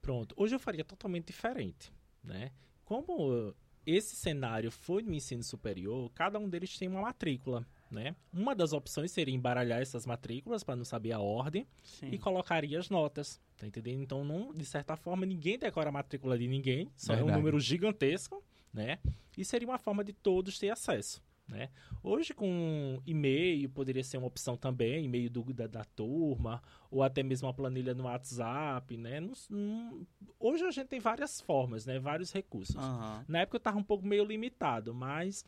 Pronto. 0.00 0.34
Hoje 0.38 0.54
eu 0.54 0.58
faria 0.58 0.82
totalmente 0.82 1.26
diferente, 1.26 1.92
né? 2.24 2.50
Como 2.82 3.54
esse 3.84 4.16
cenário 4.16 4.70
foi 4.70 5.02
no 5.02 5.12
ensino 5.12 5.42
superior, 5.42 6.10
cada 6.14 6.38
um 6.38 6.48
deles 6.48 6.78
tem 6.78 6.88
uma 6.88 7.02
matrícula, 7.02 7.66
né? 7.90 8.16
Uma 8.32 8.54
das 8.54 8.72
opções 8.72 9.12
seria 9.12 9.34
embaralhar 9.34 9.82
essas 9.82 10.06
matrículas 10.06 10.64
para 10.64 10.76
não 10.76 10.84
saber 10.84 11.12
a 11.12 11.20
ordem 11.20 11.66
Sim. 11.84 12.08
e 12.10 12.16
colocaria 12.16 12.78
as 12.78 12.88
notas, 12.88 13.38
tá 13.58 13.66
entendendo? 13.66 14.00
Então, 14.02 14.24
não, 14.24 14.54
de 14.54 14.64
certa 14.64 14.96
forma, 14.96 15.26
ninguém 15.26 15.58
decora 15.58 15.90
a 15.90 15.92
matrícula 15.92 16.38
de 16.38 16.48
ninguém, 16.48 16.90
só 16.96 17.12
é 17.12 17.16
um 17.16 17.18
Verdade. 17.18 17.38
número 17.38 17.60
gigantesco, 17.60 18.42
né? 18.72 18.98
E 19.36 19.44
seria 19.44 19.68
uma 19.68 19.78
forma 19.78 20.02
de 20.02 20.14
todos 20.14 20.58
ter 20.58 20.70
acesso. 20.70 21.22
Né? 21.48 21.70
Hoje 22.02 22.34
com 22.34 23.00
e-mail 23.06 23.70
poderia 23.70 24.04
ser 24.04 24.18
uma 24.18 24.26
opção 24.26 24.54
também, 24.56 25.06
e-mail 25.06 25.30
do, 25.30 25.42
da, 25.54 25.66
da 25.66 25.82
turma, 25.84 26.62
ou 26.90 27.02
até 27.02 27.22
mesmo 27.22 27.48
uma 27.48 27.54
planilha 27.54 27.94
no 27.94 28.04
WhatsApp, 28.04 28.96
né? 28.98 29.18
Não- 29.18 29.32
não- 29.48 30.06
hoje 30.38 30.64
a 30.64 30.70
gente 30.70 30.88
tem 30.88 31.00
várias 31.00 31.40
formas, 31.40 31.86
né? 31.86 31.98
Vários 31.98 32.30
recursos. 32.32 32.76
Aham. 32.76 33.24
Na 33.26 33.38
época 33.40 33.56
eu 33.56 33.58
estava 33.58 33.78
um 33.78 33.82
pouco 33.82 34.06
meio 34.06 34.24
limitado, 34.24 34.94
mas 34.94 35.42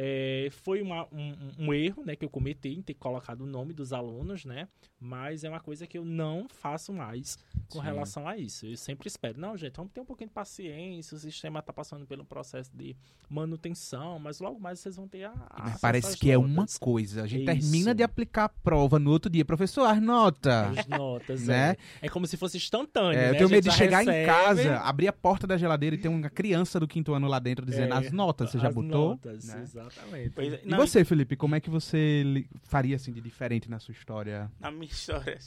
É, 0.00 0.48
foi 0.52 0.80
uma, 0.80 1.08
um, 1.10 1.34
um, 1.58 1.74
erro 1.74 2.04
né, 2.06 2.14
que 2.14 2.24
eu 2.24 2.30
cometi 2.30 2.68
em 2.68 2.80
ter 2.80 2.94
colocado 2.94 3.40
o 3.40 3.46
nome 3.46 3.74
dos 3.74 3.92
alunos, 3.92 4.44
né? 4.44 4.68
Mas 5.00 5.42
é 5.42 5.48
uma 5.48 5.58
coisa 5.58 5.88
que 5.88 5.98
eu 5.98 6.04
não 6.04 6.46
faço 6.48 6.92
mais 6.92 7.36
com 7.68 7.80
Sim. 7.80 7.84
relação 7.84 8.28
a 8.28 8.36
isso. 8.36 8.64
Eu 8.64 8.76
sempre 8.76 9.08
espero, 9.08 9.40
não, 9.40 9.56
gente, 9.56 9.74
vamos 9.74 9.90
ter 9.90 10.00
um 10.00 10.04
pouquinho 10.04 10.28
de 10.28 10.34
paciência, 10.34 11.16
o 11.16 11.18
sistema 11.18 11.58
está 11.58 11.72
passando 11.72 12.06
pelo 12.06 12.24
processo 12.24 12.70
de 12.72 12.96
manutenção, 13.28 14.20
mas 14.20 14.38
logo 14.38 14.60
mais 14.60 14.78
vocês 14.78 14.94
vão 14.94 15.08
ter 15.08 15.24
a. 15.24 15.32
a 15.50 15.76
parece 15.80 16.16
que 16.16 16.32
notas. 16.32 16.50
é 16.50 16.52
uma 16.54 16.66
coisa. 16.78 17.24
A 17.24 17.26
gente 17.26 17.50
isso. 17.50 17.68
termina 17.68 17.92
de 17.92 18.04
aplicar 18.04 18.44
a 18.44 18.48
prova 18.48 19.00
no 19.00 19.10
outro 19.10 19.28
dia, 19.28 19.44
professor, 19.44 19.82
as 19.84 20.00
notas. 20.00 20.78
As 20.78 20.86
notas, 20.86 21.48
né? 21.48 21.76
É. 22.00 22.06
é 22.06 22.08
como 22.08 22.24
se 22.24 22.36
fosse 22.36 22.56
instantâneo. 22.56 23.18
É, 23.18 23.22
né? 23.22 23.30
Eu 23.30 23.36
tenho 23.38 23.50
medo 23.50 23.68
de 23.68 23.74
chegar 23.74 23.98
recebe... 23.98 24.22
em 24.22 24.26
casa, 24.26 24.76
abrir 24.78 25.08
a 25.08 25.12
porta 25.12 25.44
da 25.44 25.56
geladeira 25.56 25.96
e 25.96 25.98
ter 25.98 26.06
uma 26.06 26.30
criança 26.30 26.78
do 26.78 26.86
quinto 26.86 27.12
ano 27.14 27.26
lá 27.26 27.40
dentro 27.40 27.66
dizendo 27.66 27.94
é, 27.94 27.96
as 27.96 28.12
notas, 28.12 28.52
você 28.52 28.60
já 28.60 28.70
botou? 28.70 29.10
Notas, 29.10 29.44
né? 29.44 29.64
Exatamente. 29.90 30.30
Pois, 30.30 30.52
é, 30.52 30.60
e 30.64 30.68
não, 30.68 30.78
você, 30.78 31.04
Felipe, 31.04 31.36
como 31.36 31.54
é 31.54 31.60
que 31.60 31.70
você 31.70 32.46
faria 32.64 32.96
assim 32.96 33.12
de 33.12 33.20
diferente 33.20 33.70
na 33.70 33.78
sua 33.78 33.92
história? 33.92 34.50
Na 34.60 34.70
minha 34.70 34.86
história, 34.90 35.38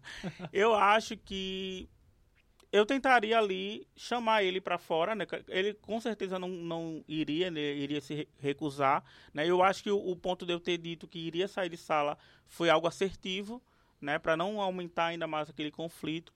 eu 0.52 0.74
acho 0.74 1.16
que 1.16 1.88
eu 2.72 2.86
tentaria 2.86 3.38
ali 3.38 3.86
chamar 3.94 4.42
ele 4.42 4.58
para 4.58 4.78
fora, 4.78 5.14
né? 5.14 5.26
Ele 5.46 5.74
com 5.74 6.00
certeza 6.00 6.38
não, 6.38 6.48
não 6.48 7.04
iria, 7.06 7.50
né? 7.50 7.60
iria 7.60 8.00
se 8.00 8.26
recusar, 8.38 9.04
né? 9.34 9.46
Eu 9.46 9.62
acho 9.62 9.82
que 9.82 9.90
o, 9.90 9.98
o, 9.98 10.16
ponto 10.16 10.46
de 10.46 10.54
eu 10.54 10.58
ter 10.58 10.78
dito 10.78 11.06
que 11.06 11.18
iria 11.18 11.46
sair 11.46 11.68
de 11.68 11.76
sala 11.76 12.16
foi 12.46 12.70
algo 12.70 12.86
assertivo, 12.86 13.62
né? 14.00 14.18
Para 14.18 14.38
não 14.38 14.58
aumentar 14.58 15.06
ainda 15.06 15.26
mais 15.26 15.50
aquele 15.50 15.70
conflito. 15.70 16.32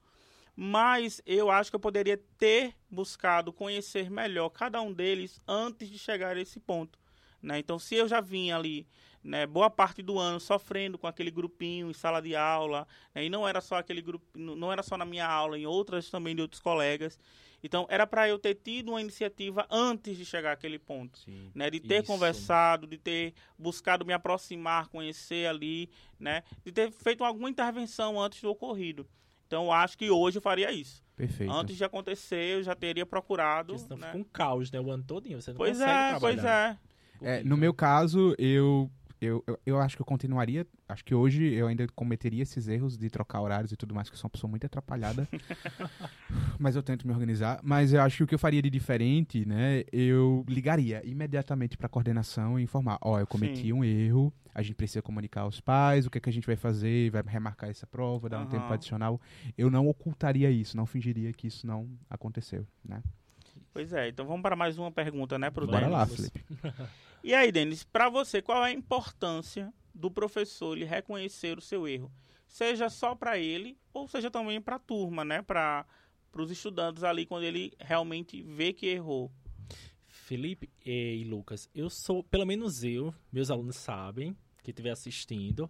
Mas 0.55 1.21
eu 1.25 1.49
acho 1.49 1.71
que 1.71 1.75
eu 1.75 1.79
poderia 1.79 2.17
ter 2.37 2.75
buscado 2.89 3.51
conhecer 3.51 4.09
melhor 4.09 4.49
cada 4.49 4.79
um 4.81 4.93
deles 4.93 5.41
antes 5.47 5.89
de 5.89 5.97
chegar 5.97 6.35
a 6.35 6.39
esse 6.39 6.59
ponto. 6.59 6.99
Né? 7.41 7.59
Então, 7.59 7.77
se 7.77 7.95
eu 7.95 8.07
já 8.07 8.19
vinha 8.19 8.55
ali 8.55 8.87
né, 9.23 9.45
boa 9.45 9.69
parte 9.69 10.01
do 10.01 10.17
ano 10.17 10.39
sofrendo 10.39 10.97
com 10.97 11.05
aquele 11.05 11.29
grupinho 11.29 11.89
em 11.89 11.93
sala 11.93 12.21
de 12.21 12.35
aula, 12.35 12.87
né, 13.13 13.25
e 13.25 13.29
não 13.29 13.47
era 13.47 13.59
só 13.61 13.75
aquele 13.75 14.01
grupo, 14.01 14.25
não 14.37 14.71
era 14.71 14.81
só 14.81 14.97
na 14.97 15.05
minha 15.05 15.27
aula, 15.27 15.57
em 15.57 15.65
outras 15.65 16.09
também 16.09 16.35
de 16.35 16.41
outros 16.41 16.61
colegas. 16.61 17.19
Então, 17.61 17.87
era 17.89 18.05
para 18.05 18.29
eu 18.29 18.37
ter 18.37 18.55
tido 18.55 18.89
uma 18.89 19.01
iniciativa 19.01 19.65
antes 19.69 20.15
de 20.15 20.23
chegar 20.23 20.53
àquele 20.53 20.79
ponto, 20.79 21.17
Sim, 21.19 21.51
né, 21.53 21.69
de 21.69 21.79
ter 21.79 21.97
isso. 21.97 22.07
conversado, 22.07 22.87
de 22.87 22.97
ter 22.97 23.33
buscado 23.57 24.05
me 24.05 24.13
aproximar, 24.13 24.87
conhecer 24.87 25.47
ali, 25.47 25.89
né, 26.19 26.43
de 26.63 26.71
ter 26.71 26.91
feito 26.91 27.23
alguma 27.23 27.49
intervenção 27.49 28.21
antes 28.21 28.41
do 28.41 28.49
ocorrido. 28.49 29.07
Então, 29.47 29.71
acho 29.71 29.97
que 29.97 30.11
hoje 30.11 30.37
eu 30.37 30.41
faria 30.41 30.71
isso. 30.71 31.01
Perfeito. 31.15 31.51
Antes 31.51 31.75
de 31.75 31.83
acontecer, 31.83 32.57
eu 32.57 32.63
já 32.63 32.75
teria 32.75 33.05
procurado. 33.05 33.73
Porque 33.73 33.87
senão 33.87 33.97
né? 33.97 34.07
fica 34.07 34.17
um 34.17 34.23
caos, 34.23 34.69
né? 34.69 34.79
O 34.79 34.91
ano 34.91 35.03
todo 35.03 35.23
você 35.23 35.51
não 35.51 35.57
pois 35.57 35.77
consegue 35.77 35.91
é, 35.91 36.09
trabalhar. 36.09 36.19
Pois 36.19 36.45
é, 36.45 36.77
é, 37.21 37.43
no 37.43 37.57
meu 37.57 37.73
caso, 37.73 38.35
eu, 38.37 38.89
eu, 39.19 39.43
eu, 39.47 39.59
eu, 39.65 39.79
acho 39.79 39.95
que 39.95 40.01
eu 40.01 40.05
continuaria. 40.05 40.65
Acho 40.87 41.03
que 41.03 41.15
hoje 41.15 41.45
eu 41.53 41.67
ainda 41.67 41.87
cometeria 41.95 42.43
esses 42.43 42.67
erros 42.67 42.97
de 42.97 43.09
trocar 43.09 43.41
horários 43.41 43.71
e 43.71 43.75
tudo 43.75 43.93
mais, 43.93 44.09
que 44.09 44.17
sou 44.17 44.27
uma 44.27 44.31
pessoa 44.31 44.49
muito 44.49 44.65
atrapalhada. 44.65 45.27
mas 46.59 46.75
eu 46.75 46.83
tento 46.83 47.07
me 47.07 47.13
organizar. 47.13 47.59
Mas 47.63 47.93
eu 47.93 48.01
acho 48.01 48.17
que 48.17 48.23
o 48.23 48.27
que 48.27 48.35
eu 48.35 48.39
faria 48.39 48.61
de 48.61 48.69
diferente, 48.69 49.45
né? 49.45 49.83
Eu 49.91 50.45
ligaria 50.47 51.01
imediatamente 51.05 51.77
para 51.77 51.87
a 51.87 51.89
coordenação 51.89 52.59
e 52.59 52.63
informar: 52.63 52.97
ó, 53.01 53.15
oh, 53.15 53.19
eu 53.19 53.27
cometi 53.27 53.63
Sim. 53.63 53.73
um 53.73 53.83
erro, 53.83 54.31
a 54.53 54.61
gente 54.61 54.75
precisa 54.75 55.01
comunicar 55.01 55.41
aos 55.41 55.59
pais, 55.59 56.05
o 56.05 56.09
que, 56.09 56.17
é 56.17 56.21
que 56.21 56.29
a 56.29 56.33
gente 56.33 56.47
vai 56.47 56.55
fazer, 56.55 57.09
vai 57.09 57.23
remarcar 57.25 57.69
essa 57.69 57.87
prova, 57.87 58.29
dar 58.29 58.39
uhum. 58.39 58.45
um 58.45 58.49
tempo 58.49 58.71
adicional. 58.71 59.19
Eu 59.57 59.69
não 59.69 59.87
ocultaria 59.87 60.49
isso, 60.49 60.77
não 60.77 60.85
fingiria 60.85 61.33
que 61.33 61.47
isso 61.47 61.65
não 61.65 61.89
aconteceu, 62.09 62.65
né? 62.83 63.01
Pois 63.73 63.93
é, 63.93 64.09
então 64.09 64.25
vamos 64.25 64.41
para 64.41 64.55
mais 64.55 64.77
uma 64.79 64.91
pergunta, 64.91 65.37
né, 65.37 65.51
para 65.51 65.63
o 65.63 65.67
Bora 65.67 65.87
lá, 65.87 66.05
Felipe. 66.07 66.43
E 67.23 67.33
aí, 67.33 67.51
Denis, 67.51 67.83
para 67.83 68.09
você, 68.09 68.41
qual 68.41 68.65
é 68.65 68.69
a 68.69 68.73
importância 68.73 69.73
do 69.93 70.09
professor 70.09 70.75
ele 70.75 70.85
reconhecer 70.85 71.57
o 71.57 71.61
seu 71.61 71.87
erro? 71.87 72.11
Seja 72.47 72.89
só 72.89 73.15
para 73.15 73.37
ele 73.37 73.77
ou 73.93 74.07
seja 74.07 74.31
também 74.31 74.61
para 74.61 74.75
a 74.75 74.79
turma, 74.79 75.25
né, 75.25 75.41
para 75.41 75.85
os 76.33 76.51
estudantes 76.51 77.03
ali 77.03 77.25
quando 77.25 77.43
ele 77.43 77.73
realmente 77.79 78.41
vê 78.41 78.71
que 78.71 78.85
errou. 78.85 79.31
Felipe 80.07 80.69
e 80.85 81.25
Lucas, 81.27 81.69
eu 81.73 81.89
sou, 81.89 82.23
pelo 82.23 82.45
menos 82.45 82.83
eu, 82.83 83.13
meus 83.31 83.49
alunos 83.49 83.77
sabem, 83.77 84.35
que 84.63 84.71
estiver 84.71 84.91
assistindo, 84.91 85.69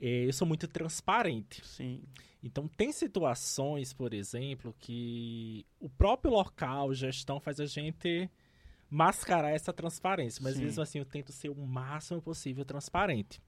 é, 0.00 0.26
eu 0.26 0.32
sou 0.32 0.46
muito 0.46 0.68
transparente. 0.68 1.66
Sim. 1.66 2.02
Então, 2.42 2.68
tem 2.68 2.92
situações, 2.92 3.94
por 3.94 4.12
exemplo, 4.12 4.74
que 4.78 5.64
o 5.80 5.88
próprio 5.88 6.32
local, 6.32 6.92
gestão, 6.92 7.40
faz 7.40 7.58
a 7.58 7.64
gente 7.64 8.30
mascarar 8.90 9.50
essa 9.50 9.72
transparência. 9.72 10.42
Mas, 10.42 10.54
Sim. 10.54 10.64
mesmo 10.64 10.82
assim, 10.82 10.98
eu 10.98 11.04
tento 11.04 11.32
ser 11.32 11.50
o 11.50 11.66
máximo 11.66 12.20
possível 12.20 12.64
transparente. 12.64 13.40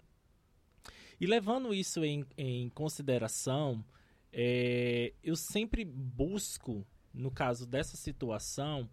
E 1.21 1.27
levando 1.27 1.73
isso 1.73 2.05
em, 2.05 2.25
em 2.37 2.69
consideração, 2.71 3.85
é, 4.33 5.13
eu 5.23 5.37
sempre 5.37 5.85
busco, 5.85 6.87
no 7.13 7.31
caso 7.31 7.67
dessa 7.67 7.97
situação, 7.97 8.89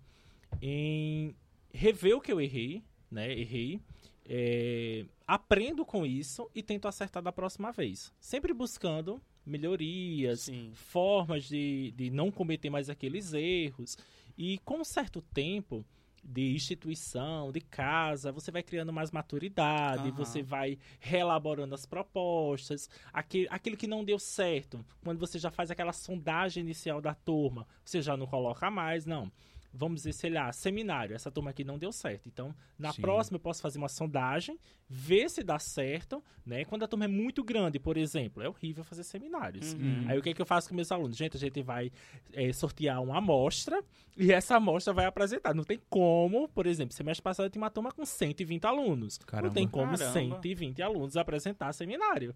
em 0.61 1.35
rever 1.73 2.15
o 2.15 2.21
que 2.21 2.31
eu 2.31 2.39
errei, 2.39 2.83
né? 3.11 3.31
Errei 3.31 3.81
é, 4.25 5.05
aprendo 5.27 5.85
com 5.85 6.05
isso 6.05 6.49
e 6.55 6.63
tento 6.63 6.87
acertar 6.87 7.21
da 7.21 7.31
próxima 7.31 7.71
vez. 7.71 8.13
Sempre 8.19 8.53
buscando 8.53 9.21
melhorias, 9.45 10.41
Sim. 10.41 10.71
formas 10.73 11.45
de, 11.45 11.91
de 11.91 12.09
não 12.09 12.31
cometer 12.31 12.69
mais 12.69 12.89
aqueles 12.89 13.33
erros. 13.33 13.97
E 14.37 14.57
com 14.59 14.79
um 14.79 14.85
certo 14.85 15.21
tempo 15.21 15.85
de 16.23 16.53
instituição, 16.53 17.51
de 17.51 17.59
casa, 17.59 18.31
você 18.31 18.49
vai 18.51 18.63
criando 18.63 18.93
mais 18.93 19.11
maturidade, 19.11 20.09
uhum. 20.09 20.15
você 20.15 20.41
vai 20.41 20.77
reelaborando 20.99 21.75
as 21.75 21.85
propostas, 21.85 22.89
aquele, 23.11 23.47
aquele 23.49 23.75
que 23.75 23.87
não 23.87 24.03
deu 24.03 24.17
certo, 24.17 24.85
quando 25.03 25.19
você 25.19 25.37
já 25.37 25.51
faz 25.51 25.69
aquela 25.69 25.91
sondagem 25.91 26.63
inicial 26.63 27.01
da 27.01 27.13
turma, 27.13 27.67
você 27.83 28.01
já 28.01 28.15
não 28.15 28.25
coloca 28.25 28.71
mais, 28.71 29.05
não 29.05 29.31
vamos 29.73 30.01
dizer, 30.01 30.13
sei 30.13 30.29
lá, 30.29 30.51
seminário. 30.51 31.15
Essa 31.15 31.31
turma 31.31 31.49
aqui 31.49 31.63
não 31.63 31.77
deu 31.77 31.91
certo. 31.91 32.27
Então, 32.27 32.53
na 32.77 32.93
Sim. 32.93 33.01
próxima 33.01 33.35
eu 33.37 33.39
posso 33.39 33.61
fazer 33.61 33.79
uma 33.79 33.89
sondagem, 33.89 34.59
ver 34.87 35.29
se 35.29 35.43
dá 35.43 35.57
certo, 35.57 36.23
né? 36.45 36.63
Quando 36.65 36.83
a 36.83 36.87
turma 36.87 37.05
é 37.05 37.07
muito 37.07 37.43
grande, 37.43 37.79
por 37.79 37.97
exemplo, 37.97 38.43
é 38.43 38.47
horrível 38.47 38.83
fazer 38.83 39.03
seminários. 39.03 39.73
Uhum. 39.73 40.05
Aí 40.07 40.17
o 40.17 40.21
que, 40.21 40.29
é 40.29 40.33
que 40.33 40.41
eu 40.41 40.45
faço 40.45 40.69
com 40.69 40.75
meus 40.75 40.91
alunos? 40.91 41.17
Gente, 41.17 41.35
a 41.35 41.39
gente 41.39 41.61
vai 41.61 41.91
é, 42.31 42.53
sortear 42.53 43.01
uma 43.01 43.17
amostra 43.17 43.83
e 44.15 44.31
essa 44.31 44.55
amostra 44.55 44.93
vai 44.93 45.05
apresentar. 45.05 45.53
Não 45.55 45.63
tem 45.63 45.79
como, 45.89 46.47
por 46.49 46.67
exemplo, 46.67 46.93
semestre 46.93 47.23
passado 47.23 47.47
eu 47.47 47.49
tinha 47.49 47.61
uma 47.61 47.71
turma 47.71 47.91
com 47.91 48.05
120 48.05 48.65
alunos. 48.65 49.17
Caramba. 49.17 49.47
Não 49.47 49.53
tem 49.53 49.67
como 49.67 49.97
Caramba. 49.97 50.13
120 50.13 50.81
alunos 50.81 51.17
apresentar 51.17 51.73
seminário. 51.73 52.35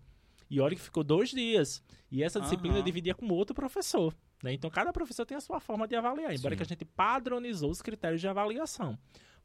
E 0.50 0.60
olha 0.62 0.76
que 0.76 0.82
ficou 0.82 1.04
dois 1.04 1.30
dias. 1.30 1.84
E 2.10 2.24
essa 2.24 2.40
disciplina 2.40 2.76
uhum. 2.76 2.80
eu 2.80 2.86
dividia 2.86 3.14
com 3.14 3.28
outro 3.28 3.54
professor. 3.54 4.16
Né? 4.44 4.54
Então, 4.54 4.70
cada 4.70 4.94
professor 4.94 5.26
tem 5.26 5.38
a 5.38 5.42
sua 5.42 5.60
forma 5.60 5.88
de 5.88 5.96
avaliar, 5.96 6.34
embora 6.34 6.54
Sim. 6.54 6.58
que 6.58 6.64
a 6.64 6.66
gente 6.66 6.86
padronizou 6.86 7.72
os 7.72 7.82
critérios 7.82 8.22
de 8.22 8.28
avaliação. 8.28 8.98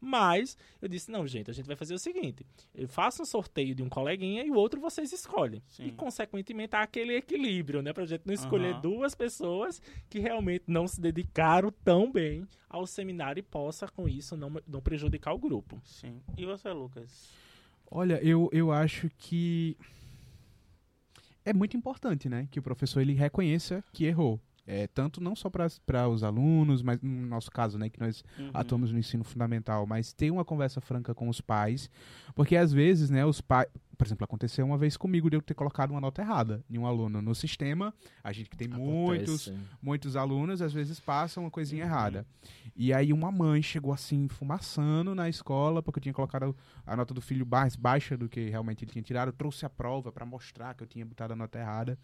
Mas 0.05 0.59
eu 0.80 0.88
disse: 0.88 1.12
não, 1.12 1.24
gente, 1.28 1.49
a 1.49 1.55
gente 1.55 1.66
vai 1.66 1.76
fazer 1.76 1.95
o 1.95 1.99
seguinte: 1.99 2.45
eu 2.74 2.88
faço 2.88 3.22
um 3.22 3.24
sorteio 3.24 3.72
de 3.72 3.84
um 3.84 3.88
coleguinha 3.88 4.45
e 4.45 4.51
o 4.51 4.55
outro 4.55 4.80
vocês 4.80 5.12
escolhem. 5.12 5.62
Sim. 5.68 5.86
E, 5.86 5.93
consequentemente, 5.93 6.74
há 6.74 6.82
aquele 6.82 7.14
equilíbrio, 7.14 7.80
né? 7.80 7.93
Pra 7.93 8.05
gente 8.05 8.26
não 8.26 8.34
escolher 8.34 8.74
uhum. 8.74 8.80
duas 8.80 9.14
pessoas 9.14 9.80
que 10.11 10.18
realmente 10.18 10.64
não 10.66 10.88
se 10.88 11.01
dedicaram 11.01 11.72
tão 11.84 12.11
bem 12.11 12.45
ao 12.68 12.84
seminário 12.84 13.38
e 13.38 13.45
possa, 13.45 13.86
com 13.86 14.09
isso, 14.09 14.36
não, 14.36 14.61
não 14.66 14.80
prejudicar 14.80 15.32
o 15.34 15.38
grupo. 15.38 15.80
Sim. 15.84 16.20
E 16.36 16.45
você, 16.45 16.72
Lucas? 16.72 17.30
Olha, 17.88 18.18
eu, 18.24 18.51
eu 18.53 18.72
acho 18.72 19.09
que 19.18 19.76
é 21.45 21.53
muito 21.53 21.76
importante, 21.76 22.28
né? 22.28 22.49
Que 22.51 22.59
o 22.59 22.62
professor 22.62 23.01
ele 23.01 23.12
reconheça 23.12 23.84
que 23.93 24.05
errou. 24.05 24.40
É, 24.66 24.86
tanto 24.86 25.20
não 25.20 25.34
só 25.34 25.50
para 25.50 26.08
os 26.08 26.22
alunos, 26.22 26.82
mas 26.82 27.00
no 27.02 27.26
nosso 27.26 27.50
caso, 27.50 27.78
né, 27.78 27.88
que 27.88 27.98
nós 27.98 28.24
uhum. 28.38 28.50
atuamos 28.54 28.92
no 28.92 28.98
ensino 28.98 29.24
fundamental, 29.24 29.86
mas 29.86 30.12
ter 30.12 30.30
uma 30.30 30.44
conversa 30.44 30.80
franca 30.80 31.14
com 31.14 31.28
os 31.28 31.40
pais, 31.40 31.90
porque 32.34 32.56
às 32.56 32.72
vezes, 32.72 33.10
né, 33.10 33.26
os 33.26 33.40
pais, 33.40 33.66
por 33.98 34.06
exemplo, 34.06 34.24
aconteceu 34.24 34.64
uma 34.64 34.78
vez 34.78 34.96
comigo 34.96 35.28
de 35.28 35.36
eu 35.36 35.42
ter 35.42 35.54
colocado 35.54 35.90
uma 35.90 36.00
nota 36.00 36.22
errada 36.22 36.64
em 36.70 36.78
um 36.78 36.86
aluno 36.86 37.20
no 37.20 37.34
sistema, 37.34 37.92
a 38.22 38.32
gente 38.32 38.48
que 38.48 38.56
tem 38.56 38.68
Acontece. 38.68 38.90
muitos, 38.90 39.52
muitos 39.80 40.16
alunos, 40.16 40.62
às 40.62 40.72
vezes 40.72 41.00
passa 41.00 41.40
uma 41.40 41.50
coisinha 41.50 41.84
uhum. 41.84 41.90
errada. 41.90 42.26
E 42.74 42.92
aí 42.92 43.12
uma 43.12 43.30
mãe 43.30 43.62
chegou 43.62 43.92
assim, 43.92 44.28
fumaçando 44.28 45.14
na 45.14 45.28
escola, 45.28 45.82
porque 45.82 45.98
eu 45.98 46.02
tinha 46.02 46.14
colocado 46.14 46.56
a 46.86 46.96
nota 46.96 47.12
do 47.12 47.20
filho 47.20 47.46
mais 47.46 47.76
baixa 47.76 48.16
do 48.16 48.28
que 48.28 48.48
realmente 48.48 48.84
ele 48.84 48.92
tinha 48.92 49.02
tirado, 49.02 49.28
eu 49.28 49.32
trouxe 49.32 49.66
a 49.66 49.70
prova 49.70 50.12
para 50.12 50.24
mostrar 50.24 50.74
que 50.74 50.82
eu 50.82 50.86
tinha 50.86 51.04
botado 51.04 51.32
a 51.32 51.36
nota 51.36 51.58
errada. 51.58 51.98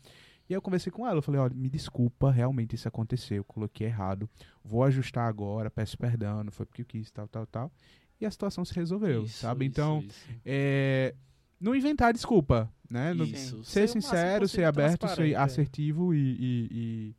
E 0.49 0.55
aí 0.55 0.57
eu 0.57 0.63
conversei 0.63 0.91
com 0.91 1.07
ela, 1.07 1.19
eu 1.19 1.23
falei, 1.23 1.41
olha, 1.41 1.55
me 1.55 1.69
desculpa, 1.69 2.31
realmente 2.31 2.75
isso 2.75 2.89
aconteceu, 2.89 3.39
eu 3.39 3.45
coloquei 3.45 3.87
errado, 3.87 4.29
vou 4.65 4.83
ajustar 4.83 5.29
agora, 5.29 5.71
peço 5.71 5.99
perdão, 5.99 6.43
não 6.43 6.51
foi 6.51 6.65
porque 6.65 6.83
eu 6.83 6.87
quis, 6.87 7.11
tal, 7.11 7.29
tal, 7.29 7.47
tal. 7.47 7.73
E 8.21 8.25
a 8.25 8.31
situação 8.31 8.65
se 8.65 8.75
resolveu, 8.75 9.25
isso, 9.25 9.39
sabe? 9.39 9.67
Isso, 9.67 9.73
então, 9.73 10.01
isso. 10.01 10.41
É, 10.45 11.15
não 11.61 11.75
inventar 11.75 12.13
desculpa, 12.13 12.73
né? 12.89 13.13
No, 13.13 13.27
ser, 13.27 13.65
ser 13.65 13.89
sincero, 13.89 14.49
ser 14.49 14.65
aberto, 14.65 15.07
ser 15.09 15.33
é. 15.33 15.35
assertivo 15.37 16.15
e, 16.15 17.15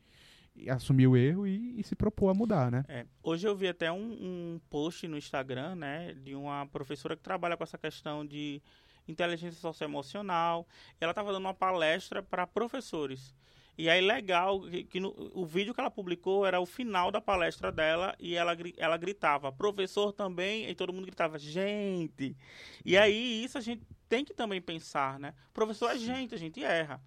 e, 0.55 0.69
assumir 0.69 1.07
o 1.07 1.15
erro 1.15 1.47
e, 1.47 1.80
e 1.80 1.84
se 1.84 1.95
propor 1.95 2.30
a 2.30 2.34
mudar, 2.34 2.71
né? 2.71 2.84
É, 2.89 3.05
hoje 3.23 3.47
eu 3.47 3.55
vi 3.55 3.67
até 3.67 3.91
um, 3.91 4.11
um 4.11 4.61
post 4.69 5.07
no 5.07 5.17
Instagram, 5.17 5.75
né, 5.75 6.13
de 6.15 6.36
uma 6.36 6.65
professora 6.65 7.15
que 7.15 7.23
trabalha 7.23 7.55
com 7.55 7.63
essa 7.63 7.77
questão 7.77 8.25
de 8.25 8.61
inteligência 9.10 9.60
socioemocional. 9.60 10.68
Ela 10.99 11.12
estava 11.12 11.32
dando 11.32 11.43
uma 11.43 11.53
palestra 11.53 12.22
para 12.22 12.45
professores. 12.47 13.36
E 13.78 13.89
aí, 13.89 14.01
legal, 14.01 14.60
que, 14.62 14.84
que 14.84 14.99
no, 14.99 15.16
o 15.34 15.45
vídeo 15.45 15.74
que 15.74 15.80
ela 15.80 15.89
publicou 15.89 16.45
era 16.45 16.60
o 16.60 16.66
final 16.66 17.12
da 17.12 17.22
palestra 17.22 17.72
dela 17.72 18.14
e 18.20 18.36
ela, 18.36 18.53
ela 18.76 18.97
gritava, 18.97 19.53
professor 19.53 20.12
também, 20.12 20.70
e 20.70 20.76
todo 20.76 20.91
mundo 20.91 21.05
gritava, 21.05 21.39
gente. 21.39 22.36
E 22.84 22.97
aí, 22.97 23.41
isso 23.41 23.57
a 23.57 23.62
gente 23.62 23.82
tem 24.10 24.26
que 24.26 24.34
também 24.34 24.62
pensar, 24.62 25.18
né? 25.18 25.34
Professor 25.53 25.91
é 25.91 25.97
gente, 25.97 26.36
a 26.36 26.38
gente 26.38 26.62
erra. 26.62 27.01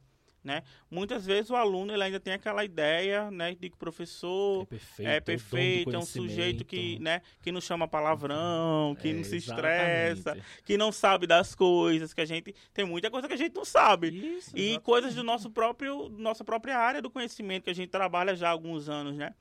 Né? 0.45 0.65
Muitas 0.91 1.25
vezes 1.25 1.51
o 1.51 1.55
aluno 1.55 1.93
ele 1.93 2.03
ainda 2.03 2.19
tem 2.19 2.33
aquela 2.33 2.65
ideia 2.65 3.31
né, 3.31 3.55
de 3.55 3.69
que 3.71 3.77
o 3.77 3.79
professor 3.79 4.63
É 4.63 4.67
perfeito, 4.67 5.09
é 5.09 5.21
perfeito, 5.21 5.95
é 5.95 5.99
um 5.99 6.03
sujeito 6.05 6.65
que, 6.65 6.99
né, 6.99 7.23
que 7.41 7.53
não 7.53 7.61
chama 7.61 7.87
palavrão, 7.87 8.97
que 9.01 9.11
É, 9.11 9.13
não 9.13 9.23
se 9.23 9.37
exatamente. 9.37 10.19
estressa, 10.19 10.39
que 10.65 10.77
não 10.77 10.91
sabe 10.91 11.29
das 11.29 11.55
coisas, 11.55 12.13
que 12.13 12.21
a 12.21 12.25
gente 12.25 12.53
tem 12.75 12.85
muita 12.85 13.09
coisa 13.09 13.29
que 13.29 13.35
a 13.35 13.37
gente 13.37 13.55
não 13.55 13.65
sabe. 13.65 14.09
Isso, 14.09 14.51
E 14.57 14.61
exatamente. 14.63 14.81
coisas 14.81 15.15
do 15.15 15.23
nosso 15.23 15.49
próprio, 15.49 16.09
nossa 16.09 16.43
própria 16.43 16.77
área 16.77 17.01
do 17.01 17.09
conhecimento 17.09 17.63
que 17.65 17.71
a 17.71 17.75
gente 17.75 17.91
trabalha 17.91 18.35
já 18.35 18.49
há 18.49 18.51
alguns 18.51 18.89
anos, 18.89 19.17
né? 19.17 19.35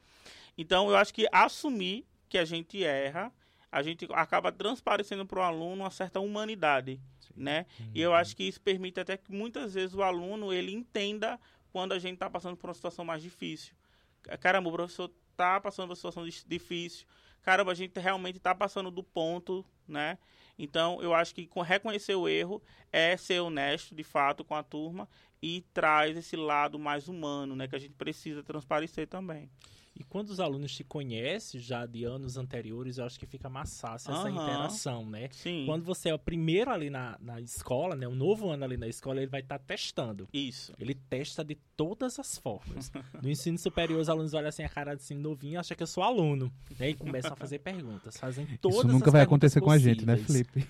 Então 0.55 0.87
eu 0.87 0.95
acho 0.95 1.11
que 1.13 1.27
assumir 1.31 2.05
que 2.29 2.37
a 2.37 2.45
gente 2.45 2.83
erra, 2.83 3.31
a 3.71 3.81
gente 3.81 4.05
acaba 4.11 4.51
transparecendo 4.51 5.25
para 5.25 5.39
o 5.39 5.43
aluno 5.43 5.83
uma 5.83 5.91
certa 5.91 6.19
humanidade, 6.19 6.99
né? 7.35 7.65
E 7.93 8.01
eu 8.01 8.13
acho 8.13 8.35
que 8.35 8.43
isso 8.43 8.59
permite 8.59 8.99
até 8.99 9.15
que 9.15 9.31
muitas 9.31 9.73
vezes 9.73 9.95
o 9.95 10.03
aluno 10.03 10.51
ele 10.51 10.73
entenda 10.73 11.39
quando 11.71 11.93
a 11.93 11.99
gente 11.99 12.15
está 12.15 12.29
passando 12.29 12.57
por 12.57 12.67
uma 12.67 12.73
situação 12.73 13.05
mais 13.05 13.21
difícil. 13.23 13.73
Caramba, 14.39 14.69
o 14.69 14.73
professor 14.73 15.09
está 15.31 15.59
passando 15.59 15.85
por 15.85 15.91
uma 15.91 15.95
situação 15.95 16.25
difícil. 16.45 17.07
Caramba, 17.41 17.71
a 17.71 17.75
gente 17.75 17.97
realmente 17.99 18.37
está 18.37 18.53
passando 18.53 18.91
do 18.91 19.01
ponto, 19.01 19.65
né? 19.87 20.17
Então, 20.59 21.01
eu 21.01 21.13
acho 21.13 21.33
que 21.33 21.49
reconhecer 21.65 22.13
o 22.13 22.27
erro 22.27 22.61
é 22.91 23.17
ser 23.17 23.39
honesto, 23.39 23.95
de 23.95 24.03
fato, 24.03 24.43
com 24.43 24.53
a 24.53 24.61
turma 24.61 25.09
e 25.41 25.61
traz 25.73 26.15
esse 26.15 26.35
lado 26.35 26.77
mais 26.77 27.07
humano, 27.07 27.55
né? 27.55 27.67
Que 27.67 27.75
a 27.75 27.79
gente 27.79 27.95
precisa 27.95 28.43
transparecer 28.43 29.07
também. 29.07 29.49
E 29.93 30.03
quando 30.05 30.29
os 30.29 30.39
alunos 30.39 30.73
te 30.73 30.83
conhecem 30.83 31.59
já 31.59 31.85
de 31.85 32.05
anos 32.05 32.37
anteriores, 32.37 32.97
eu 32.97 33.05
acho 33.05 33.19
que 33.19 33.25
fica 33.25 33.49
mais 33.49 33.79
fácil 33.79 34.11
essa 34.13 34.29
Aham. 34.29 34.41
interação, 34.41 35.05
né? 35.05 35.27
Sim, 35.31 35.65
Quando 35.65 35.83
você 35.83 36.09
é 36.09 36.13
o 36.13 36.19
primeiro 36.19 36.71
ali 36.71 36.89
na, 36.89 37.17
na 37.19 37.41
escola, 37.41 37.95
né? 37.95 38.07
O 38.07 38.15
novo 38.15 38.49
ano 38.49 38.63
ali 38.63 38.77
na 38.77 38.87
escola, 38.87 39.19
ele 39.19 39.27
vai 39.29 39.41
estar 39.41 39.59
testando. 39.59 40.27
isso. 40.33 40.73
Ele 40.79 40.95
testa 40.95 41.43
de 41.43 41.55
todas 41.75 42.17
as 42.19 42.37
formas. 42.37 42.91
No 43.21 43.29
ensino 43.29 43.57
superior, 43.57 43.99
os 43.99 44.09
alunos 44.09 44.33
olham 44.33 44.47
assim 44.47 44.63
a 44.63 44.69
cara 44.69 44.95
de 44.95 45.01
assim 45.03 45.15
novinho 45.15 45.53
e 45.53 45.57
acham 45.57 45.75
que 45.75 45.83
eu 45.83 45.87
sou 45.87 46.03
aluno. 46.03 46.51
Né? 46.79 46.89
E 46.89 46.93
começam 46.95 47.33
a 47.33 47.35
fazer 47.35 47.59
perguntas. 47.59 48.17
Fazem 48.17 48.45
todas 48.61 48.77
Isso 48.79 48.87
nunca 48.87 49.11
vai 49.11 49.21
acontecer 49.21 49.59
com 49.59 49.71
a 49.71 49.77
gente, 49.77 50.05
né, 50.05 50.15
possíveis. 50.15 50.47
Felipe? 50.47 50.67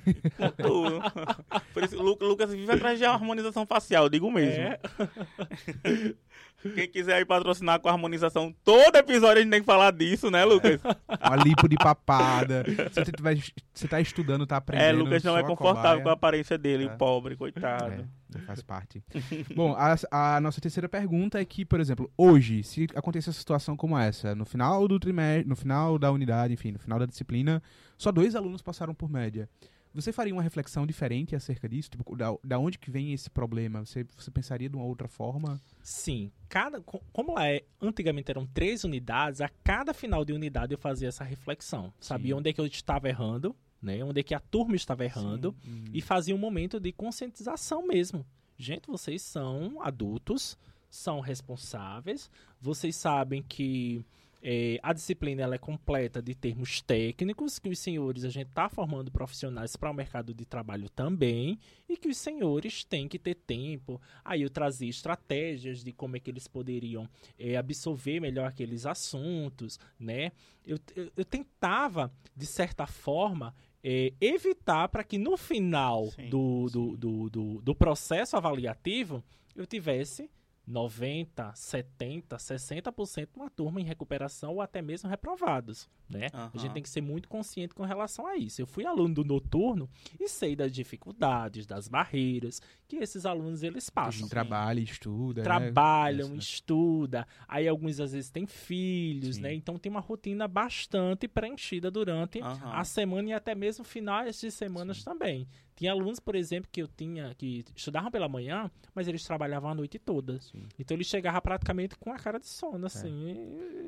Por 1.74 1.84
isso, 1.84 2.02
Lucas 2.02 2.52
vive 2.52 2.72
atrás 2.72 2.98
de 2.98 3.06
harmonização 3.06 3.66
facial, 3.66 4.10
digo 4.10 4.32
mesmo. 4.32 4.62
É. 4.62 4.80
Quem 6.76 6.88
quiser 6.88 7.16
aí 7.16 7.26
patrocinar 7.26 7.80
com 7.80 7.90
harmonização, 7.90 8.54
todo 8.64 8.96
episódio 8.96 9.38
a 9.40 9.42
gente 9.42 9.52
tem 9.52 9.60
que 9.62 9.66
falar 9.66 9.92
disso, 9.92 10.30
né, 10.30 10.46
Lucas? 10.46 10.80
Uma 11.26 11.36
lipo 11.38 11.68
de 11.68 11.76
papada. 11.76 12.64
Você, 12.92 13.12
tiver, 13.12 13.38
você 13.74 13.88
tá 13.88 14.00
estudando, 14.00 14.46
tá 14.46 14.58
aprendendo. 14.58 14.86
É, 14.88 14.92
Lucas 14.92 15.24
não 15.24 15.38
é 15.38 15.44
confortável 15.44 16.04
com 16.04 16.10
a 16.10 16.14
aparência 16.14 16.58
dele, 16.58 16.86
É. 16.86 16.90
pobre, 16.90 17.36
coitado. 17.36 18.08
É, 18.36 18.40
faz 18.40 18.62
parte. 18.62 19.04
Bom, 19.56 19.76
a, 19.78 20.36
a 20.36 20.40
nossa 20.42 20.62
terceira 20.62 20.88
pergunta 20.88 21.40
é 21.42 21.46
que, 21.46 21.66
por 21.66 21.80
exemplo, 21.80 22.10
hoje, 22.18 22.64
se 22.64 22.88
acontecer 22.96 23.30
uma 23.30 23.34
situação 23.34 23.76
como 23.76 23.98
essa, 23.98 24.34
no 24.36 24.46
final 24.46 24.88
do 24.88 25.00
trimestre, 25.00 25.48
no 25.50 25.56
final 25.56 25.98
da 26.00 26.12
unidade, 26.12 26.54
enfim, 26.54 26.72
no 26.72 26.80
final 26.80 27.00
da 27.00 27.06
disciplina, 27.06 27.62
só 27.98 28.12
dois 28.12 28.36
alunos 28.36 28.62
passaram 28.62 28.94
por 28.94 29.10
média. 29.10 29.50
Você 29.94 30.12
faria 30.14 30.34
uma 30.34 30.42
reflexão 30.42 30.86
diferente 30.88 31.36
acerca 31.36 31.68
disso? 31.68 31.90
Tipo, 31.90 32.16
da, 32.16 32.34
da 32.44 32.58
onde 32.58 32.78
que 32.80 32.90
vem 32.90 33.12
esse 33.14 33.30
problema? 33.30 33.86
Você, 33.86 34.06
você 34.16 34.32
pensaria 34.32 34.70
de 34.70 34.76
uma 34.76 34.86
outra 34.86 35.08
forma? 35.08 35.60
Sim, 35.84 36.32
cada, 36.48 36.80
co- 36.82 37.02
como 37.12 37.34
lá 37.34 37.48
é, 37.50 37.64
antigamente 37.82 38.32
eram 38.32 38.46
três 38.46 38.84
unidades, 38.86 39.42
a 39.42 39.50
cada 39.64 39.94
final 39.94 40.24
de 40.24 40.32
unidade 40.34 40.74
eu 40.74 40.78
fazia 40.78 41.10
essa 41.10 41.24
reflexão. 41.24 41.94
Sabia 42.00 42.34
Sim. 42.34 42.40
onde 42.40 42.50
é 42.50 42.54
que 42.54 42.62
eu 42.62 42.66
estava 42.66 43.10
errando, 43.10 43.54
né? 43.82 44.02
Onde 44.04 44.22
é 44.22 44.24
que 44.24 44.34
a 44.34 44.40
turma 44.40 44.76
estava 44.76 45.04
errando. 45.04 45.54
Sim. 45.64 45.84
e 45.94 46.02
fazia 46.02 46.34
um 46.34 46.40
momento 46.40 46.80
de 46.80 46.92
conscientização 46.94 47.86
mesmo. 47.86 48.26
Gente, 48.58 48.88
vocês 48.88 49.22
são 49.24 49.82
adultos, 49.82 50.58
são 50.90 51.20
responsáveis, 51.20 52.30
vocês 52.62 52.96
sabem 52.96 53.42
que 53.44 54.06
eh, 54.42 54.80
a 54.82 54.94
disciplina 54.94 55.44
ela 55.44 55.56
é 55.56 55.58
completa 55.58 56.22
de 56.22 56.34
termos 56.34 56.82
técnicos, 56.82 57.60
que 57.60 57.70
os 57.70 57.80
senhores, 57.80 58.24
a 58.24 58.30
gente 58.30 58.48
está 58.48 58.68
formando 58.70 59.12
profissionais 59.12 59.76
para 59.76 59.92
o 59.92 59.94
mercado 59.94 60.34
de 60.34 60.46
trabalho 60.46 60.90
também, 60.90 61.60
e 61.88 61.96
que 61.96 62.08
os 62.08 62.18
senhores 62.18 62.84
têm 62.84 63.08
que 63.08 63.20
ter 63.20 63.36
tempo. 63.36 64.02
Aí 64.24 64.42
eu 64.42 64.50
trazia 64.50 64.90
estratégias 64.90 65.84
de 65.84 65.92
como 65.92 66.18
é 66.18 66.20
que 66.20 66.32
eles 66.32 66.48
poderiam 66.48 67.08
eh, 67.38 67.56
absorver 67.56 68.20
melhor 68.20 68.48
aqueles 68.48 68.86
assuntos, 68.86 69.80
né? 70.00 70.32
Eu, 70.66 70.80
eu, 70.96 71.12
eu 71.18 71.26
tentava, 71.26 72.12
de 72.36 72.46
certa 72.46 72.86
forma, 72.88 73.54
é, 73.84 74.14
evitar 74.22 74.88
para 74.90 75.04
que 75.04 75.18
no 75.18 75.36
final 75.36 76.08
Sim, 76.12 76.30
do, 76.30 76.68
do, 76.70 76.98
do, 76.98 77.30
do, 77.30 77.62
do 77.62 77.76
processo 77.76 78.38
avaliativo 78.38 79.24
eu 79.56 79.66
tivesse 79.66 80.30
90, 80.72 81.54
70, 81.54 82.38
60% 82.38 83.28
uma 83.36 83.50
turma 83.50 83.80
em 83.82 83.84
recuperação 83.84 84.54
ou 84.54 84.62
até 84.62 84.82
mesmo 84.82 85.10
reprovados, 85.10 85.90
né? 86.10 86.30
A 86.34 86.46
Aham. 86.46 86.52
gente 86.60 86.74
tem 86.74 86.84
que 86.84 86.90
ser 86.90 87.02
muito 87.02 87.28
consciente 87.28 87.74
com 87.76 87.84
relação 87.84 88.26
a 88.26 88.36
isso. 88.38 88.62
Eu 88.62 88.66
fui 88.68 88.86
aluno 88.86 89.14
do 89.14 89.24
noturno 89.24 89.90
e 90.20 90.28
sei 90.28 90.56
das 90.56 90.72
dificuldades, 90.72 91.66
das 91.66 91.88
barreiras 91.88 92.62
que 92.88 92.98
esses 92.98 93.26
alunos 93.26 93.64
eles 93.64 93.88
A 93.90 93.92
passam 93.92 94.28
trabalha, 94.28 94.80
estuda. 94.80 95.42
né? 95.42 95.44
trabalham, 95.44 96.28
Essa- 96.28 96.36
estuda, 96.38 97.28
aí 97.48 97.68
alguns 97.68 98.00
às 98.00 98.12
vezes 98.14 98.30
têm 98.30 98.46
filhos, 98.46 99.36
Sim. 99.38 99.42
né? 99.42 99.54
Então 99.54 99.78
tem 99.78 99.90
uma 99.90 100.00
rotina 100.02 100.48
bastante 100.48 101.28
preenchida 101.28 101.90
durante 101.92 102.42
Aham. 102.42 102.72
a 102.74 102.84
semana 102.84 103.30
e 103.30 103.34
até 103.34 103.54
mesmo 103.56 103.84
finais 103.84 104.40
de 104.40 104.50
semanas 104.52 105.04
também. 105.04 105.48
Tinha 105.76 105.92
alunos, 105.94 106.20
por 106.20 106.36
exemplo, 106.36 106.70
que 106.72 106.82
eu 106.82 106.88
tinha 106.88 107.34
que 107.36 107.64
estudavam 107.76 108.12
pela 108.12 108.28
manhã, 108.30 108.70
mas 108.94 109.08
eles 109.08 109.24
trabalhavam 109.24 109.70
a 109.72 109.74
noite 109.76 109.98
toda. 109.98 110.40
Sim. 110.42 110.61
Então 110.80 110.96
ele 110.96 111.04
chegava 111.04 111.42
praticamente 111.42 111.96
com 111.98 112.12
a 112.12 112.18
cara 112.18 112.40
de 112.40 112.48
sono, 112.48 112.86
assim. 112.86 113.36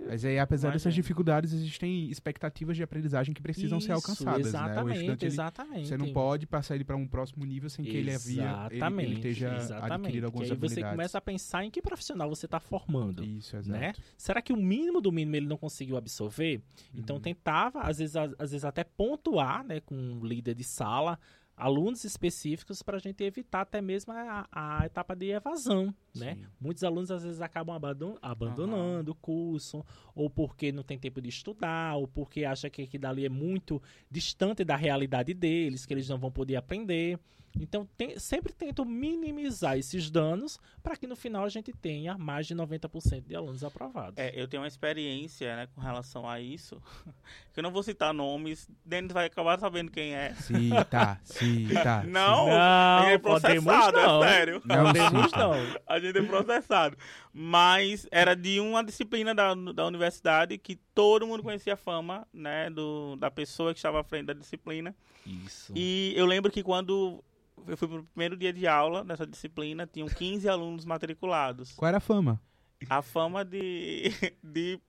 Mas 0.08 0.24
aí, 0.26 0.38
apesar 0.40 0.68
Imagina. 0.68 0.72
dessas 0.74 0.94
dificuldades, 0.94 1.54
existem 1.54 2.10
expectativas 2.10 2.76
de 2.76 2.84
aprendizagem 2.84 3.34
que 3.34 3.42
precisam 3.42 3.80
ser 3.80 3.94
Isso, 3.94 3.94
alcançadas. 3.94 4.42
né? 4.54 4.60
O 4.60 4.64
Exatamente, 4.64 4.96
estudante, 4.98 5.26
ele- 5.26 5.34
exatamente. 5.34 5.88
Você 5.88 5.98
não 5.98 6.12
pode 6.14 6.46
passar 6.46 6.76
ele 6.76 6.84
para 6.84 6.96
um 6.96 7.08
próximo 7.08 7.46
nível 7.46 7.70
sem 7.70 7.86
que 7.86 7.96
ele 7.98 8.14
havia 8.14 8.44
ele, 8.44 8.76
Exatamente, 8.78 9.06
ele 9.10 9.16
esteja 9.16 9.56
exatamente. 9.56 9.94
adquirido 9.94 10.26
algumas 10.26 10.48
que 10.48 10.54
aí 10.54 10.60
você 10.60 10.66
habilidades. 10.66 10.92
começa 10.94 11.18
a 11.18 11.22
pensar 11.22 11.66
em 11.66 11.72
que 11.72 11.82
profissional 11.82 12.30
você 12.30 12.46
está 12.46 12.60
formando. 12.60 13.24
Isso, 13.24 13.56
exato. 13.56 13.80
né? 13.80 13.94
Será 14.18 14.42
que 14.42 14.52
o 14.54 14.58
mínimo 14.58 15.00
do 15.02 15.12
mínimo 15.12 15.36
ele 15.36 15.48
não 15.48 15.58
conseguiu 15.58 15.98
absorver? 15.98 16.62
Então 16.94 17.16
Uhum. 17.18 17.22
tentava, 17.22 17.82
às 17.82 17.98
vezes, 18.00 18.16
às 18.16 18.52
vezes 18.52 18.66
até 18.66 18.84
pontuar, 18.84 19.64
né, 19.64 19.80
com 19.80 19.96
um 19.96 20.24
líder 20.26 20.54
de 20.56 20.64
sala, 20.64 21.20
alunos 21.56 22.04
específicos 22.04 22.82
para 22.82 22.98
a 22.98 23.00
gente 23.00 23.24
evitar 23.24 23.62
até 23.62 23.82
mesmo 23.82 24.12
a, 24.12 24.48
a 24.52 24.86
etapa 24.86 25.16
de 25.16 25.30
evasão, 25.30 25.94
né? 26.16 26.36
Sim. 26.36 26.46
Muitos 26.60 26.84
alunos 26.84 27.12
às 27.12 27.24
vezes 27.24 27.42
acabam 27.42 27.76
abandon- 27.76 28.18
abandonando 28.22 29.12
o 29.12 29.16
curso, 29.16 29.86
ou 30.16 30.30
porque 30.30 30.72
não 30.72 30.84
tem 30.84 30.98
tempo 30.98 31.22
de 31.22 31.30
estudar, 31.30 31.96
ou 31.96 32.08
porque 32.08 32.44
acha 32.44 32.70
que 32.70 32.82
aquilo 32.82 33.02
dali 33.02 33.26
é 33.26 33.30
muito 33.30 33.82
distante 34.10 34.64
da 34.64 34.76
realidade 34.76 35.34
deles, 35.34 35.86
que 35.86 35.94
eles 35.94 36.10
não 36.10 36.18
vão 36.18 36.32
poder 36.32 36.56
aprender. 36.56 37.20
Então, 37.60 37.88
tem- 37.96 38.18
sempre 38.20 38.52
tento 38.52 38.84
minimizar 38.84 39.78
esses 39.78 40.10
danos 40.10 40.60
para 40.82 40.96
que 40.96 41.06
no 41.08 41.16
final 41.16 41.44
a 41.46 41.50
gente 41.50 41.72
tenha 41.72 42.18
mais 42.18 42.48
de 42.48 42.56
90% 42.56 43.28
de 43.28 43.36
alunos 43.36 43.64
aprovados. 43.64 44.18
É, 44.18 44.34
eu 44.40 44.48
tenho 44.48 44.62
uma 44.64 44.68
experiência, 44.68 45.56
né, 45.56 45.68
com 45.76 45.80
relação 45.82 46.28
a 46.28 46.40
isso. 46.40 46.82
que 47.54 47.60
eu 47.60 47.64
não 47.64 47.72
vou 47.72 47.84
citar 47.84 48.14
nomes, 48.14 48.68
Denis 48.84 49.12
vai 49.12 49.28
acabar 49.28 49.60
sabendo 49.60 49.92
quem 49.92 50.16
é. 50.16 50.34
Sim, 50.34 50.72
tá, 50.90 51.20
sim, 51.24 51.68
tá. 51.84 52.04
Não, 52.04 52.48
Não, 52.48 52.52
a 52.58 53.02
gente 53.04 53.14
é 53.14 53.18
processado, 53.20 53.98
não. 53.98 54.24
é 54.24 54.28
sério. 54.30 54.62
Não, 54.66 54.86
Podemos 54.86 55.32
não. 55.32 55.52
A 55.88 56.00
gente 56.00 56.18
é 56.18 56.22
processado. 56.24 56.98
Mas 57.32 58.08
era 58.12 58.36
de 58.36 58.60
uma 58.60 58.84
disciplina 58.84 59.34
da, 59.36 59.54
da 59.54 59.86
universidade 59.86 60.58
que 60.58 60.76
todo 60.96 61.28
mundo 61.28 61.44
conhecia 61.44 61.74
a 61.74 61.78
fama, 61.78 62.28
né, 62.34 62.70
do, 62.70 63.16
da 63.16 63.30
pessoa 63.30 63.74
que 63.74 63.80
estava 63.80 64.00
à 64.02 64.04
frente 64.04 64.26
da 64.26 64.34
disciplina. 64.34 64.96
Isso. 65.26 65.72
E 65.76 66.14
eu 66.16 66.26
lembro 66.26 66.52
que 66.52 66.62
quando 66.64 67.24
eu 67.68 67.78
fui 67.78 67.88
pro 67.88 68.04
primeiro 68.04 68.36
dia 68.38 68.52
de 68.54 68.68
aula 68.68 69.04
nessa 69.04 69.26
disciplina, 69.28 69.88
tinham 69.92 70.08
15 70.08 70.48
alunos 70.50 70.86
matriculados. 70.86 71.72
Qual 71.74 71.88
era 71.88 71.98
a 71.98 72.02
fama? 72.02 72.42
A 72.90 73.02
fama 73.02 73.44
de, 73.46 74.12
de 74.44 74.80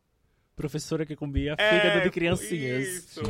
Professora 0.57 1.05
que 1.05 1.17
comia 1.17 1.55
É, 1.59 1.71
fígado 1.81 2.01
de 2.05 2.11
criancinhas. 2.11 2.87
Isso. 2.87 3.21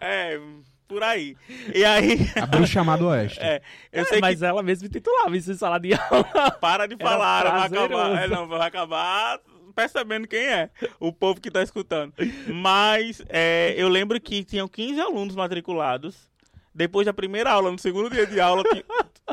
é, 0.00 0.40
por 0.88 1.02
aí. 1.02 1.36
E 1.74 1.84
aí, 1.84 2.18
A 2.40 2.46
Bruxa 2.46 2.66
chamada 2.66 3.04
Oeste. 3.04 3.38
é, 3.40 3.62
eu 3.92 4.02
É, 4.02 4.04
sei 4.06 4.20
mas 4.20 4.42
ela 4.42 4.62
mesma 4.62 4.86
intitulava 4.88 5.36
isso 5.36 5.52
em 5.52 5.54
sala 5.54 5.78
de 5.78 5.94
aula. 5.94 6.24
que 6.24 6.58
para 6.60 6.86
de 6.86 6.94
era 6.94 7.04
falar, 7.04 7.44
vai 7.50 7.66
acabar. 7.66 8.22
É, 8.24 8.26
não, 8.28 8.46
vai 8.48 8.66
acabar 8.66 9.40
percebendo 9.74 10.26
quem 10.26 10.40
é 10.44 10.70
o 10.98 11.12
povo 11.12 11.40
que 11.40 11.50
tá 11.50 11.62
escutando. 11.62 12.12
Mas 12.52 13.22
é, 13.28 13.74
eu 13.76 13.88
lembro 13.88 14.20
que 14.20 14.42
tinham 14.42 14.66
15 14.66 15.00
alunos 15.00 15.36
matriculados. 15.36 16.28
Depois 16.74 17.06
da 17.06 17.12
primeira 17.12 17.50
aula, 17.50 17.72
no 17.72 17.78
segundo 17.78 18.10
dia 18.10 18.26
de 18.26 18.40
aula, 18.40 18.62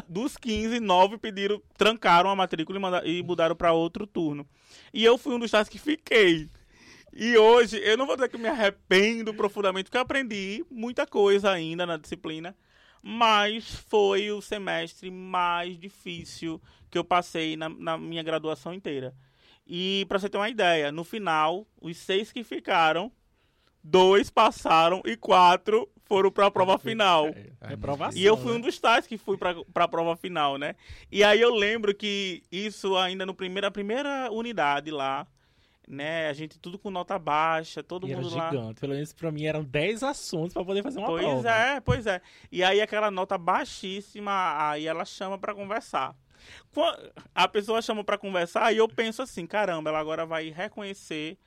dos 0.07 0.37
15, 0.37 0.79
9 0.79 1.17
pediram, 1.17 1.61
trancaram 1.77 2.29
a 2.29 2.35
matrícula 2.35 3.01
e, 3.05 3.19
e 3.19 3.23
mudaram 3.23 3.55
para 3.55 3.73
outro 3.73 4.07
turno. 4.07 4.47
E 4.93 5.03
eu 5.03 5.17
fui 5.17 5.35
um 5.35 5.39
dos 5.39 5.51
tais 5.51 5.69
que 5.69 5.77
fiquei. 5.77 6.49
E 7.13 7.37
hoje, 7.37 7.77
eu 7.77 7.97
não 7.97 8.05
vou 8.05 8.15
dizer 8.15 8.29
que 8.29 8.37
me 8.37 8.47
arrependo 8.47 9.33
profundamente, 9.33 9.85
porque 9.85 9.97
eu 9.97 10.01
aprendi 10.01 10.65
muita 10.69 11.07
coisa 11.07 11.51
ainda 11.51 11.85
na 11.85 11.97
disciplina, 11.97 12.55
mas 13.01 13.75
foi 13.87 14.31
o 14.31 14.41
semestre 14.41 15.09
mais 15.09 15.77
difícil 15.77 16.61
que 16.89 16.97
eu 16.97 17.03
passei 17.03 17.55
na, 17.55 17.69
na 17.69 17.97
minha 17.97 18.23
graduação 18.23 18.73
inteira. 18.73 19.13
E 19.65 20.05
para 20.09 20.19
você 20.19 20.29
ter 20.29 20.37
uma 20.37 20.49
ideia, 20.49 20.91
no 20.91 21.03
final, 21.03 21.65
os 21.81 21.97
seis 21.97 22.31
que 22.31 22.43
ficaram, 22.43 23.11
dois 23.83 24.29
passaram 24.29 25.01
e 25.05 25.15
quatro 25.15 25.89
foram 26.05 26.31
para 26.31 26.45
a 26.47 26.51
prova 26.51 26.77
final. 26.77 27.27
É, 27.27 27.51
reprovação. 27.67 28.17
E 28.19 28.25
eu 28.25 28.37
fui 28.37 28.51
né? 28.51 28.57
um 28.57 28.61
dos 28.61 28.79
tais 28.79 29.05
que 29.07 29.17
fui 29.17 29.37
para 29.37 29.55
a 29.75 29.87
prova 29.87 30.15
final, 30.15 30.57
né? 30.57 30.75
E 31.11 31.23
aí 31.23 31.41
eu 31.41 31.53
lembro 31.53 31.93
que 31.93 32.43
isso 32.51 32.95
ainda 32.95 33.25
no 33.25 33.33
primeira 33.33 33.69
primeira 33.71 34.29
unidade 34.31 34.91
lá, 34.91 35.25
né? 35.87 36.27
A 36.29 36.33
gente 36.33 36.57
tudo 36.59 36.77
com 36.79 36.89
nota 36.89 37.17
baixa, 37.19 37.81
todo 37.83 38.07
E 38.07 38.11
era 38.11 38.21
mundo 38.21 38.35
lá. 38.35 38.49
gigante. 38.51 38.79
Pelo 38.79 38.93
menos 38.93 39.13
pra 39.13 39.31
mim 39.31 39.45
eram 39.45 39.63
10 39.63 40.03
assuntos 40.03 40.53
pra 40.53 40.63
poder 40.63 40.83
fazer 40.83 40.99
uma 40.99 41.07
Pois 41.07 41.23
prova. 41.23 41.49
é, 41.49 41.79
pois 41.79 42.05
é. 42.07 42.21
E 42.51 42.63
aí 42.63 42.81
aquela 42.81 43.09
nota 43.11 43.37
baixíssima, 43.37 44.55
aí 44.69 44.87
ela 44.87 45.05
chama 45.05 45.37
pra 45.37 45.53
conversar. 45.53 46.15
A 47.33 47.47
pessoa 47.47 47.81
chama 47.81 48.03
pra 48.03 48.17
conversar 48.17 48.71
e 48.73 48.77
eu 48.77 48.87
penso 48.87 49.21
assim, 49.21 49.47
caramba, 49.47 49.89
ela 49.89 49.99
agora 49.99 50.25
vai 50.25 50.49
reconhecer 50.49 51.37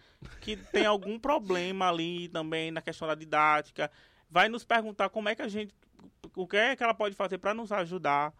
que 0.40 0.56
tem 0.56 0.84
algum 0.86 1.18
problema 1.18 1.88
ali 1.88 2.28
também 2.28 2.70
na 2.72 2.80
questão 2.82 3.06
da 3.06 3.14
didática, 3.14 3.90
vai 4.31 4.49
nos 4.49 4.64
perguntar 4.64 5.09
como 5.09 5.29
é 5.29 5.35
que 5.35 5.43
a 5.43 5.49
gente, 5.49 5.74
o 6.37 6.47
que 6.47 6.57
é 6.57 6.76
que 6.76 6.83
ela 6.83 6.95
pode 6.95 7.14
fazer 7.14 7.39
pra 7.39 7.55
nos 7.55 7.72
ajudar. 7.72 8.33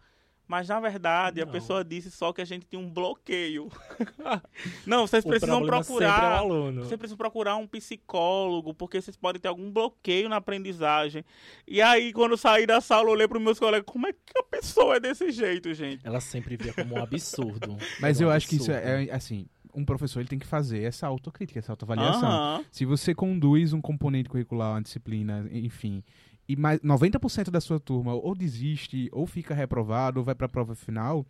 Mas 0.47 0.67
na 0.67 0.79
verdade 0.79 1.39
a 1.43 1.45
Não. 1.45 1.51
pessoa 1.51 1.85
disse 1.85 2.09
só 2.09 2.33
que 2.33 2.41
a 2.41 2.45
gente 2.45 2.65
tinha 2.65 2.79
um 2.79 2.89
bloqueio. 2.89 3.69
Não, 4.83 5.05
vocês 5.05 5.23
O 5.23 5.27
precisam 5.27 5.59
sempre 5.59 5.75
é 5.75 5.79
o 5.79 5.83
procurar 5.85 6.37
aluno. 6.39 6.83
você 6.85 6.97
precisa 6.97 7.15
procurar 7.15 7.55
um 7.55 7.67
psicólogo, 7.67 8.73
porque 8.73 8.99
vocês 8.99 9.15
podem 9.15 9.39
ter 9.39 9.47
algum 9.47 9.69
bloqueio 9.71 10.27
na 10.27 10.37
aprendizagem. 10.37 11.23
E 11.67 11.79
aí, 11.83 12.11
quando 12.11 12.31
eu 12.31 12.37
saí 12.37 12.65
da 12.65 12.81
sala, 12.81 13.09
eu 13.09 13.13
olhei 13.13 13.27
para 13.27 13.39
meus 13.39 13.59
colegas, 13.59 13.85
como 13.85 14.07
é 14.07 14.11
que 14.11 14.33
a 14.39 14.43
pessoa 14.43 14.95
é 14.95 14.99
desse 14.99 15.29
jeito, 15.31 15.71
gente? 15.75 16.01
Ela 16.03 16.19
sempre 16.19 16.57
via 16.57 16.73
como 16.73 16.95
um 16.95 16.99
absurdo. 17.03 17.77
Mas 18.01 18.19
um 18.19 18.23
eu 18.23 18.31
acho 18.31 18.47
que 18.47 18.55
isso 18.55 18.71
é, 18.71 19.05
é, 19.05 19.11
assim, 19.13 19.45
um 19.73 19.85
professor 19.85 20.19
ele 20.19 20.29
tem 20.29 20.39
que 20.39 20.47
fazer 20.47 20.83
essa 20.83 21.07
autocrítica, 21.07 21.59
essa 21.59 21.71
autoavaliação. 21.71 22.29
Se 22.71 22.85
você 22.85 23.13
conduz 23.13 23.73
um 23.73 23.81
componente 23.81 24.29
curricular, 24.29 24.71
uma 24.71 24.81
disciplina, 24.81 25.47
enfim, 25.51 26.03
e 26.47 26.55
mais 26.55 26.79
90% 26.79 27.51
da 27.51 27.61
sua 27.61 27.79
turma 27.79 28.13
ou 28.15 28.33
desiste, 28.33 29.07
ou 29.11 29.27
fica 29.27 29.53
reprovado, 29.53 30.19
ou 30.19 30.25
vai 30.25 30.33
para 30.33 30.47
a 30.47 30.49
prova 30.49 30.73
final, 30.73 31.23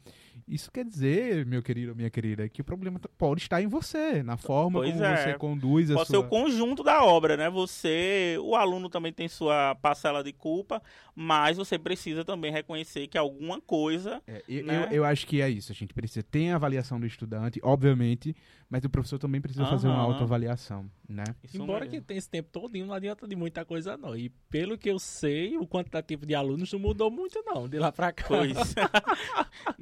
isso 0.48 0.72
quer 0.72 0.86
dizer, 0.86 1.46
meu 1.46 1.62
querido 1.62 1.92
ou 1.92 1.96
minha 1.96 2.10
querida, 2.10 2.48
que 2.50 2.62
o 2.62 2.64
problema 2.64 3.00
pode 3.18 3.42
estar 3.42 3.62
em 3.62 3.68
você, 3.68 4.24
na 4.24 4.38
forma 4.38 4.80
Pois 4.80 4.94
como 4.94 5.06
é. 5.06 5.18
você 5.18 5.34
conduz 5.36 5.92
a 5.92 5.96
Pode 5.96 6.08
ser 6.08 6.16
sua... 6.16 6.26
o 6.26 6.28
conjunto 6.28 6.84
da 6.84 7.04
obra, 7.04 7.38
né? 7.38 7.50
Você, 7.50 8.38
o 8.42 8.56
aluno 8.56 8.90
também 8.90 9.12
tem 9.14 9.28
sua 9.28 9.76
parcela 9.76 10.24
de 10.24 10.34
culpa, 10.34 10.82
mas 11.16 11.58
você 11.58 11.78
precisa 11.78 12.24
também 12.24 12.52
reconhecer 12.52 13.08
que 13.08 13.18
alguma 13.18 13.60
coisa. 13.60 14.22
É, 14.28 14.44
eu, 14.48 14.66
né? 14.66 14.88
eu, 14.90 14.98
eu 14.98 15.06
acho 15.06 15.28
que 15.28 15.42
é 15.42 15.50
isso. 15.50 15.72
A 15.72 15.76
gente 15.76 15.94
precisa 15.94 16.24
ter 16.24 16.52
a 16.52 16.56
avaliação 16.56 17.00
do 17.00 17.06
estudante, 17.06 17.60
obviamente, 17.64 18.36
mas 18.70 18.86
o 18.86 18.90
professor 18.90 19.18
também 19.18 19.42
precisa 19.42 19.66
fazer 19.66 19.88
uma 19.88 20.00
autoavaliação, 20.00 20.90
né? 21.08 21.24
Isso 21.44 21.62
Embora 21.62 21.86
mesmo. 21.86 22.00
que 22.00 22.06
tenha 22.06 22.20
esse 22.20 22.30
tempo 22.30 22.50
todinho, 22.52 22.86
não 22.86 22.94
adianta 22.94 23.28
de 23.28 23.36
muita 23.36 23.66
coisa 23.66 23.98
não. 23.98 24.16
E 24.16 24.30
pelo 24.50 24.78
que 24.78 24.90
eu 24.90 25.00
sei, 25.00 25.58
o 25.58 25.68
quantitativo 25.68 26.26
de 26.26 26.36
alunos 26.36 26.72
não 26.72 26.80
mudou 26.80 27.10
muito 27.10 27.42
não, 27.46 27.68
de 27.68 27.80
lá 27.80 27.92
pra 27.92 28.12
cá. 28.12 28.26
Pois. 28.28 28.56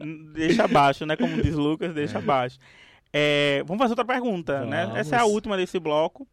deixa 0.48 0.64
abaixo, 0.66 1.06
né? 1.06 1.16
Como 1.16 1.42
diz 1.42 1.56
Lucas, 1.56 1.94
deixa 1.94 2.18
abaixo. 2.18 2.58
É, 3.14 3.64
vamos 3.66 3.82
fazer 3.82 3.94
outra 3.94 4.06
pergunta, 4.06 4.66
né? 4.66 4.86
Vamos. 4.86 5.00
Essa 5.00 5.16
é 5.16 5.20
a 5.20 5.26
última 5.26 5.56
desse 5.58 5.80
bloco. 5.80 6.28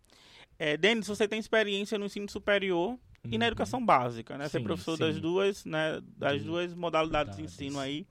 É, 0.59 0.77
Denis, 0.77 1.07
você 1.07 1.27
tem 1.27 1.39
experiência 1.39 1.99
no 1.99 2.07
ensino 2.07 2.29
superior 2.31 2.99
e 3.31 3.39
na 3.39 3.45
Uhum. 3.45 3.49
educação 3.49 3.85
básica, 3.85 4.37
né? 4.37 4.49
Você 4.49 4.57
é 4.57 4.61
Sim, 4.61 4.65
professor 4.67 4.97
sim. 4.97 5.01
das 5.05 5.21
duas, 5.21 5.65
né? 5.65 6.01
Das 6.17 6.43
duas 6.43 6.75
modalidades 6.75 7.37
de 7.37 7.43
ensino 7.43 7.79
aí. 7.81 8.07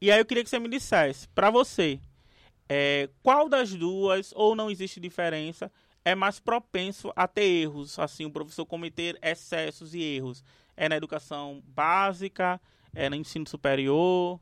E 0.00 0.10
aí 0.10 0.18
eu 0.18 0.24
queria 0.24 0.42
que 0.42 0.48
você 0.50 0.58
me 0.58 0.68
dissesse, 0.68 1.28
pra 1.28 1.50
você, 1.50 2.00
é, 2.68 3.08
qual 3.22 3.48
das 3.48 3.74
duas, 3.74 4.32
ou 4.34 4.56
não 4.56 4.70
existe 4.70 4.98
diferença, 4.98 5.70
é 6.04 6.14
mais 6.14 6.40
propenso 6.40 7.12
a 7.14 7.28
ter 7.28 7.44
erros, 7.44 7.98
assim, 7.98 8.24
o 8.24 8.30
professor 8.30 8.64
cometer 8.64 9.18
excessos 9.22 9.94
e 9.94 10.02
erros? 10.02 10.42
É 10.76 10.88
na 10.88 10.96
educação 10.96 11.62
básica, 11.66 12.58
é 12.94 13.10
no 13.10 13.16
ensino 13.16 13.46
superior, 13.46 14.40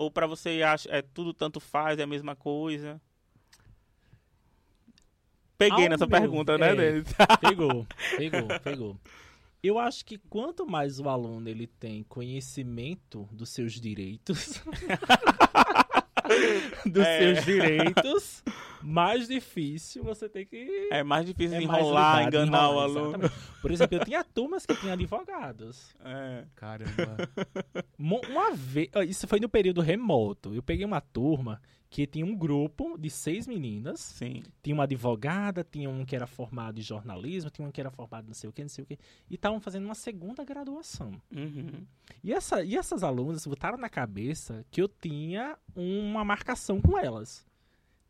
ou 0.00 0.10
pra 0.10 0.26
você 0.26 0.62
acha, 0.62 0.88
é 0.90 1.02
tudo 1.02 1.34
tanto 1.34 1.60
faz, 1.60 1.98
é 1.98 2.04
a 2.04 2.06
mesma 2.06 2.34
coisa? 2.34 2.98
Peguei 5.58 5.90
nessa 5.90 6.06
meu- 6.06 6.18
pergunta, 6.18 6.56
né, 6.56 6.70
é. 6.70 6.74
Denis? 6.74 7.08
Pegou, 7.40 7.86
pegou, 8.16 8.60
pegou. 8.60 8.96
Eu 9.62 9.78
acho 9.78 10.06
que 10.06 10.16
quanto 10.16 10.66
mais 10.66 10.98
o 11.00 11.06
aluno 11.06 11.46
ele 11.46 11.66
tem 11.66 12.02
conhecimento 12.04 13.28
dos 13.30 13.50
seus 13.50 13.74
direitos, 13.74 14.62
dos 16.86 17.04
É. 17.04 17.18
seus 17.34 17.44
direitos, 17.44 18.42
mais 18.82 19.28
difícil 19.28 20.02
você 20.02 20.28
tem 20.28 20.46
que 20.46 20.88
É 20.90 21.02
mais 21.02 21.26
difícil 21.26 21.56
é 21.56 21.60
de 21.60 21.66
mais 21.66 21.80
enrolar, 21.80 22.24
lidar, 22.24 22.42
enganar 22.42 22.68
o 22.68 22.72
enrolar, 22.72 22.84
aluno. 22.84 23.08
exatamente. 23.08 23.34
Por 23.60 23.70
exemplo, 23.70 23.96
eu 23.98 24.04
tinha 24.04 24.24
turmas 24.24 24.66
que 24.66 24.74
tinham 24.76 24.92
advogados. 24.92 25.94
É. 26.04 26.44
Caramba. 26.54 27.16
Uma 27.98 28.52
vez, 28.54 28.88
isso 29.08 29.26
foi 29.28 29.40
no 29.40 29.48
período 29.48 29.80
remoto. 29.80 30.54
Eu 30.54 30.62
peguei 30.62 30.84
uma 30.84 31.00
turma 31.00 31.60
que 31.90 32.06
tinha 32.06 32.24
um 32.24 32.36
grupo 32.36 32.96
de 32.96 33.10
seis 33.10 33.46
meninas. 33.48 34.00
Sim. 34.00 34.42
Tinha 34.62 34.74
uma 34.74 34.84
advogada, 34.84 35.64
tinha 35.64 35.90
um 35.90 36.04
que 36.04 36.14
era 36.14 36.26
formado 36.26 36.78
em 36.78 36.82
jornalismo, 36.82 37.50
tinha 37.50 37.66
um 37.66 37.72
que 37.72 37.80
era 37.80 37.90
formado 37.90 38.28
não 38.28 38.34
sei 38.34 38.48
o 38.48 38.52
que, 38.52 38.62
não 38.62 38.68
sei 38.68 38.84
o 38.84 38.86
que. 38.86 38.96
E 39.28 39.34
estavam 39.34 39.60
fazendo 39.60 39.84
uma 39.84 39.94
segunda 39.94 40.44
graduação. 40.44 41.10
Uhum. 41.34 41.84
E, 42.22 42.32
essa, 42.32 42.62
e 42.62 42.76
essas 42.76 43.02
alunas 43.02 43.44
botaram 43.44 43.76
na 43.76 43.88
cabeça 43.88 44.64
que 44.70 44.80
eu 44.80 44.88
tinha 44.88 45.58
uma 45.74 46.24
marcação 46.24 46.80
com 46.80 46.96
elas. 46.96 47.44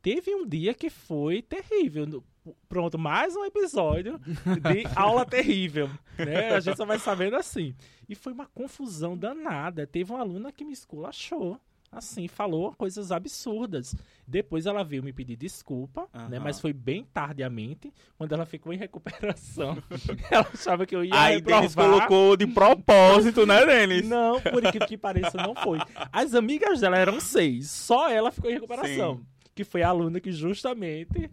Teve 0.03 0.35
um 0.35 0.47
dia 0.47 0.73
que 0.73 0.89
foi 0.89 1.43
terrível. 1.43 2.23
Pronto, 2.69 2.99
mais 2.99 3.37
um 3.37 3.45
episódio 3.45 4.19
de 4.19 4.85
aula 4.97 5.27
terrível. 5.27 5.91
Né? 6.19 6.51
A 6.55 6.61
gente 6.61 6.77
só 6.77 6.87
vai 6.87 6.99
sabendo 6.99 7.37
assim. 7.37 7.75
E 8.09 8.15
foi 8.15 8.33
uma 8.33 8.47
confusão 8.47 9.17
danada. 9.17 9.87
Teve 9.87 10.13
uma 10.13 10.21
aluna 10.21 10.51
que 10.51 10.65
me 10.65 10.73
esculachou. 10.73 11.61
Assim, 11.93 12.29
falou 12.29 12.73
coisas 12.73 13.11
absurdas. 13.11 13.97
Depois 14.25 14.65
ela 14.65 14.85
veio 14.85 15.03
me 15.03 15.13
pedir 15.13 15.35
desculpa, 15.37 16.09
né? 16.29 16.37
Aham. 16.37 16.45
Mas 16.45 16.61
foi 16.61 16.73
bem 16.73 17.05
tardiamente, 17.13 17.93
quando 18.17 18.33
ela 18.33 18.47
ficou 18.47 18.73
em 18.73 18.77
recuperação. 18.77 19.77
ela 20.31 20.49
achava 20.55 20.87
que 20.87 20.95
eu 20.95 21.05
ia 21.05 21.13
Aí 21.13 21.35
reprovar. 21.37 21.61
Denis 21.63 21.75
colocou 21.75 22.37
de 22.37 22.47
propósito, 22.47 23.45
né, 23.45 23.67
Denis? 23.67 24.09
Não, 24.09 24.41
por 24.41 24.65
incrível 24.65 24.87
que 24.87 24.97
pareça, 24.97 25.37
não 25.37 25.53
foi. 25.53 25.79
As 26.13 26.33
amigas 26.33 26.81
dela 26.81 26.97
eram 26.97 27.19
seis, 27.19 27.69
só 27.69 28.09
ela 28.09 28.31
ficou 28.31 28.49
em 28.49 28.55
recuperação. 28.55 29.17
Sim. 29.17 29.27
Que 29.55 29.65
foi 29.65 29.83
a 29.83 29.89
aluna 29.89 30.21
que 30.21 30.33
justamente 30.33 31.31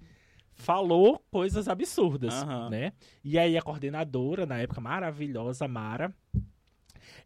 falou 0.53 1.24
coisas 1.32 1.68
absurdas, 1.68 2.34
Aham. 2.34 2.70
né? 2.70 2.93
E 3.24 3.38
aí 3.38 3.57
a 3.57 3.61
coordenadora, 3.61 4.45
na 4.45 4.57
época 4.57 4.82
maravilhosa, 4.82 5.68
Mara, 5.68 6.13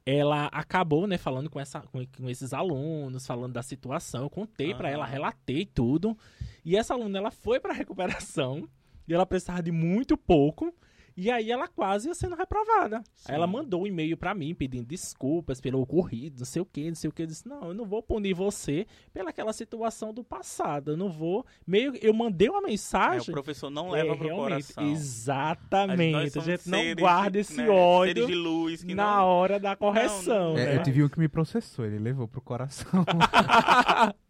ela 0.06 0.48
acabou, 0.48 1.08
né, 1.08 1.18
falando 1.18 1.50
com, 1.50 1.60
essa, 1.60 1.80
com, 1.82 2.06
com 2.06 2.30
esses 2.30 2.54
alunos, 2.54 3.26
falando 3.26 3.54
da 3.54 3.64
situação. 3.64 4.24
Eu 4.24 4.30
contei 4.30 4.74
pra 4.74 4.88
Aham. 4.90 4.96
ela, 4.96 5.06
relatei 5.06 5.66
tudo. 5.66 6.18
E 6.66 6.76
essa 6.76 6.94
aluna, 6.94 7.18
ela 7.18 7.32
foi 7.32 7.60
pra 7.60 7.74
recuperação 7.74 8.68
e 9.08 9.14
ela 9.14 9.26
precisava 9.26 9.64
de 9.64 9.72
muito 9.72 10.18
pouco. 10.18 10.74
E 11.16 11.30
aí 11.30 11.52
ela 11.52 11.68
quase 11.68 12.08
ia 12.08 12.14
sendo 12.16 12.36
reprovada. 12.36 13.04
Sim. 13.16 13.26
Aí 13.32 13.36
ela 13.36 13.48
mandou 13.48 13.84
um 13.84 13.88
e-mail 13.88 14.16
pra 14.18 14.34
mim 14.34 14.54
pedindo 14.56 14.86
desculpas 14.86 15.60
pelo 15.62 15.82
ocorrido, 15.82 16.40
não 16.40 16.46
sei 16.46 16.62
o 16.62 16.66
que, 16.66 16.88
não 16.88 16.96
sei 16.96 17.10
o 17.10 17.14
que. 17.14 17.24
Eu 17.24 17.28
disse, 17.28 17.48
não, 17.48 17.70
eu 17.70 17.74
não 17.74 17.86
vou 17.86 18.02
punir 18.02 18.34
você 18.34 18.86
pelaquela 19.14 19.54
situação 19.54 20.14
do 20.14 20.24
passado. 20.24 20.92
Eu 20.92 20.98
não 20.98 21.10
vou. 21.10 21.46
Meio 21.68 21.94
eu 22.02 22.14
mandei 22.14 22.50
uma 22.50 22.60
É, 22.60 22.62
o 22.62 22.66
mensagem. 22.68 23.32
professor 23.34 23.70
não 23.70 23.96
É, 23.96 24.04
leva 24.04 24.16
pro 24.16 24.28
realmente, 24.28 24.74
coração. 24.74 24.92
Exatamente. 24.92 26.16
A 26.16 26.30
somos 26.32 26.46
gente 26.46 26.70
não 26.70 26.96
guarda 26.96 27.32
de- 27.32 27.40
esse 27.40 27.58
né, 27.58 27.70
ódio 27.70 28.26
de 28.28 28.36
luz 28.36 28.84
que 28.84 28.94
na 28.96 29.18
não... 29.18 29.26
hora 29.26 29.60
da 29.60 29.76
correção. 29.76 30.54
não, 30.54 30.58
É, 30.58 30.66
né? 30.66 30.76
eu 30.78 30.84
tive 30.84 31.04
um 31.04 31.10
que 31.10 31.20
me 31.20 31.28
processou, 31.28 31.86
ele 31.86 32.00
levou 32.00 32.28
pro 32.28 32.42
coração. 32.42 33.04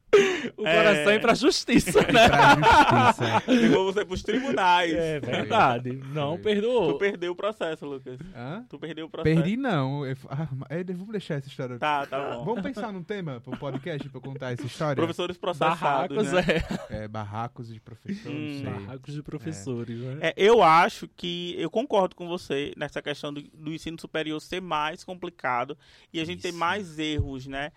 O 0.57 0.67
É. 0.67 0.75
coração 0.77 1.11
é 1.13 1.19
pra 1.19 1.33
justiça, 1.33 2.01
né? 2.01 2.27
Pra 2.29 3.13
justiça. 3.13 3.43
Levou 3.51 3.85
você 3.93 4.03
pros 4.05 4.21
tribunais. 4.21 4.93
É 4.93 5.19
verdade. 5.19 5.91
Não 6.13 6.37
perdoou. 6.37 6.93
Tu 6.93 6.99
perdeu 6.99 7.31
o 7.31 7.35
processo, 7.35 7.85
Lucas. 7.85 8.19
Hã? 8.35 8.65
Tu 8.69 8.77
perdeu 8.77 9.05
o 9.05 9.09
processo. 9.09 9.35
Perdi 9.35 9.55
não. 9.57 10.05
Eu- 10.05 10.17
ah, 10.29 10.47
é, 10.69 10.83
vamos 10.83 11.09
deixar 11.11 11.35
essa 11.35 11.47
história. 11.47 11.77
Tá, 11.79 12.05
tá 12.05 12.35
bom. 12.35 12.43
Vamos 12.45 12.61
pensar 12.61 12.91
num 12.91 13.03
tema 13.03 13.39
pro 13.39 13.55
podcast 13.57 14.07
pra 14.09 14.19
contar 14.21 14.51
essa 14.51 14.65
história? 14.65 14.95
Professores 14.95 15.37
processados, 15.37 15.79
Barracos, 15.81 16.31
né? 16.33 16.43
é. 16.89 17.03
É, 17.03 17.07
barracos 17.07 17.73
de 17.73 17.79
professores. 17.79 18.61
Hum. 18.61 18.63
Barracos 18.65 19.13
de 19.13 19.23
professores, 19.23 19.97
né? 19.99 20.17
É, 20.21 20.33
eu 20.35 20.61
acho 20.61 21.07
que 21.15 21.55
eu 21.57 21.69
concordo 21.69 22.15
com 22.15 22.27
você 22.27 22.73
nessa 22.75 23.01
questão 23.01 23.33
do, 23.33 23.41
do 23.41 23.73
ensino 23.73 23.99
superior 23.99 24.39
ser 24.41 24.61
mais 24.61 25.03
complicado 25.03 25.77
e 26.13 26.19
a 26.19 26.25
gente 26.25 26.41
ter 26.41 26.49
Isso. 26.49 26.57
mais 26.57 26.99
erros, 26.99 27.47
né? 27.47 27.71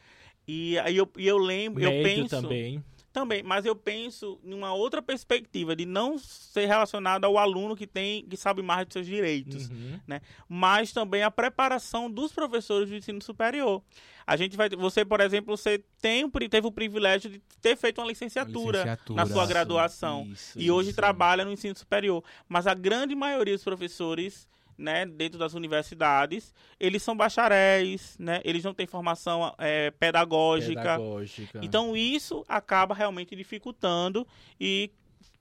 E 0.47 0.79
aí 0.81 0.97
eu, 0.97 1.09
e 1.17 1.27
eu 1.27 1.39
lembro, 1.39 1.83
eu 1.83 1.91
Médio 1.91 2.05
penso 2.05 2.43
também. 2.43 2.85
também, 3.13 3.43
mas 3.43 3.65
eu 3.65 3.75
penso 3.77 4.39
numa 4.43 4.75
outra 4.75 5.01
perspectiva 5.01 5.75
de 5.77 5.87
não 5.87 6.19
ser 6.19 6.67
relacionado 6.67 7.25
ao 7.25 7.39
aluno 7.39 7.75
que 7.77 7.87
tem 7.87 8.25
que 8.27 8.37
sabe 8.37 8.61
mais 8.61 8.85
dos 8.87 8.93
seus 8.93 9.07
direitos, 9.07 9.71
Uhum. 9.71 10.01
mas 10.49 10.93
também 10.93 11.23
a 11.23 11.31
preparação 11.31 12.11
dos 12.11 12.33
professores 12.33 12.89
do 12.91 12.97
ensino 12.97 13.23
superior. 13.23 13.83
A 14.27 14.37
gente 14.37 14.57
vai, 14.57 14.69
você 14.71 15.05
por 15.05 15.21
exemplo, 15.21 15.57
você 15.57 15.83
tem, 16.01 16.29
teve 16.51 16.67
o 16.67 16.73
privilégio 16.73 17.31
de 17.31 17.41
ter 17.63 17.77
feito 17.77 18.01
uma 18.01 18.07
licenciatura, 18.07 18.79
Licenciatura. 18.79 19.17
na 19.25 19.27
sua 19.31 19.47
graduação 19.47 20.27
isso, 20.33 20.59
e 20.59 20.71
hoje 20.71 20.89
isso. 20.91 20.97
trabalha 20.97 21.45
no 21.45 21.53
ensino 21.53 21.77
superior. 21.77 22.23
Mas 22.49 22.67
a 22.67 22.75
grande 22.75 23.15
maioria 23.15 23.55
dos 23.55 23.63
professores, 23.65 24.49
né, 24.77 25.07
dentro 25.07 25.39
das 25.39 25.55
universidades, 25.55 26.53
eles 26.81 27.03
são 27.03 27.17
bacharéis, 27.17 28.17
né, 28.19 28.41
eles 28.45 28.63
não 28.65 28.75
têm 28.75 28.87
formação 28.87 29.55
é, 29.59 29.91
pedagógica. 29.93 30.81
Pedagógica. 30.81 31.61
Então 31.63 31.97
isso 31.97 32.45
acaba 32.49 32.95
realmente 32.95 33.35
dificultando 33.37 34.27
e 34.61 34.91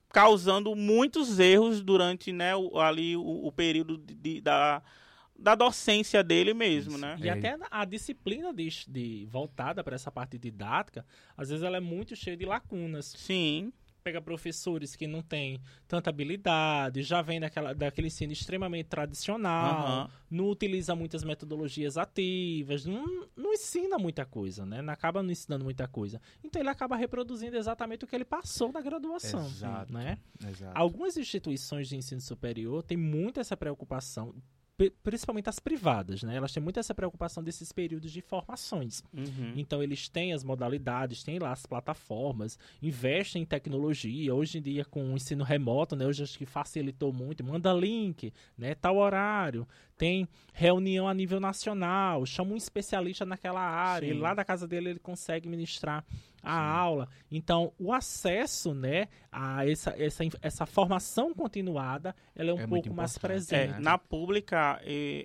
causando 0.09 0.75
muitos 0.75 1.39
erros 1.39 1.81
durante 1.81 2.31
né, 2.31 2.55
o, 2.55 2.79
ali 2.79 3.17
o, 3.17 3.47
o 3.47 3.51
período 3.51 3.97
de- 3.97 4.13
de- 4.13 4.41
da, 4.41 4.81
da 5.37 5.55
docência 5.55 6.23
dele 6.23 6.53
mesmo, 6.53 6.97
né? 6.99 7.17
E 7.19 7.27
É. 7.27 7.31
até 7.31 7.57
a 7.71 7.83
disciplina 7.83 8.53
de, 8.53 8.69
de- 8.87 9.25
voltada 9.31 9.83
para 9.83 9.95
essa 9.95 10.11
parte 10.11 10.37
didática, 10.37 11.03
às 11.35 11.49
vezes 11.49 11.63
ela 11.63 11.77
é 11.77 11.79
muito 11.79 12.15
cheia 12.15 12.37
de 12.37 12.45
lacunas. 12.45 13.07
Sim, 13.17 13.73
Pega 14.03 14.21
professores 14.21 14.97
que 14.97 15.07
não 15.07 15.21
têm 15.21 15.61
tanta 15.87 16.09
habilidade, 16.09 17.03
já 17.03 17.21
vem 17.21 17.39
daquela, 17.39 17.73
daquele 17.73 18.07
ensino 18.07 18.33
extremamente 18.33 18.87
tradicional, 18.87 19.87
Aham. 19.87 20.09
não 20.29 20.49
utiliza 20.49 20.93
muitas 20.93 21.23
metodologias 21.23 21.97
ativas, 21.97 22.83
não, 22.85 23.29
não 23.33 23.53
ensina 23.53 23.97
muita 23.97 24.25
coisa, 24.25 24.65
né? 24.65 24.81
Não 24.81 24.91
acaba 24.91 25.23
não 25.23 25.31
ensinando 25.31 25.63
muita 25.63 25.87
coisa. 25.87 26.19
Então 26.43 26.61
ele 26.61 26.69
acaba 26.69 26.97
reproduzindo 26.97 27.55
exatamente 27.55 28.03
o 28.03 28.07
que 28.07 28.13
ele 28.13 28.25
passou 28.25 28.73
na 28.73 28.81
graduação, 28.81 29.45
Exato. 29.45 29.93
né? 29.93 30.17
Exato. 30.45 30.77
Algumas 30.77 31.15
instituições 31.15 31.87
de 31.87 31.95
ensino 31.95 32.19
superior 32.19 32.83
têm 32.83 32.97
muito 32.97 33.39
essa 33.39 33.55
preocupação, 33.55 34.35
principalmente 35.03 35.49
as 35.49 35.59
privadas, 35.59 36.23
né? 36.23 36.35
Elas 36.35 36.51
têm 36.51 36.61
muito 36.61 36.79
essa 36.79 36.95
preocupação 36.95 37.43
desses 37.43 37.71
períodos 37.71 38.11
de 38.11 38.21
formações. 38.21 39.03
Uhum. 39.13 39.53
Então 39.55 39.83
eles 39.83 40.09
têm 40.09 40.33
as 40.33 40.43
modalidades, 40.43 41.23
têm 41.23 41.37
lá 41.39 41.51
as 41.51 41.65
plataformas, 41.65 42.57
investem 42.81 43.43
em 43.43 43.45
tecnologia. 43.45 44.33
Hoje 44.33 44.57
em 44.57 44.61
dia 44.61 44.83
com 44.83 45.13
o 45.13 45.15
ensino 45.15 45.43
remoto, 45.43 45.95
né, 45.95 46.05
hoje 46.05 46.23
acho 46.23 46.37
que 46.37 46.45
facilitou 46.45 47.13
muito, 47.13 47.43
manda 47.43 47.71
link, 47.71 48.33
né, 48.57 48.73
tal 48.73 48.97
horário, 48.97 49.67
tem 50.03 50.27
reunião 50.51 51.07
a 51.07 51.13
nível 51.13 51.39
nacional, 51.39 52.25
chama 52.25 52.51
um 52.53 52.57
especialista 52.57 53.25
naquela 53.25 53.61
área, 53.61 54.09
Sim. 54.09 54.15
e 54.15 54.19
lá 54.19 54.33
da 54.33 54.43
casa 54.43 54.67
dele 54.67 54.89
ele 54.89 54.99
consegue 54.99 55.47
ministrar 55.47 56.03
a 56.45 56.59
aula. 56.59 57.07
Então, 57.31 57.71
o 57.79 57.93
acesso, 57.93 58.73
né, 58.73 59.07
a 59.31 59.65
essa, 59.65 59.95
essa, 59.97 60.23
essa 60.41 60.65
formação 60.65 61.33
continuada, 61.33 62.13
ela 62.35 62.49
é 62.51 62.53
um 62.53 62.59
É 62.59 62.67
pouco 62.67 62.93
mais 62.93 63.15
importante, 63.15 63.55
É, 63.55 63.59
presente. 63.67 63.81
na 63.81 63.97
pública, 63.97 64.79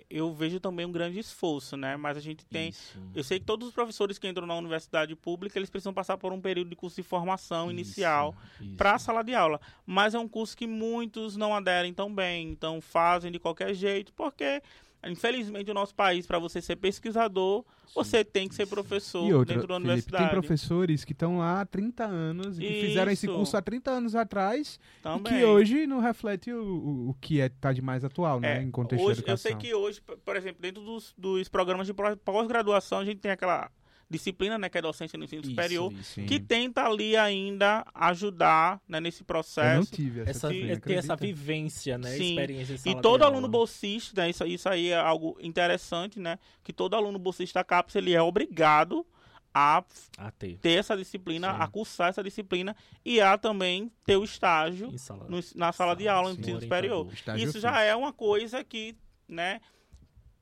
eu 0.09 0.33
vejo 0.33 0.61
também 0.61 0.87
um 0.87 0.93
grande 0.93 1.19
esforço, 1.19 1.77
né? 1.77 1.97
Mas 1.97 2.17
a 2.17 2.21
gente 2.21 2.47
tem. 2.47 2.69
Isso. 2.69 3.03
Eu 3.17 3.25
sei 3.25 3.41
que 3.41 3.45
todos 3.45 3.67
os 3.67 3.75
professores 3.75 4.17
que 4.17 4.29
entram 4.29 4.47
na 4.47 4.55
universidade 4.55 5.15
pública, 5.17 5.59
eles 5.59 5.69
precisam 5.69 5.93
passar 5.93 6.17
por 6.17 6.33
um 6.33 6.41
período 6.41 6.71
de 6.71 6.77
curso 6.77 6.95
de 6.97 7.03
formação 7.03 7.69
inicial 7.69 8.33
Isso, 8.61 8.77
para 8.77 8.95
a 8.95 8.99
sala 8.99 9.25
de 9.25 9.35
aula. 9.35 9.61
Mas 9.85 10.15
é 10.15 10.19
um 10.21 10.29
curso 10.29 10.57
que 10.57 10.69
muitos 10.69 11.37
não 11.37 11.53
aderem 11.53 11.93
tão 11.93 12.15
bem, 12.15 12.49
então 12.49 12.81
fazem 12.81 13.33
de 13.33 13.41
qualquer 13.41 13.75
jeito, 13.75 14.13
porque 14.13 14.63
infelizmente 15.05 15.71
o 15.71 15.75
nosso 15.75 15.95
país, 15.95 16.27
para 16.27 16.39
você 16.39 16.61
ser 16.61 16.77
pesquisador, 16.77 17.65
você 17.95 18.25
tem 18.25 18.49
que 18.49 18.55
ser 18.55 18.67
professor 18.67 19.27
E 19.27 19.33
outra, 19.33 19.55
dentro 19.55 19.69
da 19.69 19.75
Felipe, 19.75 19.89
universidade. 19.89 20.25
tem 20.25 20.33
professores 20.33 21.05
que 21.05 21.13
estão 21.13 21.39
lá 21.39 21.61
há 21.61 21.67
30 21.67 22.05
anos 22.05 22.59
e 22.59 22.63
que 22.63 22.81
fizeram 22.87 23.11
esse 23.13 23.27
curso 23.27 23.57
há 23.57 23.63
30 23.63 23.91
anos 23.91 24.15
atrás 24.15 24.79
também. 25.03 25.33
e 25.33 25.37
que 25.39 25.45
hoje 25.45 25.87
não 25.87 26.01
reflete 26.01 26.53
o, 26.53 26.63
o, 26.63 27.11
o 27.11 27.15
que 27.21 27.41
é, 27.41 27.49
tá 27.49 27.73
de 27.73 27.81
mais 27.81 28.05
atual, 28.05 28.41
né? 28.41 28.59
É, 28.59 28.63
em 28.63 28.71
contexto 28.71 29.05
hoje, 29.05 29.23
de 29.23 29.31
eu 29.31 29.37
sei 29.37 29.55
que 29.55 29.73
hoje, 29.75 30.01
por 30.25 30.37
exemplo, 30.37 30.61
dentro 30.61 30.83
dos, 30.83 31.15
dos 31.17 31.49
programas 31.49 31.87
de 31.87 31.95
pós-graduação, 32.25 32.99
a 32.99 33.05
gente 33.05 33.19
tem 33.21 33.31
aquela 33.31 33.71
disciplina, 34.11 34.57
né, 34.57 34.69
que 34.69 34.79
é 34.79 34.83
docência 34.83 35.19
no 35.19 35.25
ensino 35.25 35.43
Isso, 35.43 35.51
superior, 35.51 35.93
isso. 35.93 36.23
Que 36.25 36.41
tenta 36.41 36.85
ali 36.87 37.17
ainda 37.17 37.85
ajudar 37.95 38.81
né, 38.89 39.01
nesse 39.01 39.19
Eu 39.21 39.23
não 39.23 39.27
processo. 39.27 39.91
tive 39.93 40.21
essa, 40.23 40.31
essa, 40.31 40.55
é 40.55 40.77
ter 40.77 40.95
essa 40.95 41.15
vivência, 41.17 41.99
né? 41.99 42.11
Sim. 42.17 42.31
Experiência 42.31 42.75
E 42.75 42.79
sala 42.79 43.03
todo 43.03 43.23
aluno 43.23 43.39
aula. 43.47 43.49
bolsista, 43.49 44.23
né, 44.23 44.31
isso, 44.31 44.45
isso 44.47 44.69
aí 44.69 44.89
é 44.89 44.97
algo 44.97 45.37
interessante, 45.41 46.19
né? 46.19 46.39
Que 46.65 46.73
todo 46.73 46.95
aluno 46.97 47.19
bolsista 47.19 47.63
CAPES, 47.63 47.97
ele 47.97 48.15
é 48.15 48.23
obrigado 48.23 49.07
a 49.53 49.83
a 50.19 50.31
ter 50.31 50.59
ter 50.59 50.79
essa 50.79 50.97
disciplina, 50.97 51.51
Sim. 51.53 51.57
a 51.61 51.67
cursar 51.67 52.09
essa 52.11 52.23
disciplina 52.23 52.77
e 53.05 53.21
a 53.21 53.37
também 53.39 53.91
ter 54.05 54.17
o 54.17 54.23
estágio 54.25 54.97
sala, 54.99 55.27
no- 55.29 55.41
na 55.57 55.73
sala 55.73 55.97
de 55.97 56.07
aula 56.07 56.29
no 56.31 56.35
Sim. 56.37 56.41
ensino 56.43 56.57
Orientador. 56.59 56.79
superior. 56.89 57.13
Estágio 57.15 57.49
Isso 57.49 57.59
já 57.61 57.81
é 57.81 57.95
uma 57.97 58.13
coisa 58.13 58.63
que, 58.63 58.95
né, 59.27 59.61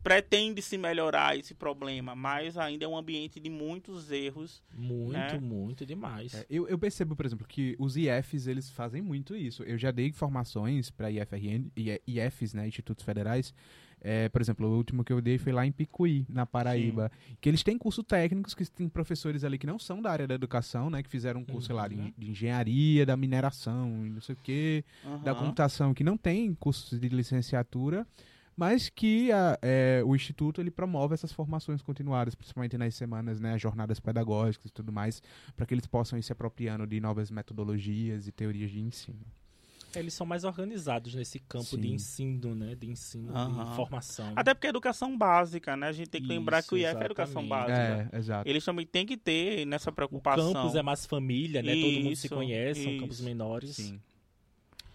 pretende 0.06 0.62
se 0.62 0.78
melhorar 0.78 1.36
esse 1.36 1.52
problema, 1.52 2.14
mas 2.14 2.56
ainda 2.56 2.84
é 2.84 2.88
um 2.88 2.96
ambiente 2.96 3.40
de 3.40 3.50
muitos 3.50 4.12
erros. 4.12 4.62
muito, 4.72 5.12
né? 5.18 5.38
muito 5.40 5.84
demais. 5.84 6.32
É, 6.32 6.46
eu, 6.48 6.68
eu 6.68 6.78
percebo, 6.78 7.16
por 7.16 7.26
exemplo, 7.26 7.44
que 7.44 7.74
os 7.76 7.96
IFs, 7.96 8.46
eles 8.46 8.70
fazem 8.70 9.02
muito 9.02 9.34
isso. 9.34 9.64
Eu 9.64 9.76
já 9.76 9.90
dei 9.90 10.12
formações 10.12 10.90
para 10.90 11.10
IFRN, 11.10 11.72
IFs, 12.06 12.54
né, 12.54 12.68
Institutos 12.68 13.04
Federais. 13.04 13.52
É, 14.00 14.28
por 14.28 14.40
exemplo, 14.40 14.68
o 14.68 14.76
último 14.76 15.02
que 15.02 15.12
eu 15.12 15.20
dei 15.20 15.38
foi 15.38 15.52
lá 15.52 15.66
em 15.66 15.72
Picuí, 15.72 16.24
na 16.28 16.46
Paraíba. 16.46 17.10
Que 17.40 17.48
eles 17.48 17.64
têm 17.64 17.76
curso 17.76 18.04
técnicos, 18.04 18.54
que 18.54 18.64
tem 18.70 18.88
professores 18.88 19.42
ali 19.42 19.58
que 19.58 19.66
não 19.66 19.78
são 19.78 20.00
da 20.00 20.12
área 20.12 20.26
da 20.28 20.36
educação, 20.36 20.88
né, 20.88 21.02
que 21.02 21.10
fizeram 21.10 21.40
um 21.40 21.44
curso, 21.44 21.66
sei 21.66 21.74
lá, 21.74 21.88
de, 21.88 21.96
Uhum. 21.96 22.12
de 22.16 22.30
engenharia, 22.30 23.04
da 23.04 23.16
mineração, 23.16 24.06
e 24.06 24.10
não 24.10 24.20
sei 24.20 24.34
o 24.36 24.38
quê, 24.40 24.84
da 25.24 25.32
Aham. 25.32 25.40
computação, 25.40 25.92
que 25.92 26.04
não 26.04 26.16
tem 26.16 26.54
cursos 26.54 27.00
de 27.00 27.08
licenciatura, 27.08 28.06
mas 28.56 28.88
que 28.88 29.30
a- 29.30 29.58
é, 29.60 30.02
o 30.04 30.14
Instituto 30.16 30.60
ele 30.60 30.70
promove 30.70 31.14
essas 31.14 31.30
formações 31.32 31.82
continuadas, 31.82 32.34
principalmente 32.34 32.76
nas 32.78 32.94
semanas, 32.94 33.38
né, 33.40 33.54
as 33.54 33.60
jornadas 33.60 34.00
pedagógicas 34.00 34.70
e 34.70 34.72
tudo 34.74 34.90
mais, 34.92 35.22
para 35.54 35.66
que 35.66 35.74
eles 35.74 35.86
possam 35.86 36.18
ir 36.18 36.22
se 36.22 36.32
apropriando 36.32 36.86
de 36.86 36.98
novas 37.00 37.30
metodologias 37.30 38.26
e 38.26 38.32
teorias 38.32 38.70
de 38.70 38.80
ensino. 38.80 39.20
Eles 39.94 40.12
são 40.12 40.26
mais 40.26 40.44
organizados 40.44 41.14
nesse 41.14 41.38
campo 41.38 41.64
Sim. 41.64 41.80
de 41.80 41.88
ensino, 41.92 42.54
né? 42.54 42.74
De 42.74 42.86
ensino, 42.86 43.32
de 43.32 43.76
formação. 43.76 44.30
Até 44.36 44.52
porque 44.52 44.66
é 44.66 44.70
educação 44.70 45.16
básica, 45.16 45.74
né? 45.74 45.86
A 45.88 45.92
gente 45.92 46.10
tem 46.10 46.20
que 46.20 46.28
lembrar 46.28 46.58
Isso, 46.58 46.68
que 46.68 46.74
o 46.74 46.78
IF 46.78 46.96
é 47.00 47.04
educação 47.06 47.46
básica. 47.48 48.10
É, 48.12 48.18
exato. 48.18 48.46
Eles 48.48 48.62
também 48.62 48.84
têm 48.84 49.06
que 49.06 49.16
ter 49.16 49.64
nessa 49.64 49.88
o 49.88 49.92
preocupação. 49.94 50.52
campus 50.52 50.74
é 50.74 50.82
mais 50.82 51.06
família, 51.06 51.62
né? 51.62 51.74
Todo 51.76 51.92
mundo 52.02 52.16
se 52.16 52.26
Isso, 52.26 52.34
conhece, 52.34 52.82
são 52.82 52.92
isso. 52.92 53.00
campos 53.00 53.20
menores. 53.22 53.70
Sim. 53.76 53.98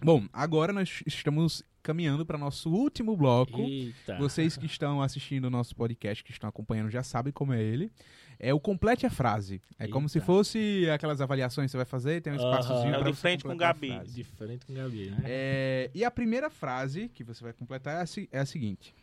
Bom, 0.03 0.25
agora 0.33 0.73
nós 0.73 1.03
estamos 1.05 1.63
caminhando 1.83 2.25
para 2.25 2.37
nosso 2.37 2.71
último 2.71 3.15
bloco. 3.15 3.61
Eita. 3.61 4.17
Vocês 4.17 4.57
que 4.57 4.65
estão 4.65 5.01
assistindo 5.01 5.45
o 5.45 5.49
nosso 5.49 5.75
podcast, 5.75 6.23
que 6.23 6.31
estão 6.31 6.49
acompanhando, 6.49 6.89
já 6.89 7.03
sabem 7.03 7.31
como 7.31 7.53
é 7.53 7.61
ele. 7.61 7.91
É 8.39 8.51
o 8.53 8.59
complete 8.59 9.05
a 9.05 9.11
frase. 9.11 9.61
É 9.77 9.87
como 9.87 10.09
se 10.09 10.17
Eita. 10.17 10.25
fosse 10.25 10.89
aquelas 10.91 11.21
avaliações 11.21 11.67
que 11.67 11.71
você 11.71 11.77
vai 11.77 11.85
fazer, 11.85 12.21
tem 12.21 12.33
um 12.33 12.35
espaçozinho 12.35 12.93
É 12.95 12.97
o 12.97 13.01
pra 13.01 13.11
de 13.11 13.17
frente 13.17 13.43
com 13.43 13.51
a 13.51 13.55
Gabi. 13.55 13.89
frase. 13.89 14.13
Diferente 14.15 14.65
com 14.65 14.73
o 14.73 14.75
Gabi, 14.75 15.11
né? 15.11 15.17
É, 15.23 15.91
e 15.93 16.03
a 16.03 16.09
primeira 16.09 16.49
frase 16.49 17.07
que 17.09 17.23
você 17.23 17.43
vai 17.43 17.53
completar 17.53 17.95
é 17.95 18.01
a, 18.01 18.05
é 18.31 18.39
a 18.39 18.45
seguinte: 18.45 18.95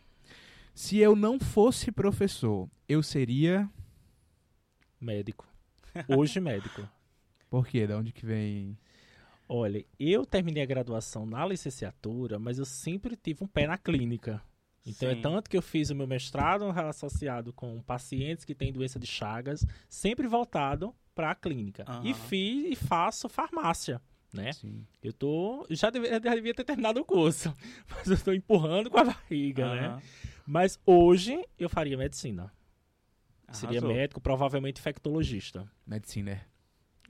Se 0.74 0.98
eu 0.98 1.14
não 1.14 1.38
fosse 1.38 1.92
professor, 1.92 2.68
eu 2.88 3.02
seria. 3.04 3.68
Médico. 5.00 5.46
Hoje 6.08 6.40
médico. 6.40 6.88
Por 7.48 7.66
quê? 7.68 7.86
Da 7.86 7.96
onde 7.96 8.12
que 8.12 8.26
vem? 8.26 8.76
Olha, 9.48 9.84
eu 9.98 10.26
terminei 10.26 10.62
a 10.62 10.66
graduação 10.66 11.24
na 11.24 11.46
licenciatura, 11.46 12.38
mas 12.38 12.58
eu 12.58 12.66
sempre 12.66 13.16
tive 13.16 13.42
um 13.42 13.46
pé 13.46 13.66
na 13.66 13.78
clínica. 13.78 14.42
Então 14.84 15.08
é 15.08 15.14
Sim. 15.14 15.20
tanto 15.22 15.48
que 15.48 15.56
eu 15.56 15.62
fiz 15.62 15.90
o 15.90 15.94
meu 15.94 16.06
mestrado 16.06 16.64
associado 16.70 17.52
com 17.52 17.80
pacientes 17.82 18.44
que 18.44 18.54
têm 18.54 18.72
doença 18.72 18.98
de 18.98 19.06
Chagas, 19.06 19.64
sempre 19.88 20.26
voltado 20.26 20.94
para 21.14 21.30
a 21.30 21.34
clínica. 21.34 21.84
E 22.02 22.10
Aham. 22.10 22.14
fiz 22.14 22.72
e 22.72 22.76
faço 22.76 23.28
farmácia, 23.28 24.00
né? 24.32 24.52
Sim. 24.52 24.86
Eu 25.02 25.12
tô 25.12 25.66
já 25.70 25.90
devia, 25.90 26.20
devia 26.20 26.54
ter 26.54 26.64
terminado 26.64 27.00
o 27.00 27.04
curso, 27.04 27.52
mas 27.90 28.06
eu 28.06 28.14
estou 28.14 28.34
empurrando 28.34 28.90
com 28.90 28.98
a 28.98 29.04
barriga, 29.04 29.74
né? 29.74 29.86
Aham. 29.88 30.02
Mas 30.46 30.80
hoje 30.86 31.42
eu 31.58 31.68
faria 31.68 31.96
medicina. 31.96 32.52
Seria 33.52 33.78
Arrasou. 33.78 33.94
médico, 33.94 34.20
provavelmente 34.20 34.78
infectologista. 34.78 35.70
Medicina. 35.86 36.40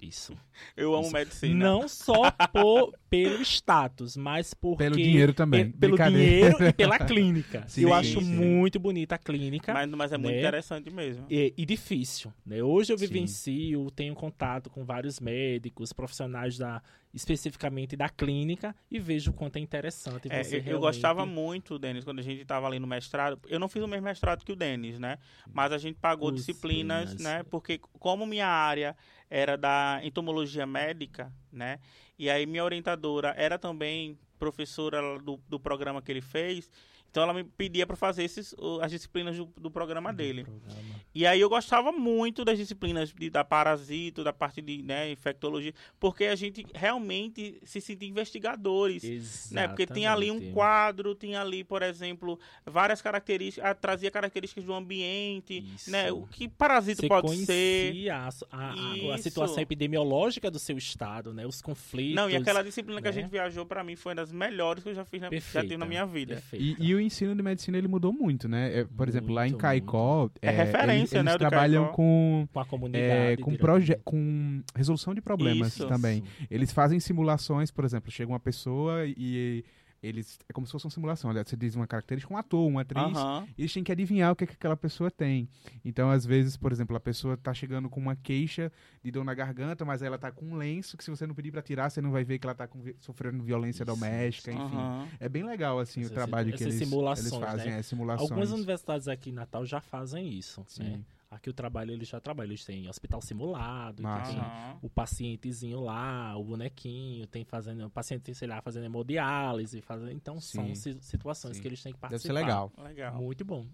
Isso. 0.00 0.36
Eu 0.76 0.94
amo 0.94 1.02
Isso. 1.04 1.12
medicina. 1.12 1.54
Não 1.64 1.88
só 1.88 2.30
por, 2.52 2.94
pelo 3.10 3.42
status, 3.42 4.16
mas 4.16 4.54
porque... 4.54 4.84
Pelo 4.84 4.96
dinheiro 4.96 5.34
também. 5.34 5.72
pe- 5.72 5.78
Pelo 5.78 5.96
dinheiro 5.98 6.56
e 6.64 6.72
pela 6.72 6.98
clínica. 6.98 7.64
Sim, 7.68 7.82
Eu 7.82 7.88
sim, 7.88 7.94
acho 7.94 8.20
sim. 8.20 8.26
muito 8.36 8.78
bonita 8.78 9.16
a 9.16 9.18
clínica. 9.18 9.72
Mas, 9.74 9.90
mas 9.90 10.12
é 10.12 10.16
muito 10.18 10.34
né? 10.34 10.38
interessante 10.40 10.88
mesmo. 10.90 11.26
E, 11.28 11.52
e 11.56 11.66
difícil, 11.66 12.32
né? 12.46 12.62
Hoje 12.62 12.92
eu 12.92 12.98
Sim. 12.98 13.06
vivencio, 13.06 13.90
tenho 13.90 14.14
contato 14.14 14.70
com 14.70 14.84
vários 14.84 15.18
médicos, 15.18 15.92
profissionais 15.92 16.56
da 16.56 16.80
especificamente 17.12 17.96
da 17.96 18.08
clínica 18.08 18.76
e 18.90 18.98
vejo 18.98 19.30
o 19.30 19.34
quanto 19.34 19.56
é 19.56 19.60
interessante 19.60 20.28
É, 20.30 20.42
você 20.44 20.56
eu, 20.56 20.58
eu 20.58 20.64
realmente- 20.64 20.80
gostava 20.80 21.24
muito, 21.26 21.78
Denis, 21.78 22.04
quando 22.04 22.18
a 22.18 22.22
gente 22.22 22.42
estava 22.42 22.66
ali 22.66 22.78
no 22.78 22.86
mestrado. 22.86 23.40
Eu 23.48 23.58
não 23.58 23.66
fiz 23.68 23.82
o 23.82 23.88
mesmo 23.88 24.04
mestrado 24.04 24.44
que 24.44 24.52
o 24.52 24.56
Denis, 24.56 24.98
né? 24.98 25.18
Mas 25.52 25.72
a 25.72 25.78
gente 25.78 25.96
pagou 25.98 26.30
Disciplinas. 26.30 27.06
disciplinas, 27.10 27.38
né? 27.38 27.42
Porque 27.50 27.78
como 27.98 28.26
minha 28.26 28.46
área 28.46 28.94
era 29.30 29.56
da 29.56 30.00
entomologia 30.02 30.66
médica, 30.66 31.32
né? 31.52 31.78
E 32.18 32.28
aí 32.28 32.46
minha 32.46 32.64
orientadora 32.64 33.34
era 33.36 33.58
também 33.58 34.18
professora 34.38 35.18
do, 35.18 35.40
do 35.48 35.60
programa 35.60 36.00
que 36.00 36.10
ele 36.10 36.20
fez. 36.20 36.70
Então 37.10 37.22
ela 37.22 37.32
me 37.32 37.42
pedia 37.44 37.86
para 37.86 37.96
fazer 37.96 38.22
esses, 38.22 38.54
as 38.82 38.90
disciplinas 38.90 39.36
do, 39.36 39.46
do 39.56 39.70
programa 39.70 40.12
dele. 40.12 40.44
Programa. 40.44 41.00
E 41.14 41.26
aí 41.26 41.40
eu 41.40 41.48
gostava 41.48 41.90
muito 41.90 42.44
das 42.44 42.58
disciplinas 42.58 43.12
de, 43.12 43.30
da 43.30 43.42
parasito, 43.42 44.22
da 44.22 44.32
parte 44.32 44.60
de 44.60 44.82
né, 44.82 45.10
infectologia, 45.10 45.72
porque 45.98 46.24
a 46.24 46.36
gente 46.36 46.66
realmente 46.74 47.58
se 47.64 47.80
sente 47.80 48.06
investigadores. 48.06 49.50
Né? 49.50 49.66
Porque 49.68 49.86
tem 49.86 50.06
ali 50.06 50.30
um 50.30 50.34
Exatamente. 50.34 50.54
quadro, 50.54 51.14
tem 51.14 51.34
ali, 51.34 51.64
por 51.64 51.82
exemplo, 51.82 52.38
várias 52.64 53.00
características, 53.00 53.76
trazia 53.80 54.10
características 54.10 54.64
do 54.64 54.74
ambiente, 54.74 55.64
Isso. 55.74 55.90
né? 55.90 56.12
O 56.12 56.26
que 56.26 56.48
parasito 56.48 57.00
Você 57.00 57.08
pode 57.08 57.44
ser. 57.46 58.10
a, 58.10 58.28
a- 58.52 58.74
a- 59.14 59.18
situação 59.18 59.60
epidemiológica 59.60 60.50
do 60.50 60.58
seu 60.58 60.76
estado, 60.76 61.32
né? 61.32 61.46
Os 61.46 61.62
conflitos. 61.62 62.14
Não, 62.14 62.28
e 62.30 62.36
aquela 62.36 62.62
disciplina 62.62 63.00
que 63.00 63.08
a 63.08 63.12
né? 63.12 63.20
gente 63.22 63.30
viajou, 63.30 63.64
para 63.66 63.82
mim, 63.82 63.96
foi 63.96 64.10
uma 64.10 64.16
das 64.16 64.30
melhores 64.32 64.82
que 64.82 64.90
eu 64.90 64.94
já 64.94 65.04
fiz 65.04 65.20
na, 65.20 65.30
já 65.30 65.62
tive 65.62 65.76
na 65.76 65.86
minha 65.86 66.04
vida. 66.06 66.34
Perfeita. 66.34 66.82
E, 66.82 66.90
e 66.90 66.94
o 66.98 67.00
ensino 67.00 67.34
de 67.34 67.42
medicina 67.42 67.78
ele 67.78 67.88
mudou 67.88 68.12
muito, 68.12 68.48
né? 68.48 68.80
É, 68.80 68.84
por 68.84 69.08
exemplo, 69.08 69.32
lá 69.32 69.46
em 69.46 69.50
Muito, 69.50 69.60
Caicó, 69.60 70.30
É 70.42 70.50
referência, 70.50 71.16
eles, 71.18 71.24
né, 71.24 71.30
eles 71.32 71.36
trabalham 71.38 71.84
Caicó. 71.84 71.96
com 71.96 72.48
Com 72.52 72.60
a 72.60 72.64
comunidade. 72.64 73.04
é, 73.04 73.36
com, 73.36 73.56
proje 73.56 73.96
com 74.04 74.62
resolução 74.74 75.14
de 75.14 75.20
problemas 75.20 75.68
Isso. 75.68 75.86
também. 75.88 76.22
Eles 76.50 76.72
fazem 76.72 77.00
simulações, 77.00 77.70
por 77.70 77.84
exemplo, 77.84 78.10
chega 78.10 78.30
uma 78.30 78.40
pessoa 78.40 79.06
e 79.06 79.64
eles 80.02 80.38
é 80.48 80.52
como 80.52 80.66
se 80.66 80.72
fosse 80.72 80.84
uma 80.86 80.90
simulação. 80.90 81.30
Aliás, 81.30 81.48
você 81.48 81.56
diz 81.56 81.74
uma 81.74 81.86
característica, 81.86 82.32
um 82.32 82.36
ator, 82.36 82.66
uma 82.66 82.82
atriz, 82.82 83.02
Aham. 83.16 83.46
e 83.56 83.62
eles 83.62 83.72
têm 83.72 83.82
que 83.82 83.90
adivinhar 83.92 84.32
o 84.32 84.36
que, 84.36 84.44
é 84.44 84.46
que 84.46 84.52
aquela 84.54 84.76
pessoa 84.76 85.10
tem. 85.10 85.48
Então, 85.84 86.10
às 86.10 86.24
vezes, 86.24 86.56
por 86.56 86.70
exemplo, 86.72 86.96
a 86.96 87.00
pessoa 87.00 87.36
tá 87.36 87.52
chegando 87.52 87.88
com 87.90 87.98
uma 88.00 88.14
queixa 88.14 88.70
de 89.02 89.10
dor 89.10 89.24
na 89.24 89.34
garganta, 89.34 89.84
mas 89.84 90.02
ela 90.02 90.18
tá 90.18 90.30
com 90.30 90.46
um 90.46 90.56
lenço 90.56 90.96
que 90.96 91.04
se 91.04 91.10
você 91.10 91.26
não 91.26 91.34
pedir 91.34 91.50
pra 91.50 91.62
tirar, 91.62 91.90
você 91.90 92.00
não 92.00 92.10
vai 92.10 92.24
ver 92.24 92.38
que 92.38 92.46
ela 92.46 92.54
tá 92.54 92.66
com 92.68 92.82
sofrendo 93.00 93.42
violência 93.42 93.82
Isso, 93.82 93.92
doméstica, 93.92 94.52
enfim. 94.52 94.76
aham. 94.76 95.08
É 95.18 95.28
bem 95.28 95.44
legal, 95.44 95.78
assim, 95.78 96.00
Essas 96.00 96.12
o 96.12 96.14
trabalho 96.14 96.52
que 96.52 96.62
eles, 96.62 96.80
eles 96.80 97.36
fazem, 97.36 97.72
né? 97.72 97.78
é, 97.78 97.82
simulações. 97.82 98.30
Algumas 98.30 98.52
universidades 98.52 99.08
aqui 99.08 99.30
em 99.30 99.32
Natal 99.34 99.64
já 99.66 99.80
fazem 99.80 100.28
isso. 100.28 100.64
Sim. 100.68 100.82
Né? 100.84 101.00
Aqui 101.30 101.50
o 101.50 101.52
trabalho 101.52 101.92
eles 101.92 102.08
já 102.08 102.18
trabalham. 102.20 102.50
Eles 102.50 102.64
têm 102.64 102.88
hospital 102.88 103.20
simulado, 103.20 104.00
então 104.02 104.22
tem 104.22 104.38
o 104.80 104.88
pacientezinho 104.88 105.80
lá, 105.80 106.34
o 106.36 106.42
bonequinho, 106.42 107.26
tem 107.26 107.44
fazendo, 107.44 107.84
o 107.86 107.90
paciente, 107.90 108.34
sei 108.34 108.48
lá, 108.48 108.62
fazendo 108.62 108.86
hemodiálise, 108.86 109.82
fazendo, 109.82 110.10
então 110.10 110.40
Sim. 110.40 110.56
são 110.56 110.74
si- 110.74 110.98
situações 111.02 111.56
Sim. 111.56 111.62
que 111.62 111.68
eles 111.68 111.82
têm 111.82 111.92
que 111.92 111.98
Deve 112.00 112.10
participar. 112.12 112.34
ser 112.34 112.40
legal. 112.40 112.72
Legal. 112.78 113.14
Muito 113.14 113.44
bom. 113.44 113.66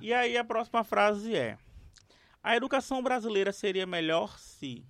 E 0.00 0.12
aí 0.12 0.38
a 0.38 0.44
próxima 0.44 0.82
frase 0.84 1.34
é: 1.34 1.58
A 2.42 2.56
educação 2.56 3.02
brasileira 3.02 3.52
seria 3.52 3.86
melhor 3.86 4.38
se. 4.38 4.82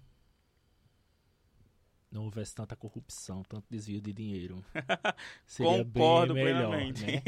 Não 2.17 2.25
houvesse 2.25 2.55
tanta 2.55 2.75
corrupção, 2.75 3.43
tanto 3.47 3.67
desvio 3.69 4.01
de 4.01 4.11
dinheiro. 4.11 4.65
Seria 5.45 5.85
Concordo 5.85 6.33
bem 6.33 6.45
melhor, 6.45 6.71
plenamente. 6.71 7.05
né? 7.05 7.23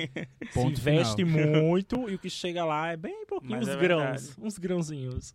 Se 0.46 0.54
Ponto 0.54 0.80
investe 0.80 1.24
muito 1.26 2.08
e 2.08 2.14
o 2.14 2.18
que 2.18 2.30
chega 2.30 2.64
lá 2.64 2.88
é 2.92 2.96
bem 2.96 3.26
pouquinho, 3.26 3.52
Mas 3.52 3.68
uns 3.68 3.74
é 3.74 3.76
grãos, 3.78 4.02
verdade. 4.22 4.34
uns 4.40 4.56
grãozinhos. 4.58 5.34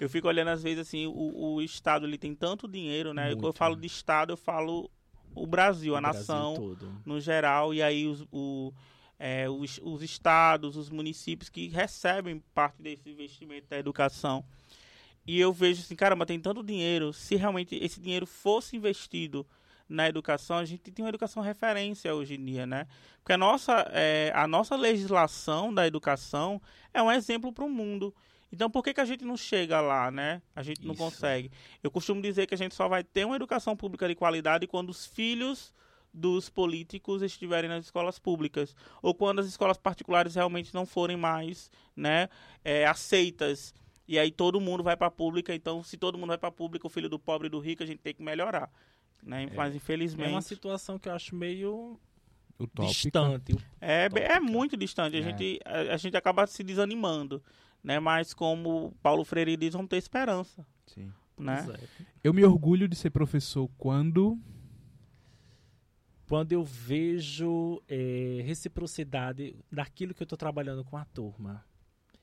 Eu 0.00 0.08
fico 0.08 0.28
olhando 0.28 0.48
às 0.48 0.62
vezes 0.62 0.78
assim, 0.86 1.06
o, 1.08 1.54
o 1.54 1.60
Estado 1.62 2.06
ele 2.06 2.16
tem 2.16 2.32
tanto 2.32 2.68
dinheiro, 2.68 3.12
né? 3.12 3.30
Quando 3.30 3.38
eu 3.38 3.42
Muito. 3.46 3.56
falo 3.58 3.74
de 3.74 3.86
Estado, 3.88 4.32
eu 4.32 4.36
falo 4.36 4.88
o 5.34 5.46
Brasil, 5.48 5.96
a 5.96 5.98
O 5.98 6.00
Brasil 6.00 6.18
nação 6.20 6.54
todo. 6.54 6.92
no 7.04 7.20
geral, 7.20 7.74
e 7.74 7.82
aí 7.82 8.06
os, 8.06 8.24
o, 8.30 8.72
é, 9.18 9.48
os, 9.50 9.80
os 9.82 10.00
estados, 10.02 10.76
os 10.76 10.88
municípios 10.90 11.48
que 11.48 11.66
recebem 11.68 12.40
parte 12.54 12.80
desse 12.80 13.10
investimento 13.10 13.66
da 13.68 13.78
educação. 13.78 14.44
E 15.26 15.38
eu 15.38 15.52
vejo 15.52 15.82
assim, 15.82 15.94
caramba, 15.94 16.26
tem 16.26 16.40
tanto 16.40 16.62
dinheiro. 16.62 17.12
Se 17.12 17.36
realmente 17.36 17.76
esse 17.76 18.00
dinheiro 18.00 18.26
fosse 18.26 18.76
investido 18.76 19.46
na 19.88 20.08
educação, 20.08 20.56
a 20.56 20.64
gente 20.64 20.90
tem 20.90 21.04
uma 21.04 21.10
educação 21.10 21.42
referência 21.42 22.14
hoje 22.14 22.34
em 22.34 22.44
dia, 22.44 22.66
né? 22.66 22.86
Porque 23.18 23.32
a 23.32 23.38
nossa, 23.38 23.86
é, 23.92 24.32
a 24.34 24.46
nossa 24.46 24.74
legislação 24.74 25.72
da 25.72 25.86
educação 25.86 26.60
é 26.92 27.02
um 27.02 27.12
exemplo 27.12 27.52
para 27.52 27.64
o 27.64 27.70
mundo. 27.70 28.14
Então, 28.50 28.70
por 28.70 28.82
que, 28.82 28.92
que 28.92 29.00
a 29.00 29.04
gente 29.04 29.24
não 29.24 29.36
chega 29.36 29.80
lá, 29.80 30.10
né? 30.10 30.42
A 30.54 30.62
gente 30.62 30.84
não 30.84 30.92
Isso. 30.92 31.02
consegue. 31.02 31.50
Eu 31.82 31.90
costumo 31.90 32.20
dizer 32.20 32.46
que 32.46 32.54
a 32.54 32.58
gente 32.58 32.74
só 32.74 32.88
vai 32.88 33.02
ter 33.02 33.24
uma 33.24 33.36
educação 33.36 33.76
pública 33.76 34.06
de 34.06 34.14
qualidade 34.14 34.66
quando 34.66 34.90
os 34.90 35.06
filhos 35.06 35.72
dos 36.12 36.50
políticos 36.50 37.22
estiverem 37.22 37.70
nas 37.70 37.86
escolas 37.86 38.18
públicas 38.18 38.76
ou 39.00 39.14
quando 39.14 39.38
as 39.38 39.46
escolas 39.46 39.78
particulares 39.78 40.34
realmente 40.34 40.74
não 40.74 40.84
forem 40.84 41.16
mais, 41.16 41.70
né, 41.96 42.28
é, 42.62 42.86
aceitas. 42.86 43.72
E 44.12 44.18
aí 44.18 44.30
todo 44.30 44.60
mundo 44.60 44.82
vai 44.82 44.94
para 44.94 45.06
a 45.06 45.10
pública. 45.10 45.54
Então, 45.54 45.82
se 45.82 45.96
todo 45.96 46.18
mundo 46.18 46.28
vai 46.28 46.36
para 46.36 46.50
a 46.50 46.52
pública, 46.52 46.86
o 46.86 46.90
filho 46.90 47.08
do 47.08 47.18
pobre 47.18 47.46
e 47.46 47.50
do 47.50 47.58
rico, 47.58 47.82
a 47.82 47.86
gente 47.86 48.00
tem 48.00 48.12
que 48.12 48.22
melhorar, 48.22 48.70
né? 49.22 49.48
Mas 49.56 49.72
É 49.72 49.76
infelizmente 49.76 50.28
uma 50.28 50.42
situação 50.42 50.98
que 50.98 51.08
eu 51.08 51.14
acho 51.14 51.34
meio 51.34 51.98
Utópica. 52.58 52.92
distante. 52.92 53.56
É, 53.80 54.10
é 54.34 54.38
muito 54.38 54.76
distante. 54.76 55.16
A, 55.16 55.20
É. 55.20 55.22
gente, 55.22 55.60
a, 55.64 55.94
a 55.94 55.96
gente 55.96 56.14
acaba 56.14 56.46
se 56.46 56.62
desanimando, 56.62 57.42
né? 57.82 57.98
Mas 58.00 58.34
como 58.34 58.94
Paulo 59.02 59.24
Freire 59.24 59.56
diz, 59.56 59.72
vamos 59.72 59.88
ter 59.88 59.96
esperança, 59.96 60.66
Sim. 60.88 61.10
né? 61.38 61.66
É. 61.72 62.04
Eu 62.22 62.34
me 62.34 62.44
orgulho 62.44 62.86
de 62.86 62.94
ser 62.96 63.08
professor 63.08 63.66
quando 63.78 64.38
Quando 66.28 66.52
eu 66.52 66.62
vejo 66.62 67.82
é, 67.88 68.42
reciprocidade 68.44 69.56
daquilo 69.70 70.12
que 70.14 70.22
eu 70.22 70.24
estou 70.26 70.36
trabalhando 70.38 70.84
com 70.84 70.98
a 70.98 71.04
turma. 71.06 71.64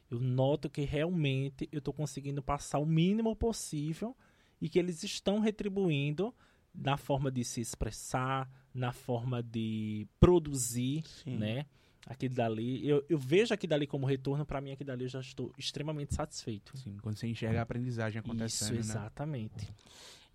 Eu 0.09 0.19
noto 0.19 0.69
que 0.69 0.81
realmente 0.81 1.69
eu 1.71 1.79
estou 1.79 1.93
conseguindo 1.93 2.41
passar 2.41 2.79
o 2.79 2.85
mínimo 2.85 3.35
possível 3.35 4.15
e 4.59 4.67
que 4.67 4.79
eles 4.79 5.03
estão 5.03 5.39
retribuindo 5.39 6.33
na 6.73 6.97
forma 6.97 7.31
de 7.31 7.43
se 7.43 7.61
expressar, 7.61 8.49
na 8.73 8.91
forma 8.91 9.41
de 9.41 10.07
produzir, 10.19 11.03
Sim. 11.23 11.37
né? 11.37 11.65
Aquilo 12.05 12.33
dali, 12.33 12.87
eu, 12.87 13.05
eu 13.07 13.19
vejo 13.19 13.53
aquilo 13.53 13.69
dali 13.69 13.85
como 13.85 14.05
retorno, 14.05 14.45
para 14.45 14.59
mim 14.61 14.71
aquilo 14.71 14.87
dali 14.87 15.03
eu 15.03 15.09
já 15.09 15.19
estou 15.19 15.53
extremamente 15.57 16.15
satisfeito. 16.15 16.75
Sim, 16.77 16.97
quando 17.01 17.17
você 17.17 17.27
enxerga 17.27 17.59
a 17.59 17.63
aprendizagem 17.63 18.19
acontecendo, 18.19 18.79
Isso, 18.79 18.93
né? 18.93 18.99
exatamente. 18.99 19.67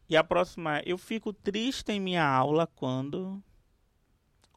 E 0.09 0.17
a 0.17 0.23
próxima 0.23 0.79
é, 0.79 0.83
eu 0.87 0.99
fico 0.99 1.33
triste 1.33 1.91
em 1.91 1.99
minha 1.99 2.25
aula 2.25 2.67
quando... 2.67 3.43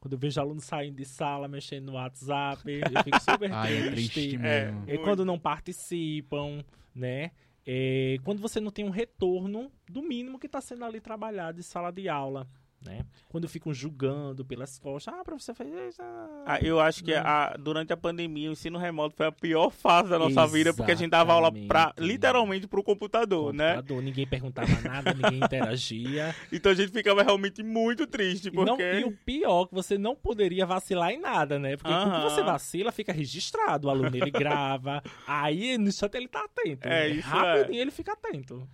Quando 0.00 0.12
eu 0.12 0.18
vejo 0.18 0.40
alunos 0.40 0.64
saindo 0.64 0.96
de 0.96 1.04
sala, 1.04 1.48
mexendo 1.48 1.86
no 1.86 1.92
WhatsApp, 1.94 2.62
eu 2.70 3.02
fico 3.04 3.20
super 3.20 3.50
Ai, 3.52 3.76
é 3.76 3.90
triste. 3.90 4.12
triste 4.12 4.36
É. 4.36 4.38
mesmo. 4.70 4.84
É 4.86 4.96
quando 4.98 5.24
não 5.24 5.38
participam, 5.38 6.64
né? 6.94 7.32
É 7.66 8.16
quando 8.24 8.40
você 8.40 8.60
não 8.60 8.70
tem 8.70 8.84
um 8.84 8.90
retorno 8.90 9.70
do 9.88 10.00
mínimo 10.02 10.38
que 10.38 10.46
está 10.46 10.60
sendo 10.60 10.84
ali 10.84 11.00
trabalhado 11.00 11.58
em 11.58 11.62
sala 11.62 11.90
de 11.90 12.08
aula, 12.08 12.48
né? 12.80 13.04
Quando 13.28 13.48
ficam 13.48 13.74
julgando 13.74 14.44
pelas 14.44 14.78
costas, 14.78 15.12
ah, 15.14 15.24
professor 15.24 15.54
fez 15.54 15.68
isso. 15.90 16.00
ah." 16.02 16.58
Eu 16.62 16.78
acho 16.80 17.02
que 17.04 17.12
a- 17.12 17.56
durante 17.58 17.92
a 17.92 17.96
pandemia 17.96 18.48
o 18.48 18.52
ensino 18.52 18.78
remoto 18.78 19.16
foi 19.16 19.26
a 19.26 19.32
pior 19.32 19.70
fase 19.70 20.08
da 20.10 20.18
nossa 20.18 20.46
vida, 20.46 20.72
porque 20.72 20.92
a 20.92 20.94
gente 20.94 21.10
dava 21.10 21.32
aula 21.32 21.50
pra, 21.50 21.80
Exatamente. 21.82 22.12
literalmente 22.12 22.66
pro 22.68 22.82
computador, 22.82 23.52
né? 23.52 23.74
Computador, 23.76 24.02
Ninguém 24.02 24.26
perguntava 24.26 24.80
nada, 24.82 25.12
ninguém 25.12 25.40
interagia. 25.44 26.34
Então 26.52 26.72
a 26.72 26.74
gente 26.74 26.92
ficava 26.92 27.22
realmente 27.22 27.62
muito 27.62 28.06
triste, 28.06 28.48
E, 28.48 28.50
não- 28.52 28.64
porque... 28.66 28.82
e 29.00 29.04
o 29.04 29.12
pior, 29.12 29.66
que 29.66 29.74
você 29.74 29.98
não 29.98 30.14
poderia 30.16 30.64
vacilar 30.64 31.10
em 31.10 31.20
nada, 31.20 31.58
né? 31.58 31.76
Porque 31.76 31.92
quando 31.92 32.22
você 32.22 32.42
vacila, 32.42 32.90
fica 32.92 33.12
registrado. 33.12 33.88
O 33.88 33.90
aluno 33.90 34.14
ele 34.16 34.30
grava. 34.30 35.02
aí 35.26 35.76
no 35.78 35.88
instante 35.88 36.16
ele 36.16 36.28
tá 36.28 36.44
atento. 36.44 36.86
É, 36.88 37.08
né? 37.08 37.08
isso 37.10 37.28
Rapidinho 37.28 37.80
ele 37.80 37.90
fica 37.90 38.12
atento. 38.12 38.66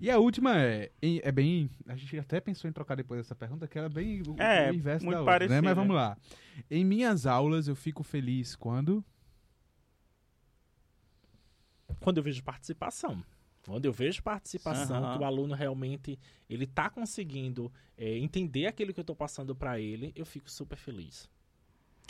E 0.00 0.10
a 0.10 0.18
última 0.18 0.58
é, 0.58 0.90
é 1.02 1.32
bem. 1.32 1.68
A 1.86 1.94
gente 1.96 2.18
até 2.18 2.40
pensou 2.40 2.68
em 2.68 2.72
trocar 2.72 2.94
depois 2.94 3.20
dessa 3.30 3.34
pergunta, 3.34 3.68
que 3.68 3.78
era 3.78 3.88
bem 3.88 4.22
o, 4.22 4.40
É, 4.40 4.70
o 4.70 4.74
inverso 4.74 5.04
muito 5.04 5.16
da 5.16 5.20
outra, 5.20 5.34
né? 5.34 5.38
parecida. 5.38 5.62
Mas 5.62 5.76
vamos 5.76 5.94
lá. 5.94 6.16
Em 6.70 6.84
minhas 6.84 7.26
aulas 7.26 7.68
eu 7.68 7.76
fico 7.76 8.02
feliz 8.02 8.56
quando. 8.56 9.04
Quando 12.00 12.18
eu 12.18 12.22
vejo 12.22 12.42
participação. 12.42 13.22
Quando 13.64 13.84
eu 13.84 13.92
vejo 13.92 14.22
participação, 14.22 15.04
Aham. 15.04 15.16
que 15.18 15.22
o 15.22 15.26
aluno 15.26 15.54
realmente 15.54 16.18
ele 16.48 16.66
tá 16.66 16.88
conseguindo 16.88 17.72
é, 17.96 18.18
entender 18.18 18.66
aquilo 18.66 18.92
que 18.92 19.00
eu 19.00 19.04
tô 19.04 19.14
passando 19.14 19.54
para 19.54 19.78
ele, 19.78 20.12
eu 20.16 20.24
fico 20.26 20.50
super 20.50 20.76
feliz. 20.76 21.30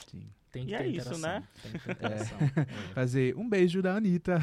Sim. 0.06 0.30
Tem 0.53 0.66
que 0.66 0.74
E 0.74 0.76
ter 0.76 0.82
é 0.84 0.86
isso, 0.88 1.14
interação. 1.14 1.18
né? 1.30 1.42
Tem 1.62 1.72
que 1.72 1.78
ter 1.78 1.92
interação. 1.92 2.38
É. 2.57 2.64
Fazer 2.94 3.36
um 3.36 3.48
beijo 3.48 3.80
da 3.80 3.94
Anitta. 3.96 4.38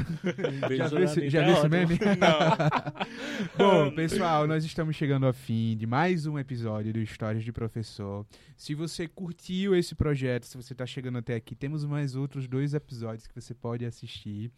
Um 0.64 0.68
beijo 0.68 0.84
já 0.84 0.88
viu 0.88 1.05
da 1.05 1.12
Anitta, 1.12 1.30
já 1.30 1.41
é 1.41 1.43
viu 1.45 1.53
esse 1.53 1.60
ótimo. 1.66 1.70
meme? 1.76 1.99
Não. 2.20 3.58
Bom, 3.58 3.91
pessoal, 3.91 4.47
nós 4.47 4.64
estamos 4.64 4.95
chegando 4.95 5.26
ao 5.26 5.34
fim 5.34 5.76
de 5.76 5.86
mais 5.86 6.26
um 6.26 6.39
episódio 6.39 6.93
do 6.93 6.99
Histórias 6.99 7.43
de 7.43 7.51
Professor. 7.51 8.26
Se 8.55 8.74
você 8.74 9.08
curtiu 9.08 9.76
esse 9.76 9.93
projeto, 9.95 10.45
se 10.45 10.55
você 10.55 10.74
está 10.74 10.86
chegando 10.86 11.18
até 11.18 11.36
aqui, 11.36 11.55
temos 11.55 11.84
mais 11.86 12.16
outros 12.16 12.47
dois 12.47 12.74
episódios 12.74 13.28
que 13.28 13.36
você 13.36 13.53
pode 13.53 13.86
assistir. 13.86 14.51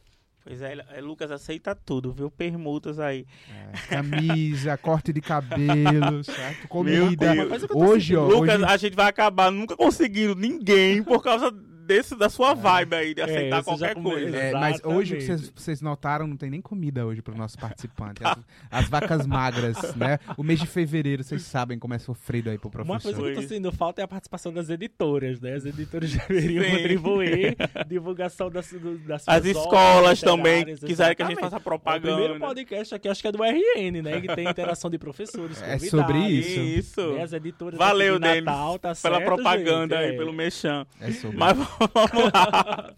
Pois 0.44 0.60
é, 0.60 0.76
é, 0.90 1.00
Lucas 1.00 1.30
aceita 1.30 1.74
tudo, 1.74 2.12
viu? 2.12 2.30
Permutas 2.30 2.98
aí. 2.98 3.26
É, 3.50 3.72
camisa, 3.88 4.76
corte 4.76 5.10
de 5.10 5.22
cabelo, 5.22 6.22
certo? 6.22 6.68
Comida. 6.68 7.32
Hoje, 7.74 8.14
ó, 8.14 8.26
Lucas, 8.26 8.56
hoje, 8.56 8.64
a 8.66 8.76
gente 8.76 8.94
vai 8.94 9.06
acabar 9.06 9.50
nunca 9.50 9.74
conseguindo 9.74 10.34
ninguém 10.34 11.02
por 11.02 11.22
causa 11.22 11.50
desse, 11.84 12.16
da 12.16 12.28
sua 12.28 12.54
vibe 12.54 12.94
aí, 12.94 13.14
de 13.14 13.20
É, 13.20 13.24
aceitar 13.24 13.62
qualquer 13.64 13.94
coisa. 13.94 14.36
é, 14.36 14.52
mas 14.52 14.80
hoje 14.84 15.20
vocês, 15.20 15.52
vocês 15.54 15.82
notaram, 15.82 16.26
não 16.26 16.36
tem 16.36 16.50
nem 16.50 16.60
comida 16.60 17.04
hoje 17.06 17.22
para 17.22 17.34
o 17.34 17.36
nosso 17.36 17.58
participante. 17.58 18.20
As, 18.24 18.38
as 18.70 18.88
vacas 18.88 19.26
magras, 19.26 19.76
né? 19.96 20.18
O 20.36 20.42
mês 20.42 20.58
de 20.60 20.66
fevereiro, 20.66 21.22
vocês 21.22 21.42
sabem 21.42 21.78
como 21.78 21.94
é 21.94 21.98
sofrido 21.98 22.50
aí 22.50 22.58
pro 22.58 22.68
Uma 22.68 22.98
professor. 22.98 23.02
coisa 23.02 23.20
que 23.22 23.28
eu 23.30 23.34
tô 23.42 23.48
sentindo 23.48 23.72
falta 23.72 24.00
é 24.00 24.04
a 24.04 24.08
participação 24.08 24.52
das 24.52 24.68
editoras, 24.70 25.40
né? 25.40 25.54
As 25.54 25.64
editoras 25.64 26.10
deveriam 26.12 26.64
contribuir, 26.64 27.56
divulgação 27.86 28.50
das, 28.50 28.70
do, 28.72 28.98
das 28.98 29.24
As 29.28 29.44
escolas 29.44 30.20
também 30.20 30.64
quiserem 30.76 31.14
que 31.16 31.22
a 31.22 31.26
gente 31.26 31.40
faça 31.40 31.56
O 31.56 31.60
primeiro 31.60 31.80
propaganda. 31.80 32.38
podcast 32.40 32.94
aqui, 32.94 33.08
acho 33.08 33.20
que 33.22 33.28
é 33.28 33.32
do 33.32 33.42
RN, 33.42 34.02
né? 34.02 34.20
Que 34.20 34.34
tem 34.34 34.48
interação 34.48 34.90
de 34.90 34.98
professores, 34.98 35.60
É 35.62 35.78
sobre 35.78 36.18
isso. 36.18 36.60
Isso. 36.60 37.12
né? 37.12 37.22
As 37.22 37.32
editoras 37.32 37.78
Valeu, 37.78 38.16
aqui 38.16 38.24
de 38.24 38.40
Natal, 38.40 38.78
Denis, 38.78 38.80
tá 38.80 38.94
pela 39.08 39.18
certo, 39.18 39.24
propaganda 39.34 39.96
gente? 39.96 40.04
aí, 40.08 40.14
É. 40.14 40.18
pelo 40.18 40.32
mexão. 40.32 40.86
É 41.00 41.10
sobre. 41.12 41.36
Mas 41.36 41.56
vamos 41.92 42.32
lá. 42.32 42.94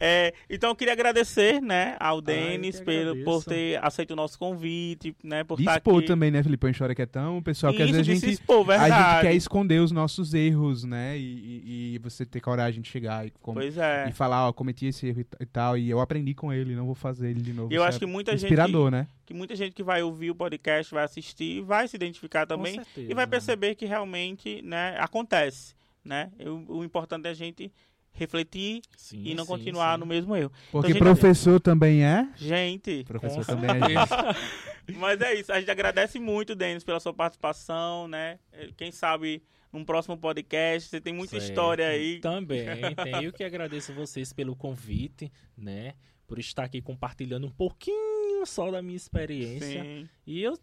É, 0.00 0.32
então 0.48 0.70
eu 0.70 0.76
queria 0.76 0.92
agradecer, 0.92 1.60
né, 1.60 1.96
ao 2.00 2.20
Denis 2.20 2.78
que 2.78 2.84
pelo, 2.84 3.24
por 3.24 3.44
ter 3.44 3.82
aceito 3.84 4.12
o 4.12 4.16
nosso 4.16 4.38
convite, 4.38 5.14
né, 5.22 5.44
por 5.44 5.58
estar 5.58 5.76
aqui. 5.76 6.02
também, 6.06 6.30
né, 6.30 6.42
Filipão? 6.42 6.70
Chora 6.76 6.94
que 6.94 7.02
é 7.02 7.06
tão. 7.06 7.42
Pessoal, 7.42 7.72
que 7.72 7.82
às 7.82 7.90
vezes 7.90 8.08
a 8.08 8.12
gente, 8.12 8.30
expor, 8.30 8.70
a 8.70 8.88
gente 8.88 9.22
quer 9.22 9.34
esconder 9.34 9.80
os 9.80 9.92
nossos 9.92 10.34
erros, 10.34 10.84
né? 10.84 11.16
E, 11.18 11.22
e- 11.22 11.94
e 11.94 11.98
você 11.98 12.24
ter 12.26 12.40
coragem 12.40 12.80
de 12.82 12.88
chegar 12.88 13.26
e, 13.26 13.32
é. 13.78 14.08
e 14.08 14.12
falar, 14.12 14.48
ó, 14.48 14.52
cometi 14.52 14.86
esse 14.86 15.06
erro 15.06 15.24
e 15.40 15.46
tal. 15.46 15.76
E 15.78 15.88
eu 15.88 16.00
aprendi 16.00 16.34
com 16.34 16.52
ele, 16.52 16.74
não 16.74 16.86
vou 16.86 16.94
fazer 16.94 17.30
ele 17.30 17.40
de 17.40 17.52
novo. 17.52 17.72
Eu 17.72 17.82
acho 17.82 17.98
que 17.98 18.06
muita 18.06 18.32
gente 18.32 18.44
Inspirador, 18.44 18.90
né? 18.90 19.06
que 19.26 19.34
muita 19.34 19.56
gente 19.56 19.74
que 19.74 19.82
vai 19.82 20.02
ouvir 20.02 20.30
o 20.30 20.34
podcast, 20.34 20.94
vai 20.94 21.02
assistir, 21.04 21.60
vai 21.60 21.88
se 21.88 21.96
identificar 21.96 22.46
também 22.46 22.76
certeza. 22.76 23.10
e 23.10 23.14
vai 23.14 23.26
perceber 23.26 23.74
que 23.74 23.84
realmente, 23.84 24.62
né, 24.62 24.96
acontece, 25.00 25.74
né? 26.04 26.30
O 26.68 26.84
importante 26.84 27.26
é 27.26 27.30
a 27.30 27.34
gente 27.34 27.72
refletir 28.16 28.80
Sim, 28.96 29.22
e 29.24 29.34
não 29.34 29.44
sim, 29.44 29.50
continuar 29.50 29.94
sim. 29.94 30.00
no 30.00 30.06
mesmo 30.06 30.34
erro. 30.34 30.50
Porque 30.72 30.88
gente- 30.88 30.98
professor 30.98 31.60
também 31.60 32.04
é. 32.04 32.28
Gente, 32.36 33.04
Professor 33.04 33.44
Com 33.44 33.56
também 33.56 33.70
é 33.70 33.88
gente. 33.88 34.96
mas 34.98 35.20
é 35.20 35.34
isso. 35.34 35.52
A 35.52 35.60
gente 35.60 35.70
agradece 35.70 36.18
muito, 36.18 36.54
Denis, 36.54 36.82
pela 36.82 36.98
sua 37.00 37.12
participação, 37.14 38.08
né? 38.08 38.38
Eh, 38.52 38.70
Quem 38.76 38.90
sabe 38.90 39.42
num 39.72 39.84
próximo 39.84 40.16
podcast, 40.16 40.88
você 40.88 41.00
tem 41.00 41.12
muita 41.12 41.32
Certo. 41.38 41.44
história 41.50 41.86
aí. 41.88 42.18
Também, 42.20 42.66
tenho 43.12 43.32
que 43.32 43.44
agradeço 43.44 43.92
vocês 43.92 44.32
pelo 44.32 44.56
convite, 44.56 45.30
né? 45.56 45.92
Por 46.26 46.38
estar 46.38 46.64
aqui 46.64 46.80
compartilhando 46.80 47.46
um 47.46 47.50
pouquinho 47.50 48.44
só 48.46 48.70
da 48.70 48.80
minha 48.82 48.96
experiência. 48.96 49.82
Sim. 49.82 50.08
E 50.26 50.42
eu 50.42 50.58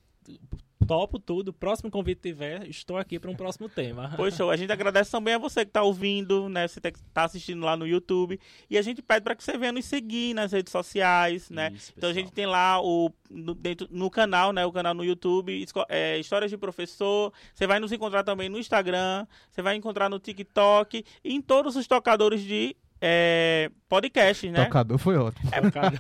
topo 0.85 1.17
tudo. 1.17 1.53
Próximo 1.53 1.89
convite 1.89 2.21
tiver, 2.21 2.67
estou 2.67 2.97
aqui 2.97 3.19
para 3.19 3.31
um 3.31 3.35
próximo 3.35 3.69
tema. 3.69 4.13
Poxa, 4.15 4.45
a 4.45 4.55
gente 4.55 4.71
agradece 4.71 5.11
também 5.11 5.33
a 5.33 5.37
você 5.37 5.63
que 5.65 5.69
está 5.69 5.81
ouvindo, 5.81 6.49
né? 6.49 6.67
Você 6.67 6.79
que 6.79 6.99
está 6.99 7.23
assistindo 7.23 7.63
lá 7.63 7.75
no 7.75 7.87
YouTube. 7.87 8.39
E 8.69 8.77
a 8.77 8.81
gente 8.81 9.01
pede 9.01 9.23
para 9.23 9.35
que 9.35 9.43
você 9.43 9.57
venha 9.57 9.71
nos 9.71 9.85
seguir 9.85 10.33
nas 10.33 10.51
redes 10.51 10.71
sociais, 10.71 11.49
né? 11.49 11.71
Isso, 11.73 11.93
Então 11.97 12.09
a 12.09 12.13
gente 12.13 12.31
tem 12.31 12.45
lá 12.45 12.81
o 12.81 13.11
no, 13.29 13.55
dentro, 13.55 13.87
no 13.89 14.09
canal, 14.09 14.51
né? 14.51 14.65
O 14.65 14.71
canal 14.71 14.93
no 14.93 15.03
YouTube, 15.03 15.65
é, 15.89 16.19
Histórias 16.19 16.51
de 16.51 16.57
Professor. 16.57 17.33
Você 17.53 17.65
vai 17.65 17.79
nos 17.79 17.91
encontrar 17.91 18.23
também 18.23 18.49
no 18.49 18.59
Instagram, 18.59 19.25
você 19.49 19.61
vai 19.61 19.75
encontrar 19.75 20.09
no 20.09 20.19
TikTok 20.19 21.03
e 21.23 21.33
em 21.33 21.41
todos 21.41 21.75
os 21.75 21.87
tocadores 21.87 22.41
de 22.41 22.75
é, 23.05 23.69
podcast, 23.89 24.49
né? 24.49 24.63
Tocador 24.63 24.97
foi 24.97 25.17
ótimo. 25.17 25.51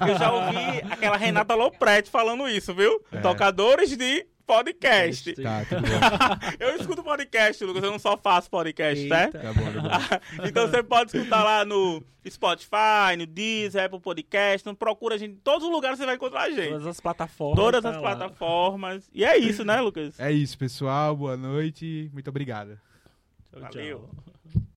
Eu 0.07 0.17
já 0.17 0.31
ouvi 0.31 0.81
aquela 0.89 1.17
Renata 1.17 1.53
Lopretti 1.53 2.09
falando 2.09 2.47
isso, 2.47 2.73
viu? 2.73 3.03
É. 3.11 3.19
Tocadores 3.19 3.97
de 3.97 4.25
podcast. 4.47 5.33
Tá, 5.33 5.65
tudo 5.65 5.81
bom. 5.81 6.55
Eu 6.65 6.77
escuto 6.77 7.03
podcast, 7.03 7.61
Lucas, 7.65 7.83
eu 7.83 7.91
não 7.91 7.99
só 7.99 8.17
faço 8.17 8.49
podcast, 8.49 9.05
né? 9.07 9.25
Eita. 9.25 9.39
Tá 9.39 9.53
bom, 9.53 9.63
tá 9.63 9.81
bom. 9.81 10.47
Então 10.47 10.67
você 10.67 10.81
pode 10.81 11.15
escutar 11.15 11.43
lá 11.43 11.65
no 11.65 12.01
Spotify, 12.29 13.17
no 13.17 13.25
Deezer, 13.25 13.83
Apple 13.83 13.99
Podcast, 13.99 14.65
não 14.65 14.73
procura 14.75 15.15
a 15.15 15.17
gente, 15.17 15.33
em 15.33 15.37
todos 15.37 15.67
os 15.67 15.73
lugares 15.73 15.97
você 15.97 16.05
vai 16.05 16.15
encontrar 16.15 16.43
a 16.43 16.49
gente. 16.51 16.69
Todas 16.69 16.87
as 16.87 16.99
plataformas. 17.01 17.59
Todas 17.59 17.83
tá 17.83 17.89
as 17.89 17.95
lá. 17.95 18.01
plataformas. 18.01 19.09
E 19.13 19.25
é 19.25 19.37
isso, 19.37 19.65
né, 19.65 19.81
Lucas? 19.81 20.17
É 20.17 20.31
isso, 20.31 20.57
pessoal. 20.57 21.17
Boa 21.17 21.35
noite. 21.35 22.09
Muito 22.13 22.29
obrigado. 22.29 22.79
Tchau, 23.51 23.61
Valeu. 23.61 23.99
tchau. 23.99 24.32